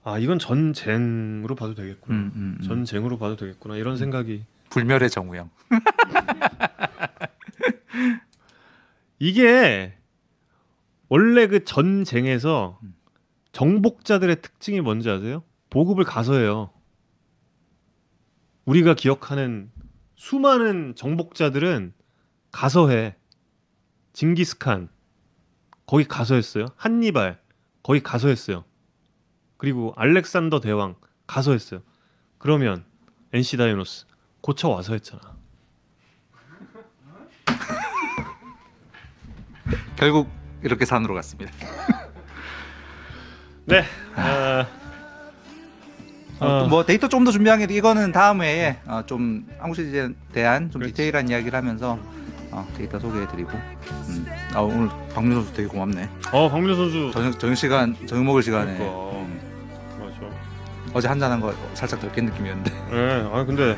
아 0.05 0.19
이건 0.19 0.39
전쟁으로 0.39 1.55
봐도 1.57 1.75
되겠구나. 1.75 2.17
음, 2.17 2.33
음, 2.35 2.59
음. 2.61 2.65
전쟁으로 2.65 3.19
봐도 3.19 3.35
되겠구나 3.37 3.77
이런 3.77 3.97
생각이 3.97 4.45
불멸의 4.71 5.11
정우영. 5.11 5.51
이게 9.19 9.97
원래 11.09 11.47
그 11.47 11.65
전쟁에서 11.65 12.79
음. 12.83 12.95
정복자들의 13.53 14.43
특징이 14.43 14.81
뭔지 14.81 15.09
아세요? 15.09 15.43
보급을 15.71 16.05
가서 16.05 16.35
해요. 16.35 16.71
우리가 18.67 18.95
기억하는 18.95 19.71
수많은 20.17 20.95
정복자들은 20.95 21.95
가서 22.51 22.91
해. 22.91 23.17
징기스칸 24.13 24.89
거기 25.87 26.05
가서 26.05 26.35
했어요. 26.35 26.67
한니발 26.77 27.41
거기 27.83 28.01
가서 28.01 28.29
했어요. 28.29 28.65
그리고 29.57 29.93
알렉산더 29.97 30.61
대왕 30.61 30.97
가서 31.27 31.53
했어요. 31.53 31.81
그러면 32.39 32.85
NC 33.33 33.57
다이노스 33.57 34.07
고쳐 34.47 34.69
와서 34.69 34.93
했잖아. 34.93 35.21
결국 39.97 40.29
이렇게 40.63 40.85
산으로 40.85 41.15
갔습니다. 41.15 41.51
네. 43.67 43.83
아, 44.15 44.65
어, 46.39 46.47
어. 46.47 46.69
또뭐 46.69 46.85
데이터 46.85 47.09
좀 47.09 47.25
더 47.25 47.33
준비한 47.33 47.59
게 47.59 47.67
이거는 47.75 48.13
다음 48.13 48.41
회에 48.43 48.79
어, 48.87 49.03
좀 49.05 49.49
한국 49.59 49.75
시리즈에 49.75 50.11
대한 50.33 50.71
좀 50.71 50.79
그렇지. 50.81 50.95
디테일한 50.95 51.29
이야기를 51.29 51.59
하면서 51.59 51.99
어, 52.53 52.69
데이터 52.77 53.01
소개해드리고 53.01 53.51
음. 53.51 54.27
아, 54.55 54.61
오늘 54.61 54.89
박민 55.13 55.33
선수 55.35 55.53
되게 55.55 55.67
고맙네. 55.67 56.09
어 56.31 56.49
박민호 56.49 56.77
선수 56.77 57.11
저녁 57.13 57.37
저녁 57.41 57.57
시간 57.57 57.97
저녁 58.07 58.23
먹을 58.23 58.45
시간에 58.45 58.79
그러니까. 58.79 59.19
음, 59.19 59.41
맞아. 59.99 60.21
어제 60.95 61.09
한잔 61.09 61.33
한 61.33 61.41
거 61.41 61.53
살짝 61.75 61.99
덜깬 62.01 62.27
느낌이었는데 62.27 62.71
네, 62.93 63.29
아 63.33 63.45
근데 63.45 63.77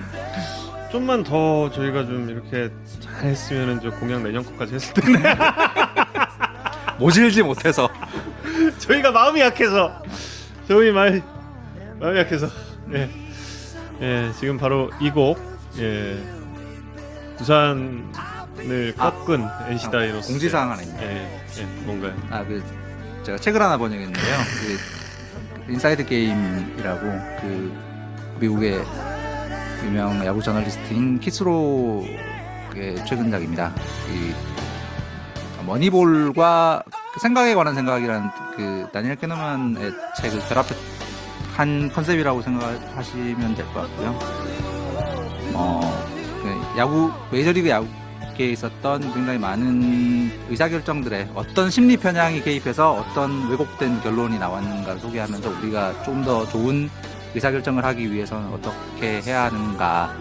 좀만 0.90 1.22
더 1.22 1.70
저희가 1.70 2.04
좀 2.06 2.28
이렇게 2.30 2.70
잘했으면은 3.00 3.80
저 3.80 3.90
공약 3.90 4.22
내년 4.22 4.44
것까지 4.44 4.74
했을 4.74 4.94
텐데. 4.94 5.34
모질지 6.98 7.42
못해서. 7.42 7.88
저희가 8.78 9.12
마음이 9.12 9.40
약해서. 9.40 10.02
저희 10.66 10.90
많이 10.90 11.22
마음이 12.00 12.18
약해서. 12.18 12.48
예, 12.92 13.08
예 14.00 14.32
지금 14.38 14.58
바로 14.58 14.90
이 15.00 15.10
곡. 15.10 15.38
예, 15.78 16.18
부산을 17.36 18.94
꺾은 18.96 19.46
NC 19.68 19.90
다이노스. 19.90 20.28
공지사항 20.28 20.70
하나 20.72 20.82
있네요. 20.82 21.02
예, 21.02 21.42
예, 21.58 21.64
뭔가요? 21.84 22.14
아그 22.30 22.62
제가 23.22 23.38
책을 23.38 23.60
하나 23.60 23.76
번역했는데요. 23.76 24.36
그 25.66 25.72
인사이드 25.72 26.06
게임이라고 26.06 27.00
그 27.40 27.72
미국의 28.40 28.82
유명 29.84 30.24
야구 30.24 30.42
저널리스트인 30.42 31.20
키스 31.20 31.73
로의 31.73 32.16
최근작입니다. 33.06 33.72
이 34.10 34.32
머니볼과 35.66 36.82
그 37.12 37.20
생각에 37.20 37.54
관한 37.54 37.74
생각이라는 37.74 38.28
그 38.56 38.86
다니엘 38.92 39.16
카너먼의 39.16 39.92
책을 40.20 40.40
결합한 40.48 41.92
컨셉이라고 41.92 42.42
생각하시면 42.42 43.54
될 43.54 43.66
것 43.66 43.82
같고요. 43.82 44.18
어, 45.54 45.80
그 46.42 46.78
야구 46.78 47.10
메이저리그 47.30 47.68
야구계에 47.68 48.50
있었던 48.52 49.00
굉장히 49.12 49.38
많은 49.38 50.30
의사결정들에 50.48 51.30
어떤 51.34 51.70
심리 51.70 51.96
편향이 51.96 52.42
개입해서 52.42 52.92
어떤 52.94 53.50
왜곡된 53.50 54.00
결론이 54.00 54.38
나왔는가를 54.38 55.00
소개하면서 55.00 55.50
우리가 55.60 56.02
좀 56.04 56.24
더 56.24 56.46
좋은 56.48 56.88
의사결정을 57.38 57.84
하기 57.84 58.12
위해서는 58.12 58.48
어떻게 58.52 59.22
해야 59.22 59.44
하는가를 59.44 60.12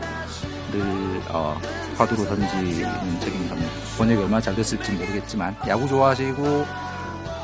어, 1.30 1.60
화두로 1.98 2.26
던지는 2.26 3.20
책입니다. 3.20 3.56
뭐 3.56 3.68
번역이 3.98 4.22
얼마나 4.22 4.40
잘 4.40 4.56
됐을지 4.56 4.92
모르겠지만 4.92 5.56
야구 5.68 5.88
좋아하시고 5.88 6.44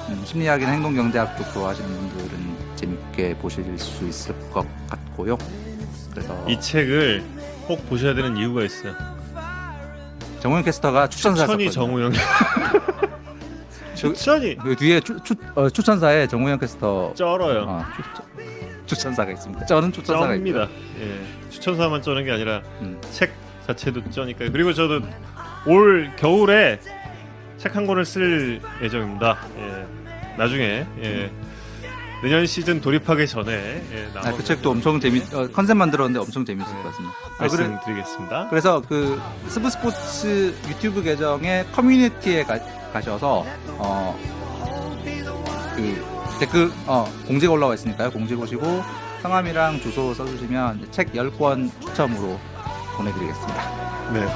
음, 0.09 0.21
심리학이나 0.25 0.71
행동경제학 0.71 1.37
쪽 1.37 1.51
좋아하시는 1.53 1.89
분들은 1.89 2.53
재밌게 2.75 3.37
보실 3.37 3.77
수 3.79 4.07
있을 4.07 4.35
것 4.51 4.65
같고요. 4.87 5.37
그래서 6.11 6.45
이 6.47 6.59
책을 6.59 7.23
꼭 7.67 7.89
보셔야 7.89 8.13
되는 8.13 8.37
이유가 8.37 8.63
있어요. 8.63 8.93
정우영 10.39 10.63
캐스터가 10.63 11.07
추천사 11.07 11.47
천이 11.47 11.71
썼거든요. 11.71 12.11
정우영 12.11 12.13
추천이 13.95 14.57
그 14.57 14.75
뒤에 14.75 14.99
추, 14.99 15.17
추, 15.23 15.33
어, 15.55 15.69
추천사에 15.69 16.27
정우영 16.27 16.59
캐스터 16.59 17.13
쩔어요. 17.15 17.63
어, 17.65 17.83
추, 17.95 18.03
추천사가 18.85 19.31
있습니다. 19.31 19.65
저는 19.65 19.91
추천사가. 19.91 20.33
쩝니다. 20.33 20.67
예, 20.99 21.49
추천사만 21.49 22.01
쩌는 22.01 22.25
게 22.25 22.31
아니라 22.31 22.61
음. 22.81 22.99
책 23.11 23.33
자체도 23.67 24.09
쩌니까요. 24.09 24.51
그리고 24.51 24.73
저도 24.73 25.01
올 25.65 26.11
겨울에 26.17 26.79
책 27.57 27.75
한 27.75 27.87
권을 27.87 28.03
쓸 28.03 28.59
예정입니다. 28.81 29.37
예, 29.57 29.85
나중에 30.37 30.85
예, 31.01 31.31
내년 32.21 32.45
시즌 32.45 32.81
돌입하기 32.81 33.25
전에 33.27 33.51
예, 33.53 34.09
아, 34.15 34.31
그 34.33 34.43
책도 34.43 34.71
엄청 34.71 34.99
재밌 34.99 35.33
어, 35.33 35.47
컨셉 35.49 35.77
만들었는데 35.77 36.19
엄청 36.19 36.43
재밌을 36.43 36.73
것 36.73 36.83
같습니다. 36.83 37.15
아, 37.37 37.41
말씀드리겠습니다. 37.41 38.47
그래서 38.49 38.81
그 38.87 39.21
스브스 39.47 39.69
스포츠 39.69 40.53
유튜브 40.67 41.01
계정의 41.01 41.65
커뮤니티에 41.71 42.43
가, 42.43 42.59
가셔서 42.91 43.45
어, 43.77 44.19
그 45.75 46.12
댓글 46.43 46.69
어, 46.87 47.09
공지가 47.25 47.53
올라와 47.53 47.73
있으니까요. 47.73 48.11
공지 48.11 48.35
보시고 48.35 48.83
성함이랑 49.21 49.79
주소 49.79 50.13
써주시면 50.13 50.87
책 50.91 51.13
10권 51.13 51.71
추첨으로 51.81 52.37
보내드리겠습니다. 52.97 54.11
네. 54.11 54.27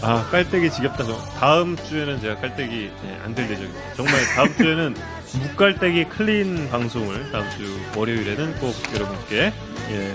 아 0.00 0.24
깔때기 0.30 0.70
지겹다. 0.70 1.02
저 1.04 1.16
다음 1.40 1.76
주에는 1.76 2.20
제가 2.20 2.36
깔때기 2.40 2.90
예, 3.04 3.20
안될 3.24 3.50
예정입니다. 3.50 3.94
정말 3.96 4.14
다음 4.36 4.54
주에는 4.56 4.94
무깔때기 5.50 6.04
clean 6.04 6.70
방송을 6.70 7.32
다음 7.32 7.44
주 7.50 7.98
월요일에는 7.98 8.60
꼭 8.60 8.72
여러분께 8.94 9.52
예, 9.90 10.14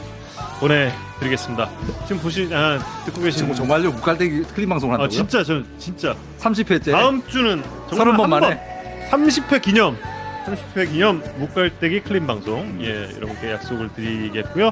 보내드리겠습니다. 0.62 1.70
지금 2.07 2.22
보시 2.22 2.49
아 2.53 2.80
듣고 3.06 3.22
계신 3.22 3.40
지금 3.41 3.53
정말요 3.53 3.91
무깔때기 3.91 4.44
clean 4.56 4.70
방송을 4.70 4.95
아 4.95 5.03
한다고요? 5.03 5.10
진짜 5.10 5.44
저 5.44 5.62
진짜 5.78 6.16
30회째 6.40 6.94
다음 6.94 7.22
주는 7.28 7.62
정말 7.90 7.98
서른 7.98 8.18
번한 8.18 8.30
만에 8.30 9.10
30회 9.12 9.62
기념 9.62 9.98
30회 10.46 10.92
기념 10.92 11.24
무깔때기 11.40 12.02
clean 12.02 12.28
방송 12.28 12.78
예 12.82 13.10
여러분께 13.16 13.52
약속을 13.52 13.90
드리겠고요. 13.94 14.72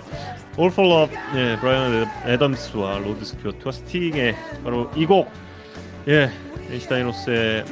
All 0.60 0.72
for 0.72 0.88
Love 0.90 1.18
예 1.36 1.58
브라이언 1.60 2.08
애덤스와 2.28 3.00
로드 3.00 3.26
스튜어트와 3.26 3.72
스팅의 3.72 4.36
바로 4.64 4.92
이 4.96 5.06
곡 5.06 5.32
예 6.08 6.30
NC 6.70 6.90
다이노스의 6.90 7.66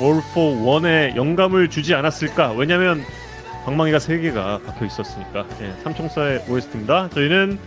All 0.00 0.20
for 0.32 0.62
One에 0.62 1.14
영감을 1.16 1.70
주지 1.70 1.94
않았을까 1.94 2.52
왜냐면 2.52 3.02
방망이가 3.64 3.98
세 3.98 4.18
개가 4.18 4.60
박혀 4.66 4.84
있었으니까 4.86 5.46
예 5.62 5.72
삼총사의 5.84 6.44
OST입니다. 6.48 7.08
저희는 7.10 7.58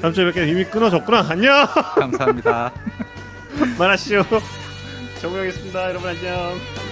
다음 0.00 0.12
주에 0.12 0.24
뵙게 0.24 0.48
이미 0.48 0.64
끊어졌구나 0.64 1.24
안녕 1.28 1.66
감사합니다. 1.96 2.72
만하시오 3.78 4.22
정우영이었습니다 5.20 5.88
여러분 5.90 6.10
안녕. 6.10 6.83